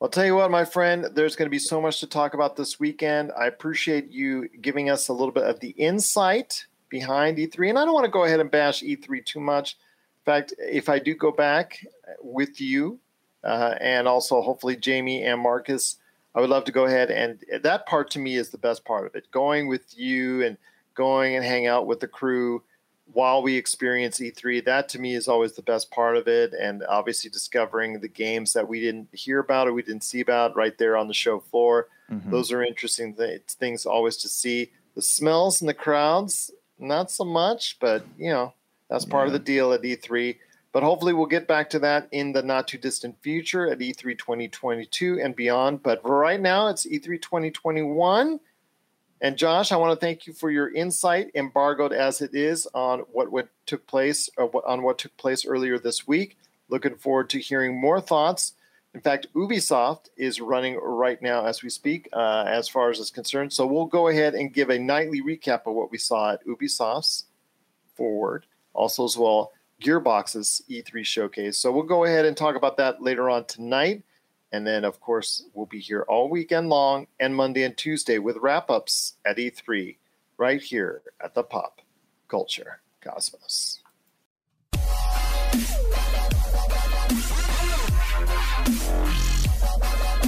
I'll 0.00 0.08
tell 0.08 0.24
you 0.24 0.34
what, 0.34 0.50
my 0.50 0.64
friend, 0.64 1.06
there's 1.14 1.36
going 1.36 1.46
to 1.46 1.50
be 1.50 1.60
so 1.60 1.80
much 1.80 2.00
to 2.00 2.08
talk 2.08 2.34
about 2.34 2.56
this 2.56 2.80
weekend. 2.80 3.30
I 3.38 3.46
appreciate 3.46 4.10
you 4.10 4.48
giving 4.60 4.90
us 4.90 5.06
a 5.06 5.12
little 5.12 5.30
bit 5.30 5.44
of 5.44 5.60
the 5.60 5.68
insight 5.70 6.66
behind 6.92 7.38
E3. 7.38 7.70
And 7.70 7.78
I 7.78 7.84
don't 7.84 7.94
want 7.94 8.04
to 8.04 8.10
go 8.10 8.24
ahead 8.24 8.38
and 8.38 8.50
bash 8.50 8.82
E3 8.82 9.24
too 9.24 9.40
much. 9.40 9.76
In 10.20 10.32
fact, 10.32 10.54
if 10.58 10.88
I 10.88 11.00
do 11.00 11.16
go 11.16 11.32
back 11.32 11.84
with 12.22 12.60
you 12.60 13.00
uh, 13.42 13.74
and 13.80 14.06
also 14.06 14.40
hopefully 14.42 14.76
Jamie 14.76 15.24
and 15.24 15.40
Marcus, 15.40 15.96
I 16.34 16.40
would 16.40 16.50
love 16.50 16.64
to 16.64 16.72
go 16.72 16.84
ahead 16.84 17.10
and 17.10 17.40
that 17.62 17.86
part 17.86 18.10
to 18.12 18.18
me 18.18 18.36
is 18.36 18.50
the 18.50 18.58
best 18.58 18.84
part 18.84 19.06
of 19.06 19.14
it. 19.16 19.30
Going 19.32 19.66
with 19.66 19.98
you 19.98 20.44
and 20.44 20.56
going 20.94 21.34
and 21.34 21.44
hang 21.44 21.66
out 21.66 21.86
with 21.86 22.00
the 22.00 22.06
crew 22.06 22.62
while 23.12 23.42
we 23.42 23.56
experience 23.56 24.20
E3. 24.20 24.64
That 24.64 24.88
to 24.90 24.98
me 24.98 25.14
is 25.14 25.28
always 25.28 25.54
the 25.54 25.62
best 25.62 25.90
part 25.90 26.16
of 26.16 26.28
it. 26.28 26.52
And 26.52 26.84
obviously 26.84 27.30
discovering 27.30 28.00
the 28.00 28.08
games 28.08 28.52
that 28.52 28.68
we 28.68 28.80
didn't 28.80 29.08
hear 29.12 29.40
about 29.40 29.66
or 29.66 29.72
we 29.72 29.82
didn't 29.82 30.04
see 30.04 30.20
about 30.20 30.56
right 30.56 30.76
there 30.78 30.96
on 30.96 31.08
the 31.08 31.14
show 31.14 31.40
floor. 31.40 31.88
Mm-hmm. 32.10 32.30
Those 32.30 32.52
are 32.52 32.62
interesting 32.62 33.14
th- 33.14 33.42
things 33.48 33.86
always 33.86 34.18
to 34.18 34.28
see. 34.28 34.70
The 34.94 35.02
smells 35.02 35.60
and 35.60 35.68
the 35.68 35.74
crowds, 35.74 36.50
not 36.82 37.10
so 37.10 37.24
much, 37.24 37.78
but 37.80 38.04
you 38.18 38.30
know, 38.30 38.52
that's 38.90 39.04
part 39.04 39.24
yeah. 39.24 39.26
of 39.28 39.32
the 39.32 39.44
deal 39.44 39.72
at 39.72 39.82
E3. 39.82 40.36
But 40.72 40.82
hopefully 40.82 41.12
we'll 41.12 41.26
get 41.26 41.46
back 41.46 41.68
to 41.70 41.78
that 41.80 42.08
in 42.12 42.32
the 42.32 42.42
not 42.42 42.66
too 42.66 42.78
distant 42.78 43.16
future 43.22 43.70
at 43.70 43.78
E3 43.78 44.18
2022 44.18 45.20
and 45.22 45.36
beyond. 45.36 45.82
But 45.82 46.00
right 46.02 46.40
now 46.40 46.68
it's 46.68 46.86
E3 46.86 47.20
2021 47.20 48.40
and 49.22 49.36
Josh, 49.36 49.70
I 49.70 49.76
want 49.76 49.98
to 49.98 50.04
thank 50.04 50.26
you 50.26 50.32
for 50.32 50.50
your 50.50 50.74
insight, 50.74 51.30
embargoed 51.36 51.92
as 51.92 52.20
it 52.20 52.34
is, 52.34 52.66
on 52.74 53.04
what, 53.12 53.30
what 53.30 53.48
took 53.66 53.86
place 53.86 54.28
uh, 54.36 54.46
on 54.66 54.82
what 54.82 54.98
took 54.98 55.16
place 55.16 55.46
earlier 55.46 55.78
this 55.78 56.08
week. 56.08 56.36
Looking 56.68 56.96
forward 56.96 57.30
to 57.30 57.38
hearing 57.38 57.80
more 57.80 58.00
thoughts. 58.00 58.54
In 58.94 59.00
fact, 59.00 59.26
Ubisoft 59.34 60.10
is 60.16 60.40
running 60.40 60.76
right 60.76 61.20
now 61.22 61.46
as 61.46 61.62
we 61.62 61.70
speak, 61.70 62.08
uh, 62.12 62.44
as 62.46 62.68
far 62.68 62.90
as 62.90 62.98
is 62.98 63.10
concerned. 63.10 63.52
So 63.52 63.66
we'll 63.66 63.86
go 63.86 64.08
ahead 64.08 64.34
and 64.34 64.52
give 64.52 64.68
a 64.68 64.78
nightly 64.78 65.22
recap 65.22 65.66
of 65.66 65.74
what 65.74 65.90
we 65.90 65.96
saw 65.96 66.32
at 66.32 66.46
Ubisoft's 66.46 67.24
Forward, 67.94 68.46
also 68.74 69.04
as 69.04 69.16
well 69.16 69.52
Gearbox's 69.82 70.62
E3 70.68 71.04
showcase. 71.04 71.58
So 71.58 71.72
we'll 71.72 71.84
go 71.84 72.04
ahead 72.04 72.24
and 72.24 72.36
talk 72.36 72.54
about 72.54 72.76
that 72.76 73.02
later 73.02 73.30
on 73.30 73.46
tonight. 73.46 74.02
And 74.52 74.66
then, 74.66 74.84
of 74.84 75.00
course, 75.00 75.44
we'll 75.54 75.66
be 75.66 75.80
here 75.80 76.04
all 76.08 76.28
weekend 76.28 76.68
long 76.68 77.06
and 77.18 77.34
Monday 77.34 77.62
and 77.62 77.76
Tuesday 77.76 78.18
with 78.18 78.36
wrap 78.36 78.70
ups 78.70 79.14
at 79.24 79.38
E3 79.38 79.96
right 80.36 80.60
here 80.60 81.02
at 81.22 81.34
the 81.34 81.42
Pop 81.42 81.80
Culture 82.28 82.80
Cosmos. 83.00 83.80
Bye. 88.52 90.21